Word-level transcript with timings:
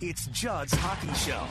It's 0.00 0.26
Judd's 0.28 0.74
Hockey 0.74 1.12
Show. 1.14 1.42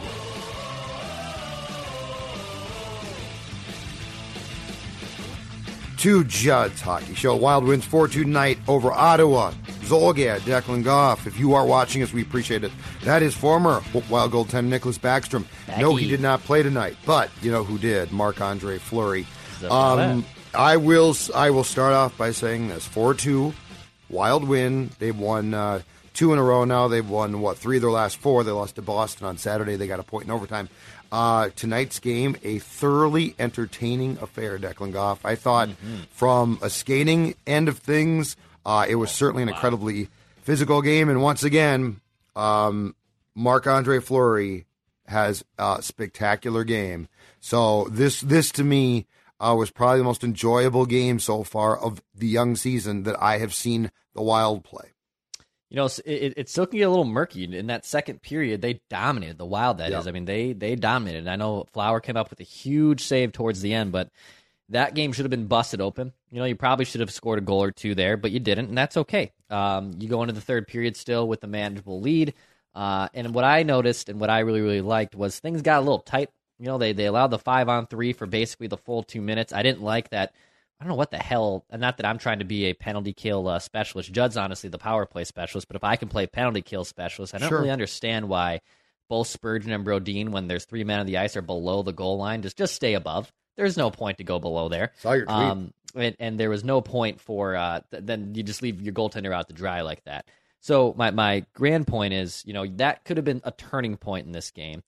to 6.06 6.24
Judd's 6.24 6.82
Hockey 6.82 7.16
Show. 7.16 7.36
Wild 7.36 7.64
wins 7.64 7.84
4 7.84 8.08
2 8.08 8.26
tonight 8.26 8.60
over 8.68 8.92
Ottawa. 8.92 9.52
Zulgad, 9.86 10.42
Declan 10.42 10.84
Goff. 10.84 11.26
If 11.26 11.40
you 11.40 11.56
are 11.56 11.66
watching 11.66 12.04
us, 12.04 12.14
we 12.14 12.22
appreciate 12.22 12.64
it. 12.64 12.72
That 13.04 13.24
is 13.24 13.34
former 13.36 13.82
Wild 14.08 14.32
goaltender 14.32 14.66
Nicholas 14.66 15.00
Backstrom. 15.00 15.46
No, 15.80 15.96
he 15.96 16.08
did 16.08 16.22
not 16.22 16.44
play 16.44 16.62
tonight, 16.62 16.96
but 17.08 17.32
you 17.42 17.52
know 17.52 17.64
who 17.64 17.80
did? 17.80 18.12
Marc 18.12 18.40
Andre 18.40 18.78
Fleury. 18.78 19.26
Um, 19.68 20.24
I 20.54 20.78
will. 20.78 21.16
I 21.34 21.50
will 21.50 21.64
start 21.64 21.94
off 21.94 22.16
by 22.18 22.30
saying 22.30 22.68
this: 22.68 22.86
four 22.86 23.16
two, 23.16 23.56
Wild 24.10 24.48
win. 24.48 24.92
They've 25.00 25.18
won 25.18 25.56
uh, 25.56 25.82
two 26.16 26.34
in 26.34 26.40
a 26.40 26.44
row 26.44 26.64
now. 26.66 26.88
They've 26.88 27.08
won 27.08 27.42
what 27.42 27.58
three 27.58 27.78
of 27.78 27.82
their 27.82 27.92
last 27.92 28.18
four. 28.18 28.44
They 28.44 28.52
lost 28.52 28.76
to 28.76 28.82
Boston 28.82 29.28
on 29.28 29.38
Saturday. 29.38 29.76
They 29.76 29.88
got 29.88 30.00
a 30.00 30.04
point 30.04 30.26
in 30.26 30.32
overtime. 30.32 30.70
Uh, 31.12 31.50
tonight's 31.56 32.00
game, 32.00 32.36
a 32.44 32.60
thoroughly 32.60 33.36
entertaining 33.38 34.18
affair, 34.22 34.58
Declan 34.58 34.92
Goff. 34.92 35.24
I 35.26 35.36
thought 35.36 35.70
from 36.10 36.58
a 36.62 36.70
skating 36.70 37.36
end 37.46 37.70
of 37.70 37.78
things, 37.78 38.36
uh, 38.66 38.86
it 38.90 38.96
was 38.96 39.12
certainly 39.12 39.44
an 39.44 39.50
incredibly 39.50 40.10
physical 40.42 40.82
game. 40.82 41.10
And 41.10 41.22
once 41.22 41.44
again, 41.44 42.02
um, 42.36 42.96
Marc 43.36 43.68
Andre 43.68 44.00
Fleury 44.00 44.66
has 45.08 45.44
a 45.60 45.82
spectacular 45.82 46.64
game. 46.64 47.08
So 47.40 47.88
this 47.92 48.22
this 48.22 48.52
to 48.54 48.64
me 48.64 49.06
uh, 49.40 49.56
was 49.58 49.70
probably 49.70 50.00
the 50.00 50.06
most 50.06 50.24
enjoyable 50.24 50.86
game 50.86 51.20
so 51.20 51.44
far 51.44 51.78
of 51.78 52.02
the 52.16 52.28
young 52.28 52.56
season 52.56 53.04
that 53.04 53.22
I 53.22 53.38
have 53.38 53.54
seen 53.54 53.92
the 54.14 54.24
Wild 54.24 54.64
play. 54.64 54.95
You 55.70 55.78
know, 55.78 55.86
it, 56.06 56.34
it 56.38 56.50
still 56.50 56.68
can 56.68 56.78
get 56.78 56.84
a 56.84 56.90
little 56.90 57.06
murky. 57.06 57.44
In 57.44 57.68
that 57.68 57.86
second 57.86 58.22
period, 58.22 58.62
they 58.62 58.82
dominated 58.90 59.38
the 59.38 59.46
Wild. 59.46 59.80
That 59.80 59.92
is, 59.92 60.06
Yep. 60.06 60.08
I 60.08 60.12
mean, 60.12 60.26
they 60.26 60.54
they 60.54 60.76
dominated. 60.76 61.28
I 61.28 61.36
know 61.36 61.66
Flower 61.74 62.00
came 62.00 62.18
up 62.18 62.30
with 62.30 62.40
a 62.40 62.44
huge 62.44 63.02
save 63.02 63.32
towards 63.32 63.62
the 63.62 63.74
end, 63.74 63.92
but 63.92 64.10
that 64.70 64.94
game 64.96 65.12
should 65.12 65.26
have 65.26 65.32
been 65.32 65.48
busted 65.48 65.82
open. 65.82 66.14
You 66.32 66.40
know, 66.40 66.46
you 66.46 66.56
probably 66.56 66.86
should 66.86 67.02
have 67.02 67.12
scored 67.12 67.40
a 67.40 67.42
goal 67.42 67.64
or 67.64 67.72
two 67.72 67.96
there, 67.96 68.18
but 68.18 68.32
you 68.32 68.40
didn't, 68.40 68.70
and 68.70 68.78
that's 68.78 68.98
okay. 68.98 69.32
Um, 69.50 69.94
you 70.00 70.08
go 70.08 70.22
into 70.22 70.34
the 70.34 70.42
third 70.42 70.68
period 70.68 70.96
still 70.96 71.28
with 71.28 71.44
a 71.44 71.48
manageable 71.48 72.00
lead. 72.02 72.34
Uh, 72.74 73.08
and 73.14 73.34
what 73.34 73.44
I 73.46 73.64
noticed 73.64 74.10
and 74.10 74.20
what 74.20 74.30
I 74.30 74.40
really 74.40 74.62
really 74.62 74.82
liked 74.82 75.16
was 75.16 75.40
things 75.40 75.62
got 75.62 75.78
a 75.80 75.82
little 75.82 76.00
tight. 76.00 76.30
You 76.60 76.66
know, 76.66 76.78
they 76.78 76.94
they 76.94 77.06
allowed 77.06 77.28
the 77.28 77.40
five 77.40 77.70
on 77.70 77.88
three 77.88 78.14
for 78.14 78.26
basically 78.28 78.68
the 78.68 78.78
full 78.78 79.02
two 79.04 79.22
minutes. 79.22 79.52
I 79.52 79.64
didn't 79.64 79.82
like 79.82 80.10
that. 80.10 80.34
I 80.80 80.84
don't 80.84 80.90
know 80.90 80.96
what 80.96 81.12
the 81.12 81.18
hell. 81.18 81.66
and 81.70 81.80
Not 81.80 81.98
that 81.98 82.06
I'm 82.06 82.18
trying 82.18 82.40
to 82.40 82.46
be 82.46 82.66
a 82.66 82.74
penalty 82.74 83.14
kill 83.14 83.48
uh, 83.48 83.60
specialist. 83.60 84.12
Judd's 84.12 84.36
honestly 84.38 84.70
the 84.70 84.78
power 84.78 85.06
play 85.06 85.24
specialist, 85.24 85.68
but 85.68 85.76
if 85.78 85.84
I 85.84 85.96
can 85.96 86.10
play 86.10 86.28
penalty 86.28 86.62
kill 86.62 86.84
specialist, 86.84 87.34
I 87.34 87.38
don't 87.38 87.50
Sure. 87.50 87.60
really 87.60 87.72
understand 87.72 88.28
why 88.28 88.62
both 89.08 89.28
Spurgeon 89.28 89.72
and 89.72 89.86
Brodin, 89.86 90.30
when 90.30 90.48
there's 90.48 90.66
three 90.66 90.84
men 90.84 91.00
on 91.00 91.06
the 91.06 91.18
ice, 91.18 91.38
are 91.38 91.42
below 91.42 91.82
the 91.84 91.94
goal 91.94 92.18
line. 92.18 92.42
Just 92.42 92.58
just 92.58 92.76
stay 92.76 92.94
above. 92.96 93.32
There's 93.56 93.78
no 93.78 93.90
point 93.90 94.18
to 94.18 94.24
go 94.26 94.38
below 94.40 94.68
there. 94.68 94.92
Saw 94.98 95.14
your 95.14 95.26
tweet. 95.26 95.36
Um, 95.38 95.74
and, 95.96 96.16
and 96.20 96.38
there 96.40 96.50
was 96.50 96.66
no 96.66 96.82
point 96.82 97.22
for 97.22 97.56
uh, 97.56 97.80
th- 97.92 98.04
then 98.04 98.36
you 98.36 98.44
just 98.44 98.62
leave 98.62 98.82
your 98.82 98.94
goaltender 98.94 99.34
out 99.34 99.48
to 99.48 99.54
dry 99.54 99.82
like 99.82 100.04
that. 100.04 100.28
So 100.66 100.96
my 100.98 101.12
my 101.12 101.46
grand 101.54 101.86
point 101.86 102.12
is, 102.12 102.42
you 102.44 102.52
know, 102.52 102.66
that 102.78 103.06
could 103.06 103.18
have 103.18 103.24
been 103.24 103.42
a 103.44 103.52
turning 103.52 103.98
point 103.98 104.26
in 104.26 104.32
this 104.32 104.50
game. 104.50 104.82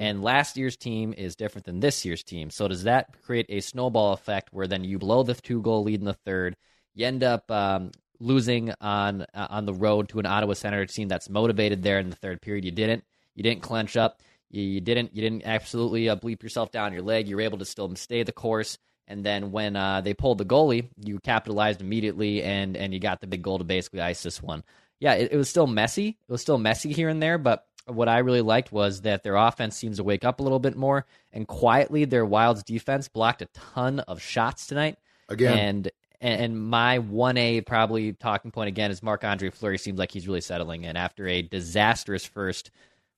And 0.00 0.22
last 0.22 0.56
year's 0.56 0.76
team 0.76 1.12
is 1.12 1.34
different 1.34 1.64
than 1.64 1.80
this 1.80 2.04
year's 2.04 2.22
team. 2.22 2.50
So 2.50 2.68
does 2.68 2.84
that 2.84 3.20
create 3.24 3.46
a 3.48 3.58
snowball 3.58 4.12
effect 4.12 4.50
where 4.52 4.68
then 4.68 4.84
you 4.84 4.96
blow 5.00 5.24
the 5.24 5.34
two 5.34 5.60
goal 5.60 5.82
lead 5.82 5.98
in 5.98 6.04
the 6.04 6.12
third, 6.12 6.54
you 6.94 7.04
end 7.04 7.24
up 7.24 7.50
um, 7.50 7.90
losing 8.20 8.72
on 8.80 9.22
uh, 9.34 9.48
on 9.50 9.66
the 9.66 9.74
road 9.74 10.08
to 10.10 10.20
an 10.20 10.26
Ottawa 10.26 10.52
Senator 10.52 10.86
team 10.86 11.08
that's 11.08 11.28
motivated 11.28 11.82
there 11.82 11.98
in 11.98 12.10
the 12.10 12.16
third 12.16 12.40
period. 12.40 12.64
You 12.64 12.70
didn't. 12.70 13.02
You 13.34 13.42
didn't 13.42 13.62
clench 13.62 13.96
up. 13.96 14.20
You, 14.50 14.62
you 14.62 14.80
didn't. 14.80 15.16
You 15.16 15.22
didn't 15.22 15.42
absolutely 15.44 16.08
uh, 16.08 16.14
bleep 16.14 16.44
yourself 16.44 16.70
down 16.70 16.92
your 16.92 17.02
leg. 17.02 17.26
You 17.26 17.34
were 17.34 17.42
able 17.42 17.58
to 17.58 17.64
still 17.64 17.92
stay 17.96 18.22
the 18.22 18.30
course. 18.30 18.78
And 19.08 19.24
then 19.24 19.50
when 19.50 19.74
uh, 19.74 20.00
they 20.00 20.14
pulled 20.14 20.38
the 20.38 20.44
goalie, 20.44 20.88
you 20.96 21.18
capitalized 21.18 21.80
immediately, 21.80 22.44
and 22.44 22.76
and 22.76 22.94
you 22.94 23.00
got 23.00 23.20
the 23.20 23.26
big 23.26 23.42
goal 23.42 23.58
to 23.58 23.64
basically 23.64 24.00
ice 24.00 24.22
this 24.22 24.40
one. 24.40 24.62
Yeah, 25.04 25.12
it, 25.16 25.32
it 25.32 25.36
was 25.36 25.50
still 25.50 25.66
messy. 25.66 26.08
It 26.08 26.32
was 26.32 26.40
still 26.40 26.56
messy 26.56 26.90
here 26.90 27.10
and 27.10 27.22
there, 27.22 27.36
but 27.36 27.66
what 27.84 28.08
I 28.08 28.20
really 28.20 28.40
liked 28.40 28.72
was 28.72 29.02
that 29.02 29.22
their 29.22 29.36
offense 29.36 29.76
seems 29.76 29.98
to 29.98 30.02
wake 30.02 30.24
up 30.24 30.40
a 30.40 30.42
little 30.42 30.58
bit 30.58 30.76
more, 30.76 31.04
and 31.30 31.46
quietly 31.46 32.06
their 32.06 32.24
Wild's 32.24 32.62
defense 32.62 33.08
blocked 33.08 33.42
a 33.42 33.46
ton 33.52 34.00
of 34.00 34.22
shots 34.22 34.66
tonight. 34.66 34.96
Again. 35.28 35.58
and 35.58 35.90
and 36.22 36.58
my 36.58 37.00
one 37.00 37.36
A 37.36 37.60
probably 37.60 38.14
talking 38.14 38.50
point 38.50 38.68
again 38.68 38.90
is 38.90 39.02
Marc 39.02 39.24
Andre 39.24 39.50
Fleury 39.50 39.76
seems 39.76 39.98
like 39.98 40.10
he's 40.10 40.26
really 40.26 40.40
settling 40.40 40.84
in 40.84 40.96
after 40.96 41.28
a 41.28 41.42
disastrous 41.42 42.24
first. 42.24 42.70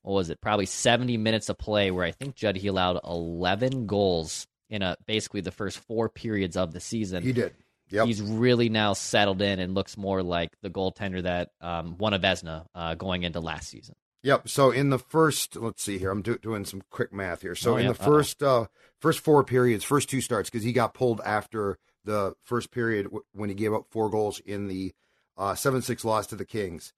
What 0.03 0.15
was 0.15 0.29
it? 0.29 0.41
Probably 0.41 0.67
seventy 0.67 1.17
minutes 1.17 1.49
of 1.49 1.57
play 1.57 1.93
where 1.93 2.05
I 2.05 2.11
think 2.11 2.35
Judd 2.35 2.57
he 2.57 2.67
allowed 2.67 2.99
eleven 3.05 3.87
goals 3.87 4.49
in 4.69 4.83
a 4.83 4.97
basically 5.07 5.41
the 5.41 5.53
first 5.53 5.79
four 5.79 6.09
periods 6.09 6.57
of 6.57 6.73
the 6.73 6.81
season. 6.81 7.23
He 7.23 7.33
did. 7.33 7.55
Yep. 7.91 8.07
He's 8.07 8.21
really 8.23 8.69
now 8.69 8.95
settled 8.95 9.41
in 9.43 9.59
and 9.61 9.75
looks 9.75 9.97
more 9.97 10.23
like 10.23 10.51
the 10.63 10.71
goaltender 10.71 11.23
that 11.23 11.51
um, 11.61 11.97
won 11.99 12.15
a 12.15 12.19
Vezina 12.19 12.67
uh, 12.75 12.95
going 12.97 13.23
into 13.23 13.39
last 13.41 13.69
season. 13.69 13.95
Yep. 14.25 14.49
So 14.49 14.71
in 14.73 14.91
the 14.91 14.99
first, 14.99 15.55
let's 15.57 15.83
see 15.83 15.99
here. 15.99 16.11
I'm 16.11 16.23
do, 16.23 16.37
doing 16.39 16.65
some 16.65 16.83
quick 16.91 17.13
math 17.13 17.43
here. 17.43 17.55
So 17.55 17.75
Oh, 17.75 17.77
in 17.77 17.85
yeah. 17.85 17.93
the 17.93 18.03
first 18.03 18.43
uh, 18.43 18.67
first 19.01 19.21
four 19.21 19.45
periods, 19.45 19.85
first 19.85 20.11
two 20.11 20.21
starts, 20.21 20.51
because 20.51 20.65
he 20.65 20.73
got 20.73 20.95
pulled 20.95 21.21
after 21.25 21.79
the 22.05 22.35
first 22.43 22.73
period 22.73 23.05
w- 23.05 23.23
when 23.33 23.49
he 23.51 23.55
gave 23.55 23.73
up 23.73 23.87
four 23.91 24.11
goals 24.11 24.41
in 24.41 24.67
the 24.67 24.93
seven 25.55 25.81
six 25.83 26.05
loss 26.05 26.27
to 26.29 26.35
the 26.37 26.45
Kings. 26.45 26.93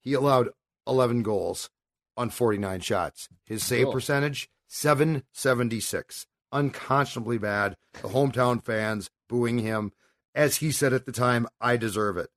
He 0.00 0.14
allowed 0.14 0.48
11 0.88 1.22
goals 1.22 1.70
on 2.16 2.30
49 2.30 2.80
shots. 2.80 3.28
His 3.44 3.62
save 3.62 3.84
Cool. 3.84 3.92
percentage 3.92 4.48
776, 4.66 6.26
unconscionably 6.52 7.38
bad. 7.38 7.76
The 7.94 8.08
hometown 8.08 8.62
fans 8.62 9.10
booing 9.28 9.58
him, 9.58 9.92
as 10.38 10.56
he 10.56 10.70
said 10.70 10.92
at 10.92 11.04
the 11.04 11.12
time, 11.12 11.46
"I 11.60 11.76
deserve 11.76 12.16
it." 12.16 12.30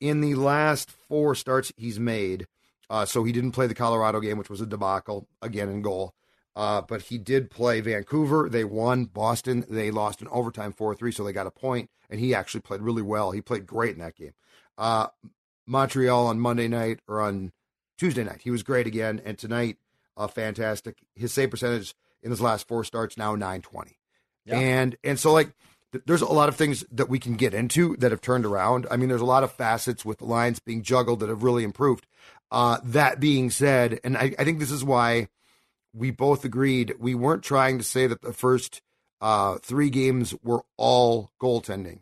In 0.00 0.20
the 0.20 0.36
last 0.36 0.90
four 0.90 1.34
starts 1.34 1.72
he's 1.76 1.98
made. 1.98 2.46
Uh, 2.90 3.04
so 3.04 3.24
he 3.24 3.32
didn't 3.32 3.52
play 3.52 3.66
the 3.66 3.74
Colorado 3.74 4.20
game, 4.20 4.38
which 4.38 4.48
was 4.48 4.60
a 4.60 4.66
debacle 4.66 5.28
again 5.42 5.68
in 5.68 5.82
goal. 5.82 6.14
Uh, 6.56 6.80
but 6.80 7.02
he 7.02 7.18
did 7.18 7.50
play 7.50 7.80
Vancouver. 7.80 8.48
They 8.48 8.64
won. 8.64 9.04
Boston, 9.04 9.64
they 9.68 9.90
lost 9.90 10.20
in 10.20 10.28
overtime 10.28 10.72
4 10.72 10.94
3, 10.94 11.12
so 11.12 11.22
they 11.22 11.32
got 11.32 11.46
a 11.46 11.52
point, 11.52 11.90
And 12.10 12.18
he 12.18 12.34
actually 12.34 12.62
played 12.62 12.80
really 12.80 13.02
well. 13.02 13.30
He 13.30 13.40
played 13.40 13.66
great 13.66 13.92
in 13.92 14.00
that 14.00 14.16
game. 14.16 14.32
Uh, 14.76 15.08
Montreal 15.66 16.26
on 16.26 16.40
Monday 16.40 16.66
night 16.66 17.00
or 17.06 17.20
on 17.20 17.52
Tuesday 17.98 18.24
night, 18.24 18.40
he 18.42 18.50
was 18.50 18.62
great 18.62 18.86
again. 18.86 19.20
And 19.24 19.38
tonight, 19.38 19.76
uh, 20.16 20.26
fantastic. 20.26 20.96
His 21.14 21.32
save 21.32 21.50
percentage 21.50 21.94
in 22.22 22.30
his 22.30 22.40
last 22.40 22.66
four 22.66 22.82
starts 22.84 23.16
now 23.16 23.32
920. 23.34 23.98
And 24.56 24.96
and 25.04 25.20
so 25.20 25.32
like 25.32 25.52
there's 26.06 26.22
a 26.22 26.26
lot 26.26 26.48
of 26.48 26.56
things 26.56 26.84
that 26.92 27.08
we 27.08 27.18
can 27.18 27.34
get 27.34 27.54
into 27.54 27.96
that 27.96 28.10
have 28.10 28.20
turned 28.20 28.44
around. 28.44 28.86
I 28.90 28.96
mean, 28.96 29.08
there's 29.08 29.20
a 29.20 29.26
lot 29.26 29.44
of 29.44 29.52
facets 29.52 30.04
with 30.04 30.18
the 30.18 30.26
lines 30.26 30.58
being 30.58 30.82
juggled 30.82 31.20
that 31.20 31.28
have 31.28 31.42
really 31.42 31.64
improved. 31.64 32.06
Uh, 32.50 32.78
that 32.84 33.20
being 33.20 33.50
said, 33.50 34.00
and 34.04 34.16
I, 34.16 34.34
I 34.38 34.44
think 34.44 34.58
this 34.58 34.70
is 34.70 34.84
why 34.84 35.28
we 35.94 36.10
both 36.10 36.44
agreed 36.44 36.94
we 36.98 37.14
weren't 37.14 37.42
trying 37.42 37.78
to 37.78 37.84
say 37.84 38.06
that 38.06 38.22
the 38.22 38.32
first 38.32 38.82
uh, 39.20 39.58
three 39.58 39.90
games 39.90 40.34
were 40.42 40.62
all 40.76 41.32
goaltending. 41.40 42.00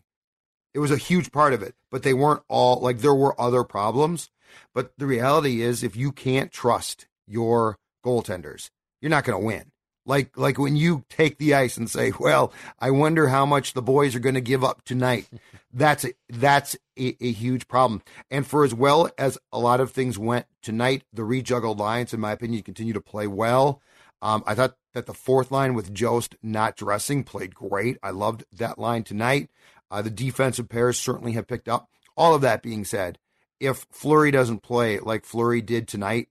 It 0.75 0.81
was 0.81 0.91
a 0.91 0.97
huge 0.97 1.33
part 1.33 1.55
of 1.55 1.63
it, 1.63 1.75
but 1.91 2.03
they 2.03 2.15
weren't 2.15 2.43
all 2.49 2.81
like 2.81 2.99
there 2.99 3.15
were 3.15 3.41
other 3.41 3.65
problems. 3.65 4.31
But 4.75 4.93
the 4.99 5.07
reality 5.07 5.63
is, 5.63 5.83
if 5.83 5.97
you 5.97 6.13
can't 6.13 6.53
trust 6.53 7.07
your 7.27 7.79
goaltenders, 8.05 8.71
you're 9.01 9.11
not 9.11 9.25
going 9.25 9.41
to 9.41 9.47
win. 9.47 9.73
Like 10.07 10.39
like 10.39 10.59
when 10.59 10.77
you 10.77 11.05
take 11.11 11.39
the 11.39 11.55
ice 11.55 11.77
and 11.77 11.91
say, 11.91 12.13
"Well, 12.19 12.53
I 12.79 12.91
wonder 12.91 13.29
how 13.29 13.45
much 13.45 13.73
the 13.73 13.83
boys 13.83 14.15
are 14.15 14.21
going 14.21 14.37
to 14.37 14.41
give 14.41 14.65
up 14.65 14.83
tonight." 14.85 15.29
that's 15.77 16.05
a, 16.05 16.13
that's 16.31 16.75
a, 16.99 17.17
a, 17.21 17.33
huge 17.33 17.69
problem. 17.69 18.03
And 18.31 18.47
for 18.47 18.65
as 18.65 18.73
well 18.73 19.11
as 19.19 19.37
a 19.53 19.59
lot 19.59 19.81
of 19.81 19.91
things 19.91 20.19
went 20.19 20.47
tonight, 20.63 21.05
the 21.13 21.25
rejuggled 21.25 21.79
lines, 21.79 22.15
in 22.15 22.21
my 22.21 22.33
opinion, 22.33 22.63
continue 22.63 22.95
to 22.95 23.01
play 23.01 23.27
well. 23.27 23.83
Um, 24.23 24.43
I 24.47 24.55
thought 24.55 24.77
that 24.95 25.05
the 25.05 25.13
fourth 25.13 25.51
line 25.51 25.75
with 25.75 25.93
Jost 25.93 26.37
not 26.43 26.77
dressing 26.77 27.25
played 27.25 27.55
great. 27.55 27.99
I 28.03 28.11
loved 28.11 28.45
that 28.53 28.79
line 28.79 29.05
tonight. 29.05 29.51
Uh, 29.91 30.01
the 30.01 30.11
defensive 30.11 30.69
pairs 30.69 30.99
certainly 30.99 31.33
have 31.33 31.47
picked 31.47 31.69
up. 31.69 31.91
All 32.17 32.35
of 32.35 32.41
that 32.41 32.63
being 32.63 32.85
said, 32.85 33.19
if 33.61 33.87
Fleury 33.91 34.31
doesn't 34.31 34.63
play 34.63 34.99
like 34.99 35.27
Fleury 35.27 35.61
did 35.61 35.87
tonight, 35.87 36.29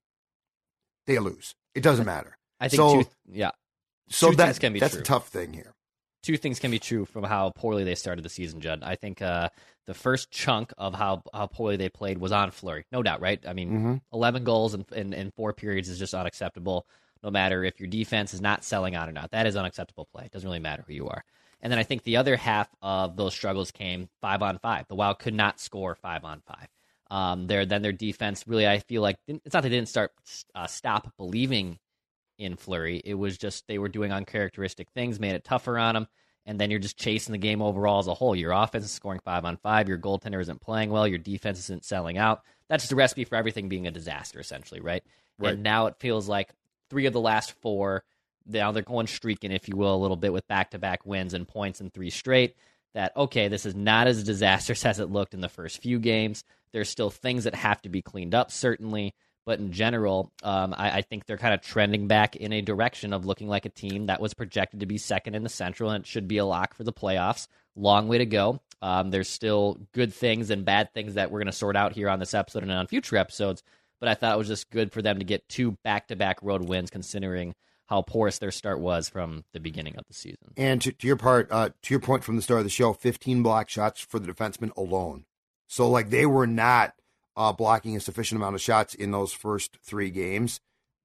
they 1.06 1.20
lose. 1.20 1.54
It 1.76 1.84
doesn't 1.84 2.06
matter. 2.06 2.38
I 2.60 2.70
think, 2.70 2.78
so, 2.78 3.04
two, 3.04 3.10
yeah. 3.32 3.52
So 4.10 4.30
two 4.32 4.38
that, 4.38 4.60
can 4.60 4.74
be 4.74 4.80
that's 4.80 4.94
true. 4.94 5.02
a 5.02 5.06
tough 5.06 5.28
thing 5.30 5.54
here. 5.54 5.74
Two 6.24 6.38
things 6.38 6.60
can 6.60 6.72
be 6.72 6.80
true 6.80 7.06
from 7.06 7.24
how 7.24 7.52
poorly 7.52 7.84
they 7.84 7.94
started 7.96 8.26
the 8.26 8.30
season, 8.30 8.60
Judd. 8.60 8.82
I 8.84 8.96
think 8.96 9.22
uh, 9.22 9.50
the 9.86 9.94
first 9.94 10.32
chunk 10.32 10.74
of 10.78 10.96
how, 10.96 11.22
how 11.34 11.46
poorly 11.46 11.78
they 11.78 11.90
played 11.90 12.18
was 12.18 12.32
on 12.32 12.50
Fleury. 12.50 12.86
No 12.92 13.04
doubt, 13.04 13.22
right? 13.22 13.40
I 13.48 13.54
mean, 13.54 13.70
Mm-hmm. 13.70 13.96
11 14.12 14.44
goals 14.44 14.74
in, 14.74 14.86
in, 14.96 15.14
in 15.14 15.32
four 15.32 15.54
periods 15.54 15.88
is 15.88 16.00
just 16.00 16.16
unacceptable, 16.16 16.88
no 17.24 17.30
matter 17.30 17.64
if 17.64 17.80
your 17.80 17.88
defense 17.88 18.34
is 18.34 18.42
not 18.42 18.64
selling 18.64 18.96
out 18.96 19.08
or 19.08 19.12
not. 19.12 19.32
That 19.32 19.46
is 19.46 19.56
unacceptable 19.56 20.08
play. 20.12 20.26
It 20.26 20.32
doesn't 20.32 20.48
really 20.48 20.60
matter 20.60 20.84
who 20.88 20.94
you 20.94 21.08
are. 21.10 21.24
And 21.62 21.72
then 21.72 21.78
I 21.80 21.84
think 21.84 22.04
the 22.04 22.18
other 22.18 22.36
half 22.38 22.70
of 22.82 23.16
those 23.18 23.34
struggles 23.36 23.70
came 23.72 24.10
five 24.22 24.42
on 24.42 24.58
five. 24.60 24.88
The 24.88 24.96
Wild 24.96 25.20
could 25.20 25.34
not 25.36 25.60
score 25.60 25.94
five 25.96 26.24
on 26.24 26.42
five. 26.48 26.68
Um, 27.12 27.46
their 27.46 27.66
then 27.68 27.84
their 27.84 27.92
defense 27.92 28.46
really, 28.48 28.68
I 28.68 28.80
feel 28.80 29.04
like 29.04 29.18
it's 29.28 29.54
not 29.54 29.62
they 29.62 29.70
didn't 29.70 29.90
start 29.90 30.12
uh, 30.56 30.66
stop 30.66 31.14
believing 31.18 31.78
in 32.38 32.56
Fleury. 32.56 33.02
It 33.04 33.16
was 33.16 33.38
just 33.38 33.68
they 33.68 33.78
were 33.78 33.90
doing 33.90 34.12
uncharacteristic 34.12 34.90
things, 34.92 35.20
made 35.20 35.36
it 35.36 35.44
tougher 35.44 35.78
on 35.78 35.96
them, 35.96 36.08
and 36.46 36.60
then 36.60 36.70
you're 36.70 36.80
just 36.80 36.98
chasing 36.98 37.32
the 37.32 37.38
game 37.38 37.62
overall 37.62 38.00
as 38.00 38.08
a 38.08 38.14
whole. 38.14 38.36
Your 38.36 38.52
offense 38.52 38.86
is 38.86 38.92
scoring 38.92 39.20
five 39.24 39.46
on 39.46 39.58
five. 39.58 39.90
Your 39.90 39.98
goaltender 39.98 40.42
isn't 40.42 40.62
playing 40.62 40.90
well. 40.90 41.08
Your 41.08 41.18
defense 41.18 41.60
isn't 41.60 41.86
selling 41.86 42.18
out. 42.18 42.42
That's 42.70 42.84
just 42.84 42.94
a 42.94 42.96
recipe 42.96 43.26
for 43.26 43.36
everything 43.36 43.70
being 43.70 43.88
a 43.88 43.92
disaster, 43.92 44.40
essentially, 44.40 44.82
right? 44.82 45.04
Right. 45.38 45.54
And 45.54 45.64
now 45.64 45.88
it 45.88 45.96
feels 46.00 46.28
like 46.28 46.54
three 46.90 47.06
of 47.06 47.14
the 47.14 47.20
last 47.20 47.52
four. 47.62 48.04
Now 48.48 48.72
they're 48.72 48.84
going 48.84 49.08
streaking, 49.08 49.52
if 49.52 49.68
you 49.68 49.76
will, 49.76 49.96
a 49.96 49.98
little 49.98 50.18
bit 50.18 50.34
with 50.34 50.48
back 50.48 50.72
to 50.72 50.80
back 50.80 51.06
wins 51.06 51.34
and 51.34 51.48
points 51.48 51.82
in 51.82 51.90
three 51.90 52.10
straight. 52.10 52.56
That 52.94 53.12
okay, 53.18 53.50
this 53.50 53.66
is 53.66 53.76
not 53.76 54.08
as 54.08 54.24
disastrous 54.24 54.86
as 54.86 55.00
it 55.00 55.10
looked 55.10 55.34
in 55.34 55.42
the 55.42 55.50
first 55.50 55.82
few 55.82 56.00
games. 56.00 56.44
There's 56.72 56.90
still 56.90 57.10
things 57.10 57.46
that 57.46 57.56
have 57.56 57.82
to 57.84 57.90
be 57.90 58.02
cleaned 58.02 58.36
up, 58.36 58.52
certainly. 58.52 59.14
But 59.46 59.60
in 59.60 59.72
general, 59.72 60.32
um, 60.44 60.74
I, 60.76 60.98
I 60.98 61.02
think 61.02 61.26
they're 61.26 61.38
kind 61.38 61.54
of 61.54 61.62
trending 61.62 62.08
back 62.08 62.36
in 62.36 62.52
a 62.52 62.62
direction 62.62 63.14
of 63.14 63.26
looking 63.26 63.48
like 63.48 63.66
a 63.66 63.70
team 63.70 64.08
that 64.08 64.20
was 64.20 64.34
projected 64.34 64.80
to 64.80 64.86
be 64.86 64.98
second 64.98 65.36
in 65.36 65.44
the 65.44 65.50
Central 65.50 65.92
and 65.92 66.04
it 66.04 66.08
should 66.08 66.28
be 66.28 66.38
a 66.38 66.46
lock 66.46 66.74
for 66.74 66.84
the 66.84 66.94
playoffs. 66.94 67.48
Long 67.76 68.08
way 68.08 68.18
to 68.18 68.26
go. 68.26 68.62
Um, 68.82 69.12
there's 69.12 69.30
still 69.30 69.78
good 69.94 70.14
things 70.14 70.50
and 70.50 70.66
bad 70.66 70.94
things 70.94 71.16
that 71.16 71.32
we're 71.32 71.40
going 71.40 71.48
to 71.48 71.52
sort 71.52 71.76
out 71.76 71.94
here 71.94 72.10
on 72.10 72.20
this 72.20 72.34
episode 72.34 72.64
and 72.64 72.72
on 72.72 72.88
future 72.88 73.18
episodes. 73.18 73.62
But 74.00 74.10
I 74.10 74.16
thought 74.16 74.36
it 74.36 74.38
was 74.38 74.48
just 74.48 74.70
good 74.70 74.92
for 74.92 75.02
them 75.02 75.20
to 75.20 75.26
get 75.26 75.48
two 75.48 75.72
back 75.84 76.08
to 76.08 76.16
back 76.16 76.38
road 76.42 76.68
wins, 76.68 76.90
considering 76.90 77.56
how 77.86 78.02
porous 78.02 78.40
their 78.40 78.52
start 78.52 78.80
was 78.80 79.10
from 79.10 79.44
the 79.54 79.60
beginning 79.60 79.96
of 79.98 80.06
the 80.08 80.14
season. 80.14 80.54
And 80.58 80.82
to, 80.82 80.92
to 80.92 81.08
your 81.08 81.16
part, 81.16 81.48
uh, 81.52 81.70
to 81.84 81.94
your 81.94 82.02
point 82.02 82.24
from 82.24 82.36
the 82.36 82.42
start 82.42 82.60
of 82.60 82.66
the 82.66 82.70
show, 82.70 82.94
15 82.94 83.44
block 83.44 83.70
shots 83.70 84.02
for 84.02 84.20
the 84.20 84.32
defenseman 84.32 84.76
alone. 84.76 85.26
So 85.68 85.90
like 85.90 86.10
they 86.10 86.26
were 86.26 86.48
not 86.48 86.94
uh, 87.36 87.52
blocking 87.54 87.96
a 87.96 88.00
sufficient 88.00 88.40
amount 88.40 88.56
of 88.56 88.62
shots 88.62 88.94
in 88.94 89.12
those 89.12 89.34
first 89.34 89.78
three 89.84 90.10
games. 90.10 90.60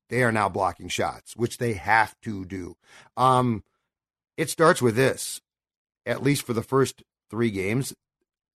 They 0.08 0.22
are 0.22 0.32
now 0.32 0.48
blocking 0.48 0.88
shots, 0.88 1.36
which 1.36 1.58
they 1.58 1.74
have 1.74 2.18
to 2.22 2.44
do. 2.44 2.76
Um, 3.16 3.62
it 4.36 4.50
starts 4.50 4.82
with 4.82 4.96
this. 4.96 5.40
At 6.06 6.22
least 6.22 6.42
for 6.42 6.54
the 6.54 6.62
first 6.62 7.02
three 7.30 7.50
games, 7.50 7.94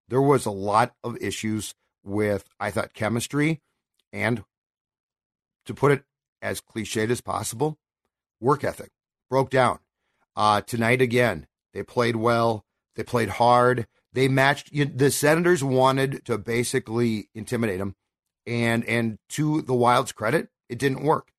there 0.09 0.23
was 0.23 0.47
a 0.47 0.51
lot 0.51 0.95
of 1.05 1.17
issues 1.21 1.75
with 2.03 2.49
I 2.59 2.71
thought 2.71 2.95
chemistry 2.95 3.61
and 4.13 4.45
to 5.67 5.75
put 5.75 5.93
it 5.93 6.05
as 6.43 6.61
cliched 6.61 7.11
as 7.11 7.21
possible, 7.21 7.79
work 8.41 8.65
ethic 8.65 8.91
broke 9.31 9.51
down. 9.51 9.79
Uh, 10.37 10.61
tonight 10.61 11.01
again, 11.01 11.47
they 11.73 11.83
played 11.83 12.17
well. 12.17 12.65
They 12.97 13.03
played 13.03 13.31
hard. 13.31 13.87
They 14.15 14.29
matched. 14.29 14.73
You, 14.73 14.87
the 14.87 15.11
Senators 15.11 15.63
wanted 15.63 16.25
to 16.27 16.39
basically 16.39 17.29
intimidate 17.35 17.79
them, 17.79 17.97
and 18.47 18.85
and 18.85 19.19
to 19.31 19.61
the 19.63 19.75
Wild's 19.75 20.13
credit, 20.13 20.49
it 20.69 20.79
didn't 20.79 21.03
work. 21.03 21.33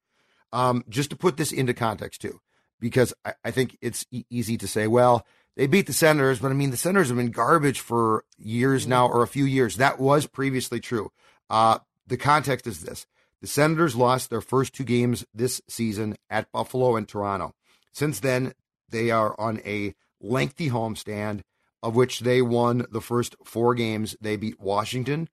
Um, 0.52 0.84
just 0.88 1.10
to 1.10 1.16
put 1.16 1.38
this 1.38 1.52
into 1.52 1.74
context 1.74 2.22
too, 2.22 2.42
because 2.80 3.14
I, 3.26 3.34
I 3.46 3.52
think 3.52 3.78
it's 3.82 4.06
e- 4.12 4.26
easy 4.30 4.58
to 4.58 4.68
say, 4.68 4.88
well, 4.88 5.26
they 5.56 5.68
beat 5.68 5.88
the 5.88 5.94
Senators, 5.94 6.40
but 6.40 6.52
I 6.52 6.54
mean 6.54 6.72
the 6.72 6.78
Senators 6.78 7.08
have 7.08 7.18
been 7.18 7.32
garbage 7.32 7.80
for 7.80 8.26
years 8.38 8.86
now, 8.86 9.08
or 9.08 9.24
a 9.24 9.28
few 9.28 9.46
years. 9.46 9.78
That 9.78 10.00
was 10.00 10.28
previously 10.28 10.82
true. 10.82 11.12
Uh, 11.50 11.80
the 12.06 12.18
context 12.18 12.68
is 12.68 12.82
this: 12.82 13.08
the 13.42 13.48
Senators 13.48 13.96
lost 13.96 14.30
their 14.30 14.42
first 14.42 14.74
two 14.74 14.84
games 14.84 15.26
this 15.34 15.62
season 15.70 16.18
at 16.30 16.52
Buffalo 16.52 16.98
and 16.98 17.08
Toronto. 17.08 17.54
Since 17.94 18.20
then, 18.20 18.54
they 18.90 19.12
are 19.12 19.34
on 19.40 19.62
a 19.66 19.96
lengthy 20.20 20.70
homestand, 20.70 21.42
of 21.86 21.96
which 21.96 22.22
they 22.22 22.42
won 22.42 22.84
the 22.92 23.00
first 23.00 23.36
four 23.46 23.76
games. 23.76 24.18
They 24.20 24.38
beat 24.38 24.60
Washington, 24.60 25.30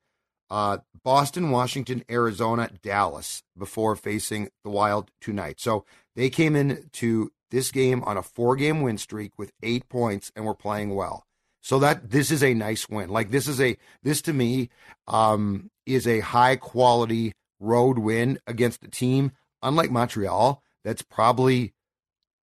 uh, 0.50 0.78
Boston, 1.02 1.50
Washington, 1.50 2.04
Arizona, 2.10 2.68
Dallas 2.82 3.42
before 3.56 3.96
facing 3.96 4.50
the 4.62 4.68
Wild 4.68 5.10
tonight. 5.18 5.60
So 5.60 5.86
they 6.14 6.28
came 6.28 6.54
into 6.54 7.30
this 7.50 7.70
game 7.70 8.04
on 8.04 8.18
a 8.18 8.22
four 8.22 8.54
game 8.56 8.82
win 8.82 8.98
streak 8.98 9.32
with 9.38 9.50
eight 9.62 9.88
points 9.88 10.30
and 10.36 10.44
were 10.44 10.54
playing 10.54 10.94
well. 10.94 11.24
So 11.62 11.78
that 11.78 12.10
this 12.10 12.30
is 12.30 12.42
a 12.42 12.52
nice 12.52 12.86
win. 12.86 13.08
Like 13.08 13.30
this 13.30 13.48
is 13.48 13.58
a 13.58 13.78
this 14.02 14.20
to 14.22 14.34
me 14.34 14.68
um, 15.08 15.70
is 15.86 16.06
a 16.06 16.20
high 16.20 16.56
quality 16.56 17.32
road 17.60 17.98
win 17.98 18.38
against 18.46 18.84
a 18.84 18.88
team 18.88 19.32
unlike 19.62 19.90
Montreal 19.90 20.62
that's 20.84 21.00
probably 21.00 21.72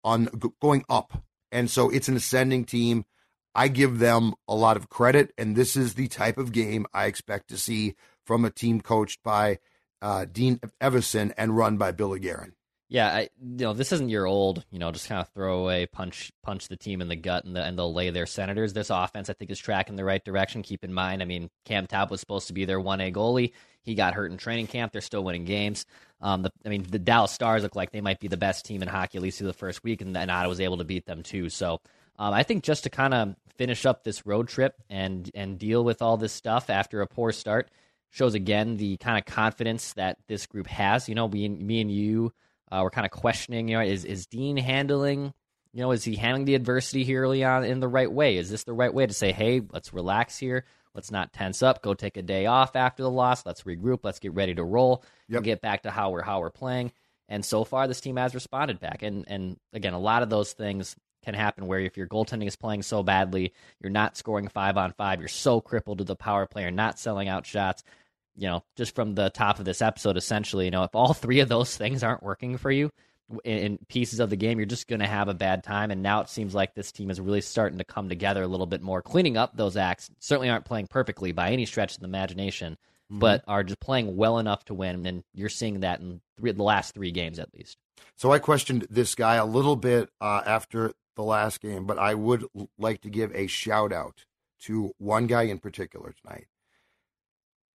on 0.04 0.30
going 0.60 0.84
up. 0.90 1.22
And 1.52 1.70
so 1.70 1.92
it's 1.92 2.08
an 2.08 2.16
ascending 2.16 2.66
team. 2.66 3.06
I 3.56 3.68
give 3.68 4.00
them 4.00 4.34
a 4.48 4.56
lot 4.56 4.78
of 4.78 4.90
credit, 4.90 5.34
and 5.38 5.56
this 5.56 5.76
is 5.76 5.96
the 5.96 6.08
type 6.08 6.38
of 6.38 6.52
game 6.52 6.86
I 6.94 7.06
expect 7.06 7.50
to 7.50 7.58
see 7.58 7.96
from 8.26 8.46
a 8.46 8.50
team 8.50 8.82
coached 8.82 9.24
by 9.24 9.60
uh, 10.02 10.26
Dean 10.32 10.60
Evason 10.82 11.34
and 11.38 11.58
run 11.58 11.78
by 11.78 11.92
Billy 11.92 12.20
Guerin. 12.20 12.54
Yeah, 12.92 13.08
I, 13.08 13.20
you 13.40 13.66
know, 13.66 13.74
this 13.74 13.92
isn't 13.92 14.10
your 14.10 14.26
old, 14.26 14.66
you 14.72 14.80
know, 14.80 14.92
just 14.92 15.08
kind 15.08 15.22
of 15.22 15.30
throw 15.30 15.60
away, 15.60 15.86
punch, 15.86 16.32
punch 16.42 16.70
the 16.70 16.76
team 16.76 17.02
in 17.02 17.08
the 17.08 17.16
gut, 17.16 17.46
and, 17.46 17.56
the, 17.56 17.64
and 17.64 17.78
they'll 17.78 17.94
lay 17.94 18.10
their 18.10 18.26
senators. 18.26 18.74
This 18.74 18.90
offense, 18.90 19.30
I 19.30 19.34
think, 19.34 19.52
is 19.52 19.60
tracking 19.60 19.96
the 19.96 20.04
right 20.04 20.24
direction. 20.26 20.64
Keep 20.64 20.84
in 20.84 20.92
mind, 20.92 21.22
I 21.22 21.26
mean, 21.26 21.52
Cam 21.66 21.86
Talbot 21.86 22.12
was 22.12 22.20
supposed 22.20 22.48
to 22.48 22.54
be 22.54 22.66
their 22.66 22.80
one 22.80 23.00
A 23.00 23.12
goalie. 23.12 23.52
He 23.84 23.94
got 23.94 24.16
hurt 24.16 24.32
in 24.32 24.38
training 24.38 24.68
camp. 24.68 24.92
They're 24.92 25.02
still 25.02 25.24
winning 25.24 25.46
games. 25.46 25.86
Um, 26.20 26.42
the, 26.42 26.52
I 26.66 26.70
mean, 26.70 26.84
the 26.84 26.98
Dallas 26.98 27.32
Stars 27.32 27.62
look 27.62 27.76
like 27.76 27.92
they 27.92 28.02
might 28.02 28.20
be 28.20 28.28
the 28.28 28.38
best 28.38 28.66
team 28.66 28.82
in 28.82 28.88
hockey 28.88 29.20
at 29.20 29.22
least 29.22 29.38
through 29.38 29.48
the 29.48 29.54
first 29.54 29.84
week, 29.84 30.02
and, 30.02 30.18
and 30.18 30.32
Ottawa 30.32 30.50
was 30.50 30.60
able 30.60 30.78
to 30.78 30.84
beat 30.84 31.06
them 31.06 31.22
too. 31.22 31.50
So, 31.50 31.82
um, 32.20 32.34
I 32.34 32.44
think 32.44 32.64
just 32.64 32.84
to 32.84 32.90
kind 32.92 33.14
of 33.14 33.36
finish 33.58 33.86
up 33.86 34.04
this 34.04 34.26
road 34.26 34.48
trip 34.48 34.76
and 34.90 35.30
and 35.34 35.58
deal 35.58 35.84
with 35.84 36.02
all 36.02 36.18
this 36.18 36.34
stuff 36.34 36.70
after 36.70 37.02
a 37.02 37.08
poor 37.08 37.32
start 37.32 37.70
shows 38.12 38.34
again 38.36 38.78
the 38.78 38.98
kind 38.98 39.18
of 39.18 39.26
confidence 39.26 39.94
that 39.94 40.18
this 40.28 40.46
group 40.46 40.68
has. 40.68 41.08
You 41.10 41.16
know, 41.16 41.28
we, 41.28 41.48
me 41.48 41.82
and 41.82 41.92
you 41.92 42.34
uh, 42.72 42.82
were 42.84 42.90
kind 42.90 43.06
of 43.06 43.12
questioning, 43.12 43.68
you 43.70 43.78
know, 43.78 43.84
is 43.84 44.06
is 44.06 44.28
Dean 44.28 44.58
handling, 44.58 45.34
you 45.74 45.82
know, 45.82 45.92
is 45.92 46.04
he 46.04 46.16
handling 46.16 46.46
the 46.46 46.56
adversity 46.56 47.04
here 47.04 47.22
early 47.24 47.44
on 47.44 47.64
in 47.64 47.80
the 47.80 47.88
right 47.88 48.12
way? 48.12 48.38
Is 48.38 48.50
this 48.50 48.64
the 48.64 48.74
right 48.74 48.94
way 48.94 49.06
to 49.08 49.14
say, 49.14 49.32
hey, 49.32 49.62
let's 49.72 49.94
relax 49.94 50.38
here, 50.38 50.66
let's 50.96 51.12
not 51.12 51.34
tense 51.34 51.62
up, 51.64 51.82
go 51.82 51.94
take 51.94 52.18
a 52.18 52.22
day 52.22 52.48
off 52.48 52.76
after 52.76 53.04
the 53.04 53.12
loss, 53.12 53.46
let's 53.46 53.64
regroup, 53.64 54.00
let's 54.04 54.20
get 54.20 54.34
ready 54.34 54.56
to 54.56 54.64
roll, 54.64 55.04
Yep. 55.30 55.38
and 55.38 55.46
get 55.46 55.62
back 55.62 55.84
to 55.84 55.92
how 55.92 56.10
we're 56.10 56.24
how 56.24 56.40
we're 56.40 56.50
playing. 56.50 56.92
And 57.28 57.46
so 57.46 57.64
far, 57.64 57.88
this 57.88 58.02
team 58.02 58.16
has 58.18 58.34
responded 58.34 58.80
back. 58.80 59.04
And 59.04 59.26
and 59.28 59.58
again, 59.74 59.94
a 59.94 60.00
lot 60.00 60.24
of 60.24 60.30
those 60.30 60.54
things 60.54 60.96
can 61.24 61.34
happen 61.34 61.68
where 61.68 61.80
if 61.80 61.98
your 61.98 62.08
goaltending 62.08 62.48
is 62.48 62.56
playing 62.56 62.82
so 62.82 63.04
badly, 63.04 63.54
you're 63.82 63.92
not 63.92 64.18
scoring 64.18 64.48
five 64.48 64.78
on 64.78 64.94
five, 64.94 65.20
you're 65.20 65.28
so 65.28 65.62
crippled 65.62 66.00
to 66.00 66.04
the 66.04 66.16
power 66.16 66.46
play, 66.46 66.64
you're 66.64 66.72
not 66.72 67.00
selling 67.00 67.28
out 67.28 67.46
shots. 67.46 67.84
You 68.36 68.48
know, 68.48 68.64
just 68.78 68.96
from 68.96 69.16
the 69.16 69.30
top 69.30 69.60
of 69.60 69.66
this 69.66 69.82
episode, 69.82 70.16
essentially, 70.16 70.66
you 70.66 70.72
know, 70.72 70.84
if 70.84 70.96
all 70.96 71.14
three 71.16 71.42
of 71.42 71.50
those 71.50 71.76
things 71.76 72.04
aren't 72.04 72.24
working 72.24 72.58
for 72.58 72.72
you 72.72 72.92
in, 73.44 73.58
in 73.58 73.80
pieces 73.88 74.20
of 74.20 74.30
the 74.30 74.36
game, 74.36 74.60
you're 74.60 74.66
just 74.66 74.88
going 74.88 75.02
to 75.02 75.08
have 75.08 75.28
a 75.28 75.34
bad 75.34 75.64
time. 75.64 75.92
And 75.92 76.02
now 76.02 76.22
it 76.22 76.30
seems 76.30 76.56
like 76.56 76.74
this 76.74 76.92
team 76.92 77.10
is 77.10 77.20
really 77.20 77.42
starting 77.42 77.78
to 77.80 77.84
come 77.84 78.10
together 78.10 78.44
a 78.44 78.48
little 78.48 78.66
bit 78.66 78.82
more, 78.82 79.02
cleaning 79.02 79.38
up 79.38 79.56
those 79.56 79.78
acts. 79.78 80.10
Certainly 80.20 80.50
aren't 80.50 80.66
playing 80.66 80.88
perfectly 80.88 81.32
by 81.32 81.52
any 81.52 81.66
stretch 81.66 81.96
of 81.96 82.00
the 82.00 82.08
imagination, 82.08 82.78
but 83.10 83.44
are 83.48 83.64
just 83.64 83.80
playing 83.80 84.16
well 84.16 84.40
enough 84.40 84.66
to 84.66 84.74
win. 84.74 85.06
And 85.06 85.24
you're 85.34 85.50
seeing 85.50 85.82
that 85.82 86.00
in 86.00 86.22
three, 86.38 86.52
the 86.52 86.64
last 86.64 86.94
three 86.94 87.12
games 87.12 87.40
at 87.40 87.54
least. 87.54 87.78
So 88.16 88.32
I 88.32 88.40
questioned 88.40 88.88
this 88.90 89.16
guy 89.16 89.36
a 89.36 89.46
little 89.46 89.76
bit 89.76 90.10
uh, 90.22 90.42
after 90.46 90.94
the 91.20 91.26
last 91.26 91.60
game, 91.60 91.86
but 91.86 92.00
I 92.00 92.14
would 92.14 92.46
like 92.78 93.02
to 93.02 93.10
give 93.10 93.36
a 93.36 93.46
shout 93.46 93.92
out 93.92 94.24
to 94.62 94.94
one 94.98 95.28
guy 95.28 95.44
in 95.44 95.60
particular 95.60 96.14
tonight. 96.14 96.48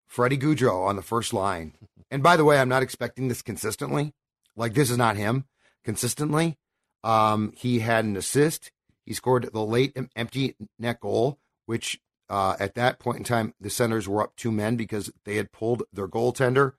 Freddie 0.06 0.38
Gaudreau 0.38 0.86
on 0.86 0.96
the 0.96 1.02
first 1.02 1.34
line. 1.34 1.74
And 2.10 2.22
by 2.22 2.38
the 2.38 2.44
way, 2.44 2.58
I'm 2.58 2.70
not 2.70 2.82
expecting 2.82 3.28
this 3.28 3.42
consistently, 3.42 4.14
Like 4.56 4.72
this 4.72 4.90
is 4.90 4.96
not 4.96 5.16
him 5.16 5.44
consistently. 5.84 6.56
Um, 7.02 7.52
he 7.54 7.80
had 7.80 8.06
an 8.06 8.16
assist. 8.16 8.72
He 9.04 9.12
scored 9.12 9.50
the 9.52 9.64
late 9.64 9.94
empty 10.16 10.56
net 10.78 11.00
goal, 11.00 11.38
which 11.66 12.00
uh, 12.30 12.56
at 12.58 12.74
that 12.76 12.98
point 12.98 13.18
in 13.18 13.24
time 13.24 13.52
the 13.60 13.68
Senators 13.68 14.08
were 14.08 14.22
up 14.22 14.36
two 14.36 14.50
men 14.50 14.76
because 14.76 15.12
they 15.26 15.36
had 15.36 15.52
pulled 15.52 15.82
their 15.92 16.08
goaltender. 16.08 16.72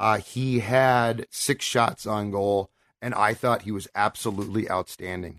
Uh, 0.00 0.18
he 0.18 0.58
had 0.58 1.28
six 1.30 1.64
shots 1.64 2.06
on 2.06 2.32
goal, 2.32 2.70
and 3.00 3.14
I 3.14 3.34
thought 3.34 3.62
he 3.62 3.70
was 3.70 3.86
absolutely 3.94 4.68
outstanding. 4.68 5.38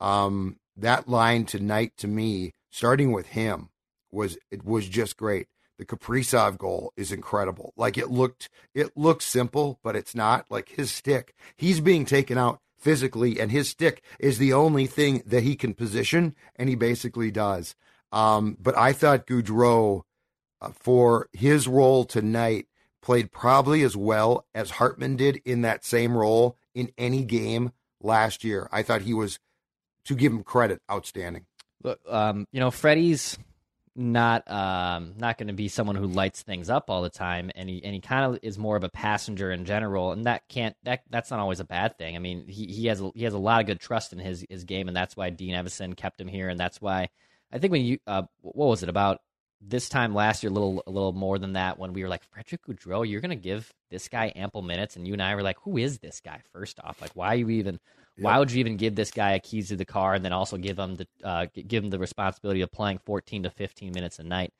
Um, 0.00 0.56
that 0.76 1.08
line 1.08 1.44
tonight 1.44 1.92
to 1.98 2.08
me, 2.08 2.52
starting 2.70 3.12
with 3.12 3.28
him, 3.28 3.70
was 4.10 4.38
it 4.50 4.64
was 4.64 4.88
just 4.88 5.16
great. 5.16 5.48
The 5.78 5.84
Kaprizov 5.84 6.56
goal 6.56 6.92
is 6.96 7.12
incredible. 7.12 7.74
Like 7.76 7.98
it 7.98 8.10
looked, 8.10 8.48
it 8.74 8.96
looks 8.96 9.26
simple, 9.26 9.78
but 9.82 9.94
it's 9.96 10.14
not. 10.14 10.46
Like 10.50 10.70
his 10.70 10.90
stick, 10.90 11.34
he's 11.56 11.80
being 11.80 12.06
taken 12.06 12.38
out 12.38 12.60
physically, 12.78 13.40
and 13.40 13.50
his 13.50 13.68
stick 13.68 14.02
is 14.18 14.38
the 14.38 14.52
only 14.52 14.86
thing 14.86 15.22
that 15.26 15.42
he 15.42 15.54
can 15.54 15.74
position, 15.74 16.34
and 16.56 16.68
he 16.68 16.74
basically 16.74 17.30
does. 17.30 17.74
Um, 18.12 18.56
but 18.60 18.76
I 18.76 18.92
thought 18.92 19.26
Gaudreau, 19.26 20.02
uh, 20.60 20.70
for 20.70 21.28
his 21.32 21.68
role 21.68 22.04
tonight, 22.04 22.68
played 23.02 23.30
probably 23.30 23.82
as 23.82 23.96
well 23.96 24.46
as 24.54 24.70
Hartman 24.70 25.16
did 25.16 25.40
in 25.44 25.62
that 25.62 25.84
same 25.84 26.16
role 26.16 26.56
in 26.74 26.90
any 26.96 27.24
game 27.24 27.72
last 28.00 28.44
year. 28.44 28.68
I 28.72 28.82
thought 28.82 29.02
he 29.02 29.14
was, 29.14 29.38
to 30.06 30.14
give 30.14 30.32
him 30.32 30.42
credit, 30.42 30.80
outstanding. 30.90 31.46
Look, 31.82 32.00
um, 32.08 32.46
you 32.52 32.60
know, 32.60 32.70
Freddie's 32.70 33.38
not 33.94 34.48
um, 34.50 35.14
not 35.16 35.38
going 35.38 35.48
to 35.48 35.54
be 35.54 35.68
someone 35.68 35.96
who 35.96 36.06
lights 36.06 36.42
things 36.42 36.68
up 36.68 36.90
all 36.90 37.02
the 37.02 37.10
time, 37.10 37.50
and 37.54 37.68
he 37.68 37.82
and 37.82 37.94
he 37.94 38.00
kind 38.00 38.24
of 38.24 38.38
is 38.42 38.58
more 38.58 38.76
of 38.76 38.84
a 38.84 38.88
passenger 38.88 39.50
in 39.50 39.64
general, 39.64 40.12
and 40.12 40.26
that 40.26 40.48
can't 40.48 40.76
that 40.84 41.02
that's 41.10 41.30
not 41.30 41.40
always 41.40 41.60
a 41.60 41.64
bad 41.64 41.96
thing. 41.96 42.14
I 42.14 42.18
mean, 42.18 42.46
he, 42.46 42.66
he 42.66 42.86
has 42.86 43.02
he 43.14 43.24
has 43.24 43.34
a 43.34 43.38
lot 43.38 43.60
of 43.60 43.66
good 43.66 43.80
trust 43.80 44.12
in 44.12 44.18
his 44.18 44.44
his 44.48 44.64
game, 44.64 44.88
and 44.88 44.96
that's 44.96 45.16
why 45.16 45.30
Dean 45.30 45.54
Evason 45.54 45.96
kept 45.96 46.20
him 46.20 46.28
here, 46.28 46.48
and 46.48 46.60
that's 46.60 46.80
why 46.80 47.08
I 47.52 47.58
think 47.58 47.72
when 47.72 47.84
you 47.84 47.98
uh, 48.06 48.22
what 48.42 48.68
was 48.68 48.82
it 48.82 48.88
about 48.88 49.20
this 49.62 49.88
time 49.88 50.14
last 50.14 50.42
year, 50.42 50.50
a 50.50 50.54
little 50.54 50.82
a 50.86 50.90
little 50.90 51.12
more 51.12 51.38
than 51.38 51.54
that, 51.54 51.78
when 51.78 51.94
we 51.94 52.02
were 52.02 52.08
like 52.08 52.24
Frederick 52.24 52.66
Gaudreau, 52.66 53.08
you're 53.08 53.22
going 53.22 53.30
to 53.30 53.36
give 53.36 53.72
this 53.90 54.08
guy 54.08 54.32
ample 54.36 54.62
minutes, 54.62 54.96
and 54.96 55.06
you 55.06 55.14
and 55.14 55.22
I 55.22 55.34
were 55.34 55.42
like, 55.42 55.58
who 55.62 55.78
is 55.78 55.98
this 55.98 56.20
guy? 56.20 56.40
First 56.52 56.80
off, 56.84 57.00
like 57.00 57.12
why 57.14 57.28
are 57.28 57.36
you 57.36 57.50
even 57.50 57.80
why 58.18 58.38
would 58.38 58.50
you 58.50 58.60
even 58.60 58.76
give 58.76 58.94
this 58.94 59.10
guy 59.10 59.32
a 59.32 59.38
keys 59.38 59.68
to 59.68 59.76
the 59.76 59.84
car 59.84 60.14
and 60.14 60.24
then 60.24 60.32
also 60.32 60.56
give 60.56 60.78
him 60.78 60.96
the 60.96 61.06
uh, 61.22 61.46
give 61.54 61.84
him 61.84 61.90
the 61.90 61.98
responsibility 61.98 62.62
of 62.62 62.72
playing 62.72 62.98
14 63.04 63.44
to 63.44 63.50
15 63.50 63.92
minutes 63.92 64.18
a 64.18 64.24
night? 64.24 64.52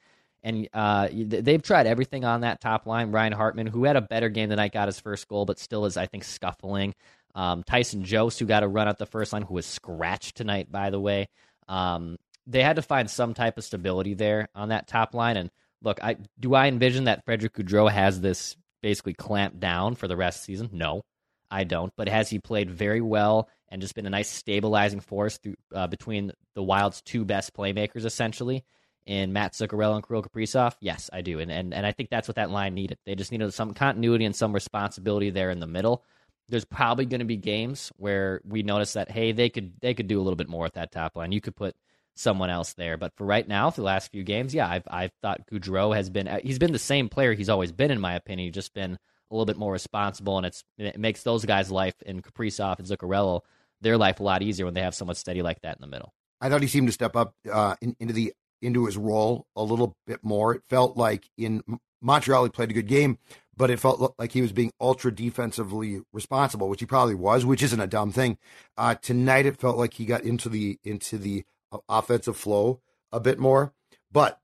And 0.43 0.69
uh, 0.73 1.09
they've 1.13 1.63
tried 1.63 1.87
everything 1.87 2.25
on 2.25 2.43
that 2.43 2.61
top 2.61 2.87
line. 2.87 3.11
Ryan 3.11 3.33
Hartman, 3.33 3.67
who 3.67 3.85
had 3.85 3.97
a 3.97 4.01
better 4.01 4.29
game 4.29 4.51
tonight, 4.51 4.73
got 4.73 4.87
his 4.87 5.01
first 5.01 5.27
goal, 5.27 5.45
but 5.45 5.59
still 5.59 5.87
is 5.87 5.97
I 5.97 6.07
think 6.07 6.25
scuffling. 6.25 6.95
Um, 7.35 7.63
Tyson 7.65 8.05
Jost, 8.05 8.39
who 8.39 8.47
got 8.47 8.63
a 8.63 8.69
run 8.69 8.89
at 8.89 8.99
the 8.99 9.07
first 9.07 9.33
line, 9.33 9.43
who 9.43 9.55
was 9.55 9.67
scratched 9.67 10.37
tonight, 10.37 10.71
by 10.71 10.91
the 10.91 11.01
way. 11.01 11.29
Um, 11.69 12.17
they 12.47 12.63
had 12.63 12.77
to 12.77 12.83
find 12.83 13.11
some 13.11 13.35
type 13.35 13.59
of 13.59 13.65
stability 13.65 14.15
there 14.15 14.49
on 14.55 14.69
that 14.69 14.87
top 14.87 15.15
line. 15.15 15.37
And 15.37 15.51
look, 15.83 16.03
I 16.03 16.17
do 16.39 16.55
I 16.55 16.69
envision 16.69 17.05
that 17.05 17.25
Frederick 17.25 17.55
Gaudreau 17.55 17.91
has 17.91 18.21
this 18.21 18.57
basically 18.83 19.15
clamped 19.15 19.59
down 19.59 19.97
for 19.97 20.07
the 20.07 20.17
rest 20.17 20.41
of 20.41 20.47
the 20.47 20.53
season? 20.53 20.71
No. 20.73 21.03
I 21.51 21.65
don't. 21.65 21.93
But 21.97 22.09
has 22.09 22.29
he 22.31 22.39
played 22.39 22.71
very 22.71 23.01
well 23.01 23.49
and 23.69 23.83
just 23.83 23.95
been 23.95 24.07
a 24.07 24.11
nice 24.11 24.29
stabilizing 24.29 25.01
force 25.01 25.39
through, 25.39 25.57
uh, 25.75 25.87
between 25.87 26.33
the 26.55 26.63
Wild's 26.63 27.03
two 27.03 27.25
best 27.25 27.55
playmakers, 27.55 28.05
essentially, 28.05 28.65
in 29.07 29.33
Matt 29.33 29.53
Zuccarello 29.53 29.95
and 29.95 30.07
Kirill 30.07 30.23
Kaprizov? 30.23 30.75
Yes, 30.81 31.11
I 31.13 31.23
do. 31.23 31.41
And, 31.41 31.51
and, 31.51 31.75
and 31.75 31.87
I 31.87 31.93
think 31.93 32.11
that's 32.11 32.29
what 32.29 32.37
that 32.37 32.51
line 32.51 32.75
needed. 32.75 32.99
They 33.07 33.15
just 33.15 33.33
needed 33.33 33.53
some 33.55 33.75
continuity 33.75 34.25
and 34.25 34.37
some 34.37 34.53
responsibility 34.53 35.31
there 35.31 35.51
in 35.51 35.61
the 35.61 35.67
middle. 35.67 36.05
There's 36.49 36.65
probably 36.65 37.07
going 37.07 37.21
to 37.21 37.25
be 37.25 37.37
games 37.37 37.93
where 37.97 38.41
we 38.45 38.63
notice 38.63 38.93
that, 38.93 39.11
hey, 39.11 39.33
they 39.33 39.49
could 39.49 39.73
they 39.81 39.95
could 39.95 40.07
do 40.07 40.21
a 40.21 40.23
little 40.23 40.37
bit 40.37 40.49
more 40.49 40.63
with 40.63 40.75
that 40.75 40.93
top 40.93 41.17
line. 41.17 41.33
You 41.33 41.41
could 41.41 41.57
put 41.57 41.75
someone 42.15 42.51
else 42.51 42.73
there. 42.75 42.97
But 42.97 43.15
for 43.17 43.27
right 43.27 43.47
now, 43.47 43.71
for 43.71 43.83
the 43.83 43.87
last 43.87 44.11
few 44.11 44.25
games, 44.25 44.55
yeah, 44.55 44.69
I've, 44.69 44.85
I've 44.89 45.13
thought 45.23 45.47
Gaudreau 45.53 45.95
has 45.95 46.09
been, 46.09 46.29
he's 46.43 46.59
been 46.59 46.73
the 46.73 46.79
same 46.79 47.09
player 47.09 47.35
he's 47.35 47.51
always 47.51 47.73
been, 47.73 47.91
in 47.91 48.01
my 48.01 48.15
opinion. 48.15 48.47
He's 48.47 48.55
just 48.55 48.75
been 48.75 48.99
a 49.31 49.35
little 49.35 49.47
bit 49.47 49.57
more 49.57 49.73
responsible, 49.73 50.37
and 50.37 50.47
it's 50.47 50.65
it 50.79 50.99
makes 50.99 51.23
those 51.23 51.45
guys' 51.45 51.71
life 51.71 52.01
in 52.03 52.23
Kaprizov 52.23 52.79
and 52.79 52.87
Zuccarello 52.87 53.41
their 53.81 53.99
life 53.99 54.21
a 54.21 54.23
lot 54.23 54.43
easier 54.43 54.65
when 54.65 54.75
they 54.75 54.83
have 54.83 54.95
someone 54.95 55.15
steady 55.15 55.43
like 55.43 55.61
that 55.63 55.77
in 55.77 55.81
the 55.81 55.87
middle. 55.87 56.15
I 56.41 56.49
thought 56.49 56.63
he 56.63 56.69
seemed 56.69 56.89
to 56.89 56.93
step 56.93 57.17
up 57.17 57.35
uh, 57.51 57.77
in, 57.81 57.97
into 58.01 58.15
the 58.15 58.33
into 58.63 58.87
his 58.87 58.97
role 58.97 59.47
a 59.55 59.63
little 59.63 59.97
bit 60.07 60.21
more. 60.23 60.55
It 60.55 60.63
felt 60.69 60.97
like 60.97 61.29
in 61.37 61.63
Montreal 62.01 62.45
he 62.45 62.51
played 62.51 62.71
a 62.71 62.75
good 62.75 62.89
game, 62.89 63.19
but 63.57 63.71
it 63.71 63.81
felt 63.81 64.15
like 64.19 64.33
he 64.33 64.43
was 64.43 64.53
being 64.53 64.73
ultra 64.81 65.15
defensively 65.15 66.03
responsible, 66.13 66.69
which 66.69 66.81
he 66.81 66.87
probably 66.87 67.15
was, 67.15 67.45
which 67.45 67.63
isn't 67.63 67.81
a 67.81 67.87
dumb 67.87 68.13
thing. 68.13 68.39
Uh, 68.77 68.95
tonight 68.95 69.47
it 69.47 69.59
felt 69.59 69.77
like 69.77 69.95
he 69.95 70.05
got 70.05 70.23
into 70.23 70.49
the 70.49 70.79
into 70.85 71.19
the 71.19 71.45
uh, 71.73 71.79
offensive 71.89 72.37
flow 72.37 72.81
a 73.13 73.21
bit 73.21 73.39
more, 73.39 73.73
but 74.11 74.41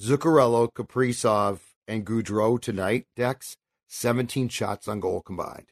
Zuccarello, 0.00 0.72
Kaprizov, 0.72 1.60
and 1.86 2.06
Gaudreau 2.06 2.60
tonight, 2.60 3.06
Dex, 3.16 3.56
17 3.90 4.48
shots 4.48 4.88
on 4.88 5.00
goal 5.00 5.20
combined. 5.20 5.66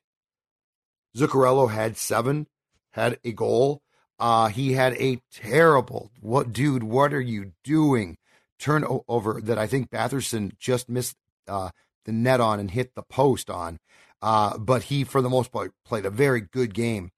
Zuccarello 1.17 1.71
had 1.71 1.97
seven, 1.97 2.47
had 2.91 3.19
a 3.25 3.33
goal. 3.33 3.81
Uh, 4.19 4.49
he 4.49 4.73
had 4.73 4.95
a 4.95 5.23
terrible, 5.33 6.11
what, 6.21 6.53
dude, 6.53 6.83
what 6.83 7.15
are 7.15 7.21
you 7.21 7.53
doing? 7.63 8.19
Turnover 8.59 9.41
that 9.41 9.57
I 9.57 9.69
think 9.69 9.89
Batherson 9.89 10.59
just 10.59 10.89
missed 10.89 11.17
uh, 11.47 11.71
the 12.05 12.13
net 12.13 12.41
on 12.41 12.59
and 12.59 12.71
hit 12.71 12.95
the 12.97 13.05
post 13.05 13.49
on. 13.49 13.79
Uh, 14.21 14.59
but 14.59 14.85
he, 14.85 15.05
for 15.05 15.23
the 15.23 15.31
most 15.31 15.53
part, 15.53 15.73
played 15.85 16.05
a 16.05 16.11
very 16.11 16.41
good 16.41 16.75
game. 16.75 17.13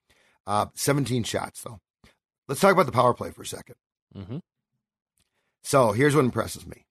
Uh, 0.47 0.67
17 0.75 1.25
shots, 1.25 1.63
though. 1.63 1.81
Let's 2.47 2.61
talk 2.61 2.73
about 2.73 2.87
the 2.87 2.93
power 2.93 3.15
play 3.15 3.31
for 3.31 3.43
a 3.43 3.47
2nd 3.47 3.75
mm-hmm. 4.15 4.39
So 5.63 5.93
here's 5.93 6.15
what 6.15 6.25
impresses 6.25 6.67
me, 6.67 6.87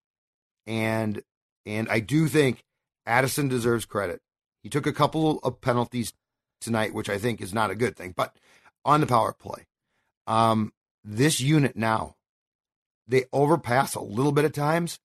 and 0.67 1.21
and 1.65 1.89
I 1.89 1.99
do 1.99 2.27
think 2.27 2.63
Addison 3.09 3.47
deserves 3.47 3.85
credit. 3.85 4.21
He 4.61 4.69
took 4.69 4.85
a 4.85 4.93
couple 4.93 5.39
of 5.39 5.61
penalties 5.61 6.13
tonight, 6.61 6.93
which 6.93 7.09
I 7.09 7.17
think 7.17 7.41
is 7.41 7.53
not 7.53 7.71
a 7.71 7.75
good 7.75 7.95
thing. 7.95 8.13
But 8.15 8.35
on 8.85 9.01
the 9.01 9.07
power 9.07 9.33
play, 9.33 9.65
um, 10.27 10.71
this 11.03 11.39
unit 11.39 11.75
now, 11.75 12.15
they 13.07 13.25
overpass 13.33 13.95
a 13.95 14.01
little 14.01 14.31
bit 14.31 14.45
at 14.45 14.53
times, 14.53 14.99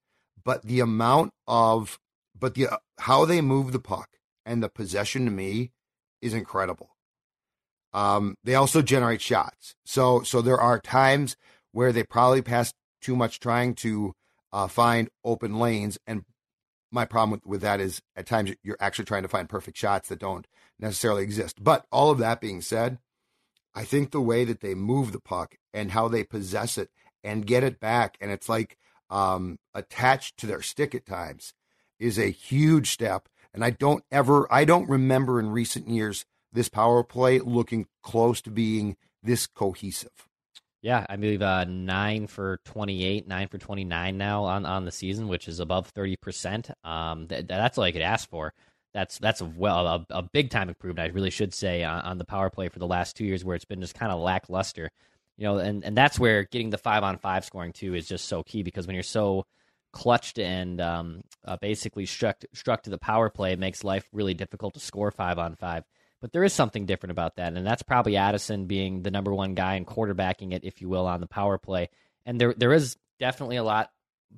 but 0.44 0.62
the 0.62 0.80
amount 0.80 1.32
of, 1.48 1.98
but 2.38 2.54
the 2.54 2.68
uh, 2.68 2.76
how 2.98 3.24
they 3.24 3.40
move 3.40 3.72
the 3.72 3.78
puck 3.78 4.10
and 4.44 4.62
the 4.62 4.68
possession 4.68 5.24
to 5.24 5.30
me 5.30 5.72
is 6.20 6.34
incredible. 6.34 6.90
Um, 7.94 8.36
they 8.44 8.54
also 8.54 8.82
generate 8.82 9.22
shots, 9.22 9.74
so 9.86 10.22
so 10.22 10.42
there 10.42 10.60
are 10.60 10.78
times 10.80 11.36
where 11.72 11.92
they 11.92 12.02
probably 12.02 12.42
pass 12.42 12.74
too 13.00 13.16
much 13.16 13.40
trying 13.40 13.74
to 13.76 14.12
uh, 14.52 14.68
find 14.68 15.08
open 15.24 15.58
lanes 15.58 15.98
and 16.06 16.24
my 16.94 17.04
problem 17.04 17.32
with, 17.32 17.46
with 17.46 17.60
that 17.62 17.80
is 17.80 18.00
at 18.16 18.26
times 18.26 18.54
you're 18.62 18.76
actually 18.80 19.04
trying 19.04 19.22
to 19.22 19.28
find 19.28 19.48
perfect 19.48 19.76
shots 19.76 20.08
that 20.08 20.20
don't 20.20 20.46
necessarily 20.78 21.22
exist. 21.22 21.62
But 21.62 21.84
all 21.90 22.10
of 22.10 22.18
that 22.18 22.40
being 22.40 22.60
said, 22.60 22.98
I 23.74 23.84
think 23.84 24.10
the 24.10 24.20
way 24.20 24.44
that 24.44 24.60
they 24.60 24.74
move 24.74 25.12
the 25.12 25.20
puck 25.20 25.56
and 25.72 25.90
how 25.90 26.08
they 26.08 26.22
possess 26.24 26.78
it 26.78 26.90
and 27.24 27.46
get 27.46 27.64
it 27.64 27.80
back, 27.80 28.16
and 28.20 28.30
it's 28.30 28.48
like 28.48 28.78
um, 29.10 29.58
attached 29.74 30.36
to 30.38 30.46
their 30.46 30.62
stick 30.62 30.94
at 30.94 31.06
times, 31.06 31.52
is 31.98 32.18
a 32.18 32.30
huge 32.30 32.90
step. 32.90 33.28
And 33.52 33.64
I 33.64 33.70
don't 33.70 34.04
ever, 34.10 34.46
I 34.52 34.64
don't 34.64 34.88
remember 34.88 35.40
in 35.40 35.50
recent 35.50 35.88
years 35.88 36.24
this 36.52 36.68
power 36.68 37.02
play 37.02 37.40
looking 37.40 37.86
close 38.02 38.40
to 38.42 38.50
being 38.50 38.96
this 39.22 39.46
cohesive. 39.46 40.28
Yeah, 40.84 41.06
I 41.08 41.16
believe 41.16 41.40
uh, 41.40 41.64
nine 41.64 42.26
for 42.26 42.58
twenty-eight, 42.66 43.26
nine 43.26 43.48
for 43.48 43.56
twenty-nine 43.56 44.18
now 44.18 44.44
on, 44.44 44.66
on 44.66 44.84
the 44.84 44.92
season, 44.92 45.28
which 45.28 45.48
is 45.48 45.58
above 45.58 45.86
thirty 45.86 46.16
percent. 46.16 46.70
Um, 46.84 47.26
th- 47.26 47.46
that's 47.46 47.78
all 47.78 47.84
I 47.84 47.90
could 47.90 48.02
ask 48.02 48.28
for. 48.28 48.52
That's 48.92 49.16
that's 49.18 49.40
a 49.40 49.46
well 49.46 49.86
a, 49.86 50.06
a 50.10 50.22
big 50.22 50.50
time 50.50 50.68
improvement. 50.68 51.10
I 51.10 51.14
really 51.14 51.30
should 51.30 51.54
say 51.54 51.84
on, 51.84 52.02
on, 52.02 52.18
the 52.18 52.26
power 52.26 52.50
play 52.50 52.68
for 52.68 52.80
the 52.80 52.86
last 52.86 53.16
two 53.16 53.24
years, 53.24 53.42
where 53.42 53.56
it's 53.56 53.64
been 53.64 53.80
just 53.80 53.94
kind 53.94 54.12
of 54.12 54.20
lackluster. 54.20 54.90
You 55.38 55.44
know, 55.44 55.56
and 55.56 55.82
and 55.86 55.96
that's 55.96 56.20
where 56.20 56.44
getting 56.44 56.68
the 56.68 56.76
five 56.76 57.02
on 57.02 57.16
five 57.16 57.46
scoring 57.46 57.72
too 57.72 57.94
is 57.94 58.06
just 58.06 58.26
so 58.28 58.42
key 58.42 58.62
because 58.62 58.86
when 58.86 58.92
you're 58.94 59.02
so 59.02 59.46
clutched 59.94 60.38
and 60.38 60.82
um, 60.82 61.22
uh, 61.46 61.56
basically 61.62 62.04
struck 62.04 62.44
struck 62.52 62.82
to 62.82 62.90
the 62.90 62.98
power 62.98 63.30
play, 63.30 63.52
it 63.54 63.58
makes 63.58 63.84
life 63.84 64.06
really 64.12 64.34
difficult 64.34 64.74
to 64.74 64.80
score 64.80 65.10
five 65.10 65.38
on 65.38 65.56
five. 65.56 65.84
But 66.24 66.32
there 66.32 66.42
is 66.42 66.54
something 66.54 66.86
different 66.86 67.10
about 67.10 67.36
that, 67.36 67.52
and 67.52 67.66
that's 67.66 67.82
probably 67.82 68.16
Addison 68.16 68.64
being 68.64 69.02
the 69.02 69.10
number 69.10 69.34
one 69.34 69.52
guy 69.52 69.74
and 69.74 69.86
quarterbacking 69.86 70.54
it, 70.54 70.64
if 70.64 70.80
you 70.80 70.88
will, 70.88 71.06
on 71.06 71.20
the 71.20 71.26
power 71.26 71.58
play. 71.58 71.90
And 72.24 72.40
there 72.40 72.54
there 72.54 72.72
is 72.72 72.96
definitely 73.20 73.56
a 73.56 73.62
lot 73.62 73.90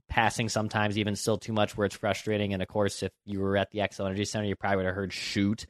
passing 0.09 0.49
sometimes, 0.49 0.99
even 0.99 1.15
still 1.15 1.39
too 1.39 1.53
much, 1.53 1.77
where 1.77 1.85
it's 1.85 1.95
frustrating. 1.95 2.53
And 2.53 2.61
of 2.61 2.67
course, 2.67 3.05
if 3.05 3.13
you 3.25 3.39
were 3.39 3.57
at 3.57 3.71
the 3.71 3.79
Xcel 3.79 4.07
Energy 4.07 4.25
Center, 4.25 4.47
you 4.49 4.57
probably 4.57 4.79
would 4.79 4.87
have 4.87 4.97
heard 4.97 5.13
shoot 5.13 5.65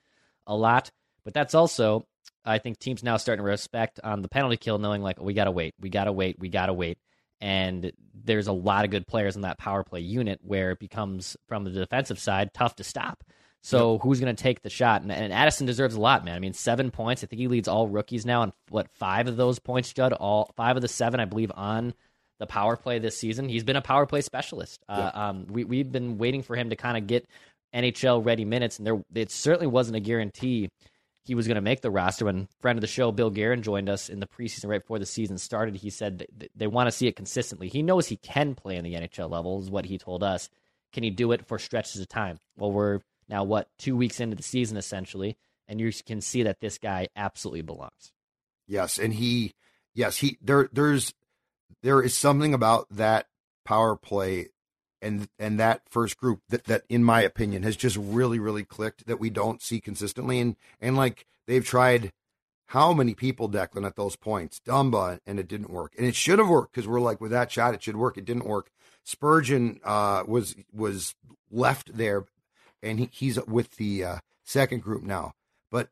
a 0.46 0.56
lot. 0.56 0.90
But 1.22 1.34
that's 1.34 1.54
also, 1.54 2.06
I 2.46 2.60
think, 2.60 2.78
teams 2.78 3.02
now 3.02 3.18
starting 3.18 3.44
to 3.44 3.50
respect 3.50 4.00
on 4.02 4.22
the 4.22 4.28
penalty 4.28 4.56
kill, 4.56 4.78
knowing 4.78 5.02
like 5.02 5.20
we 5.20 5.34
gotta 5.34 5.50
wait, 5.50 5.74
we 5.78 5.90
gotta 5.90 6.12
wait, 6.12 6.38
we 6.38 6.48
gotta 6.48 6.72
wait. 6.72 6.96
And 7.42 7.92
there's 8.14 8.46
a 8.46 8.52
lot 8.52 8.86
of 8.86 8.90
good 8.90 9.06
players 9.06 9.36
in 9.36 9.42
that 9.42 9.58
power 9.58 9.84
play 9.84 10.00
unit 10.00 10.40
where 10.42 10.70
it 10.70 10.78
becomes 10.78 11.36
from 11.46 11.64
the 11.64 11.70
defensive 11.72 12.18
side 12.18 12.54
tough 12.54 12.76
to 12.76 12.84
stop. 12.84 13.22
So 13.66 13.98
who's 13.98 14.20
going 14.20 14.34
to 14.34 14.40
take 14.40 14.62
the 14.62 14.70
shot? 14.70 15.02
And, 15.02 15.10
and 15.10 15.32
Addison 15.32 15.66
deserves 15.66 15.96
a 15.96 16.00
lot, 16.00 16.24
man. 16.24 16.36
I 16.36 16.38
mean, 16.38 16.52
seven 16.52 16.92
points. 16.92 17.24
I 17.24 17.26
think 17.26 17.40
he 17.40 17.48
leads 17.48 17.66
all 17.66 17.88
rookies 17.88 18.24
now, 18.24 18.42
and 18.44 18.52
what 18.68 18.88
five 18.92 19.26
of 19.26 19.36
those 19.36 19.58
points, 19.58 19.92
Judd? 19.92 20.12
All 20.12 20.52
five 20.54 20.76
of 20.76 20.82
the 20.82 20.88
seven, 20.88 21.18
I 21.18 21.24
believe, 21.24 21.50
on 21.52 21.92
the 22.38 22.46
power 22.46 22.76
play 22.76 23.00
this 23.00 23.18
season. 23.18 23.48
He's 23.48 23.64
been 23.64 23.74
a 23.74 23.82
power 23.82 24.06
play 24.06 24.20
specialist. 24.20 24.84
Uh, 24.88 25.10
um, 25.12 25.46
we 25.48 25.64
we've 25.64 25.90
been 25.90 26.16
waiting 26.16 26.44
for 26.44 26.54
him 26.54 26.70
to 26.70 26.76
kind 26.76 26.96
of 26.96 27.08
get 27.08 27.26
NHL 27.74 28.24
ready 28.24 28.44
minutes, 28.44 28.78
and 28.78 28.86
there 28.86 29.02
it 29.12 29.32
certainly 29.32 29.66
wasn't 29.66 29.96
a 29.96 30.00
guarantee 30.00 30.70
he 31.24 31.34
was 31.34 31.48
going 31.48 31.56
to 31.56 31.60
make 31.60 31.80
the 31.80 31.90
roster. 31.90 32.26
When 32.26 32.46
friend 32.60 32.78
of 32.78 32.82
the 32.82 32.86
show 32.86 33.10
Bill 33.10 33.30
Guerin 33.30 33.62
joined 33.62 33.88
us 33.88 34.08
in 34.08 34.20
the 34.20 34.28
preseason 34.28 34.68
right 34.68 34.80
before 34.80 35.00
the 35.00 35.06
season 35.06 35.38
started, 35.38 35.74
he 35.74 35.90
said 35.90 36.24
they, 36.36 36.48
they 36.54 36.66
want 36.68 36.86
to 36.86 36.92
see 36.92 37.08
it 37.08 37.16
consistently. 37.16 37.66
He 37.68 37.82
knows 37.82 38.06
he 38.06 38.16
can 38.16 38.54
play 38.54 38.76
in 38.76 38.84
the 38.84 38.94
NHL 38.94 39.28
level, 39.28 39.60
is 39.60 39.70
what 39.70 39.86
he 39.86 39.98
told 39.98 40.22
us. 40.22 40.48
Can 40.92 41.02
he 41.02 41.10
do 41.10 41.32
it 41.32 41.48
for 41.48 41.58
stretches 41.58 42.00
of 42.00 42.08
time? 42.08 42.38
Well, 42.56 42.70
we're 42.70 43.00
now 43.28 43.44
what 43.44 43.68
two 43.78 43.96
weeks 43.96 44.20
into 44.20 44.36
the 44.36 44.42
season 44.42 44.76
essentially, 44.76 45.36
and 45.68 45.80
you 45.80 45.92
can 46.04 46.20
see 46.20 46.42
that 46.44 46.60
this 46.60 46.78
guy 46.78 47.08
absolutely 47.16 47.62
belongs. 47.62 48.12
Yes, 48.66 48.98
and 48.98 49.14
he, 49.14 49.54
yes, 49.94 50.18
he 50.18 50.38
there. 50.40 50.68
There's 50.72 51.14
there 51.82 52.02
is 52.02 52.16
something 52.16 52.54
about 52.54 52.88
that 52.90 53.26
power 53.64 53.96
play 53.96 54.48
and 55.02 55.28
and 55.38 55.60
that 55.60 55.82
first 55.88 56.16
group 56.16 56.40
that 56.48 56.64
that 56.64 56.84
in 56.88 57.04
my 57.04 57.20
opinion 57.20 57.62
has 57.62 57.76
just 57.76 57.96
really 57.96 58.38
really 58.38 58.64
clicked 58.64 59.06
that 59.06 59.20
we 59.20 59.30
don't 59.30 59.62
see 59.62 59.80
consistently 59.80 60.40
and 60.40 60.56
and 60.80 60.96
like 60.96 61.26
they've 61.46 61.64
tried 61.64 62.12
how 62.70 62.92
many 62.92 63.14
people 63.14 63.48
Declan 63.48 63.86
at 63.86 63.96
those 63.96 64.16
points 64.16 64.60
Dumba 64.66 65.20
and 65.26 65.38
it 65.38 65.48
didn't 65.48 65.70
work 65.70 65.94
and 65.98 66.06
it 66.06 66.14
should 66.14 66.38
have 66.38 66.48
worked 66.48 66.72
because 66.72 66.88
we're 66.88 67.00
like 67.00 67.20
with 67.20 67.30
that 67.32 67.52
shot 67.52 67.74
it 67.74 67.82
should 67.82 67.96
work 67.96 68.16
it 68.16 68.24
didn't 68.24 68.46
work 68.46 68.70
Spurgeon 69.04 69.80
uh, 69.84 70.24
was 70.26 70.56
was 70.72 71.14
left 71.50 71.96
there 71.96 72.24
and 72.86 72.98
he, 72.98 73.10
he's 73.12 73.38
with 73.46 73.76
the 73.76 74.04
uh, 74.04 74.16
second 74.44 74.82
group 74.82 75.02
now 75.02 75.32
but 75.70 75.88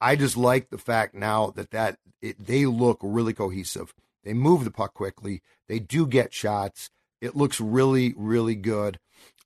I 0.00 0.16
just 0.16 0.36
like 0.36 0.70
the 0.70 0.78
fact 0.78 1.14
now 1.14 1.50
that 1.56 1.70
that 1.70 1.98
it, 2.22 2.44
they 2.44 2.66
look 2.66 2.98
really 3.02 3.34
cohesive 3.34 3.94
they 4.24 4.32
move 4.32 4.64
the 4.64 4.70
puck 4.70 4.94
quickly 4.94 5.42
they 5.68 5.78
do 5.78 6.06
get 6.06 6.32
shots 6.32 6.90
it 7.20 7.36
looks 7.36 7.60
really, 7.60 8.14
really 8.16 8.54
good. 8.54 8.98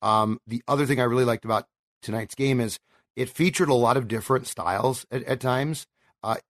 Um, 0.03 0.41
the 0.47 0.63
other 0.69 0.87
thing 0.87 1.01
I 1.01 1.05
really 1.05 1.25
liked 1.25 1.45
about 1.45 1.67
tonight's 2.03 2.35
game 2.35 2.61
is 2.61 2.79
it 3.17 3.29
featured 3.29 3.69
a 3.69 3.75
lot 3.75 3.97
of 3.97 4.09
different 4.09 4.47
styles 4.47 5.07
at, 5.11 5.23
at 5.25 5.41
times 5.41 5.87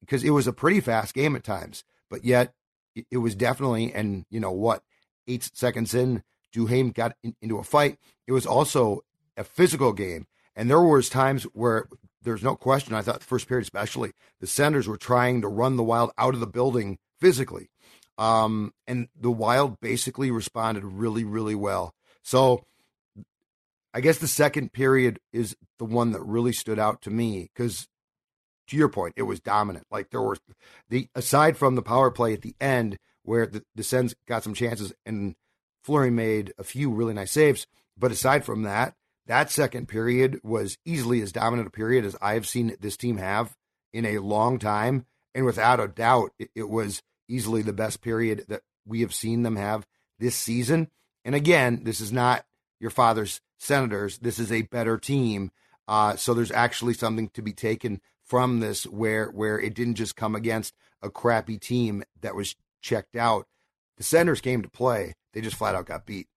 because 0.00 0.24
uh, 0.24 0.26
it 0.26 0.30
was 0.30 0.46
a 0.46 0.52
pretty 0.52 0.80
fast 0.80 1.14
game 1.14 1.34
at 1.36 1.44
times, 1.44 1.84
but 2.10 2.24
yet 2.24 2.52
it, 2.94 3.06
it, 3.10 3.16
was 3.18 3.34
definitely, 3.34 3.92
and 3.92 4.24
you 4.30 4.38
know 4.38 4.52
what, 4.52 4.82
eight 5.26 5.50
seconds 5.54 5.94
in, 5.94 6.22
Duhaime 6.54 6.94
got 6.94 7.16
in, 7.22 7.34
into 7.42 7.58
a 7.58 7.64
fight. 7.64 7.98
It 8.26 8.32
was 8.32 8.46
also 8.46 9.02
a 9.36 9.44
physical 9.44 9.92
game. 9.92 10.26
And 10.56 10.70
there 10.70 10.80
was 10.80 11.08
times 11.08 11.44
where 11.52 11.87
there's 12.23 12.42
no 12.42 12.56
question. 12.56 12.94
I 12.94 13.02
thought 13.02 13.20
the 13.20 13.26
first 13.26 13.49
period, 13.49 13.64
especially, 13.64 14.12
the 14.40 14.46
Senators 14.46 14.88
were 14.88 14.96
trying 14.96 15.40
to 15.42 15.49
run 15.49 15.76
the 15.76 15.82
Wild 15.82 16.11
out 16.16 16.34
of 16.34 16.40
the 16.40 16.46
building 16.46 16.99
physically. 17.20 17.70
Um, 18.16 18.73
and 18.87 19.08
the 19.18 19.30
Wild 19.30 19.80
basically 19.80 20.30
responded 20.30 20.84
really, 20.84 21.25
really 21.25 21.54
well. 21.54 21.94
So 22.23 22.64
I 23.92 24.00
guess 24.00 24.18
the 24.18 24.28
second 24.28 24.73
period 24.73 25.20
is 25.32 25.56
the 25.78 25.84
one 25.84 26.12
that 26.12 26.23
really 26.23 26.52
stood 26.52 26.78
out 26.78 27.02
to 27.02 27.11
me 27.11 27.50
because, 27.54 27.87
to 28.68 28.76
your 28.76 28.88
point, 28.88 29.14
it 29.16 29.23
was 29.23 29.40
dominant. 29.40 29.87
Like 29.90 30.11
there 30.11 30.23
were 30.23 30.37
the 30.88 31.08
aside 31.14 31.56
from 31.56 31.75
the 31.75 31.82
power 31.82 32.11
play 32.11 32.32
at 32.32 32.42
the 32.42 32.56
end 32.61 32.99
where 33.23 33.46
the, 33.46 33.64
the 33.75 33.82
Sens 33.82 34.14
got 34.26 34.42
some 34.44 34.54
chances 34.54 34.92
and 35.04 35.34
Fleury 35.82 36.11
made 36.11 36.52
a 36.58 36.64
few 36.64 36.90
really 36.90 37.14
nice 37.14 37.32
saves. 37.32 37.66
But 37.96 38.11
aside 38.11 38.44
from 38.44 38.62
that, 38.62 38.94
that 39.26 39.50
second 39.50 39.88
period 39.88 40.40
was 40.43 40.76
easily 40.85 41.23
as 41.23 41.33
dominant 41.33 41.69
a 41.69 41.71
period 41.71 42.04
as 42.04 42.16
I've 42.21 42.47
seen 42.47 42.76
this 42.81 42.97
team 42.97 43.16
have 43.16 43.57
in 43.93 44.04
a 44.04 44.19
long 44.19 44.59
time. 44.59 45.07
And 45.35 45.45
without 45.45 45.81
a 45.81 45.88
doubt, 45.88 46.33
it, 46.38 46.50
it 46.54 46.69
was 46.69 47.02
easily 47.28 47.62
the 47.62 47.73
best 47.73 48.02
period 48.02 48.45
that 48.49 48.63
we 48.87 49.00
have 49.00 49.15
seen 49.15 49.43
them 49.43 49.56
have 49.56 49.87
this 50.19 50.37
season. 50.37 50.89
And 51.25 51.34
again, 51.34 51.84
this 51.84 52.00
is 52.00 52.13
not 52.13 52.45
your 52.80 52.91
father's 52.91 53.41
Senators. 53.58 54.19
This 54.19 54.39
is 54.39 54.52
a 54.52 54.63
better 54.63 54.99
team. 54.99 55.50
Uh, 55.89 56.17
so 56.17 56.34
there's 56.34 56.50
actually 56.50 56.95
something 56.95 57.28
to 57.30 57.43
be 57.43 57.52
taken 57.52 58.00
from 58.23 58.60
this 58.60 58.84
where 58.87 59.26
where 59.26 59.58
it 59.58 59.75
didn't 59.75 59.95
just 59.95 60.17
come 60.17 60.34
against 60.34 60.75
a 61.02 61.10
crappy 61.10 61.58
team 61.58 62.02
that 62.21 62.34
was 62.34 62.56
checked 62.82 63.17
out. 63.17 63.47
The 63.97 64.02
Senators 64.02 64.41
came 64.41 64.63
to 64.63 64.69
play. 64.69 65.15
They 65.32 65.41
just 65.41 65.56
flat 65.56 65.75
out 65.75 65.87
got 65.87 66.06
beat. 66.06 66.28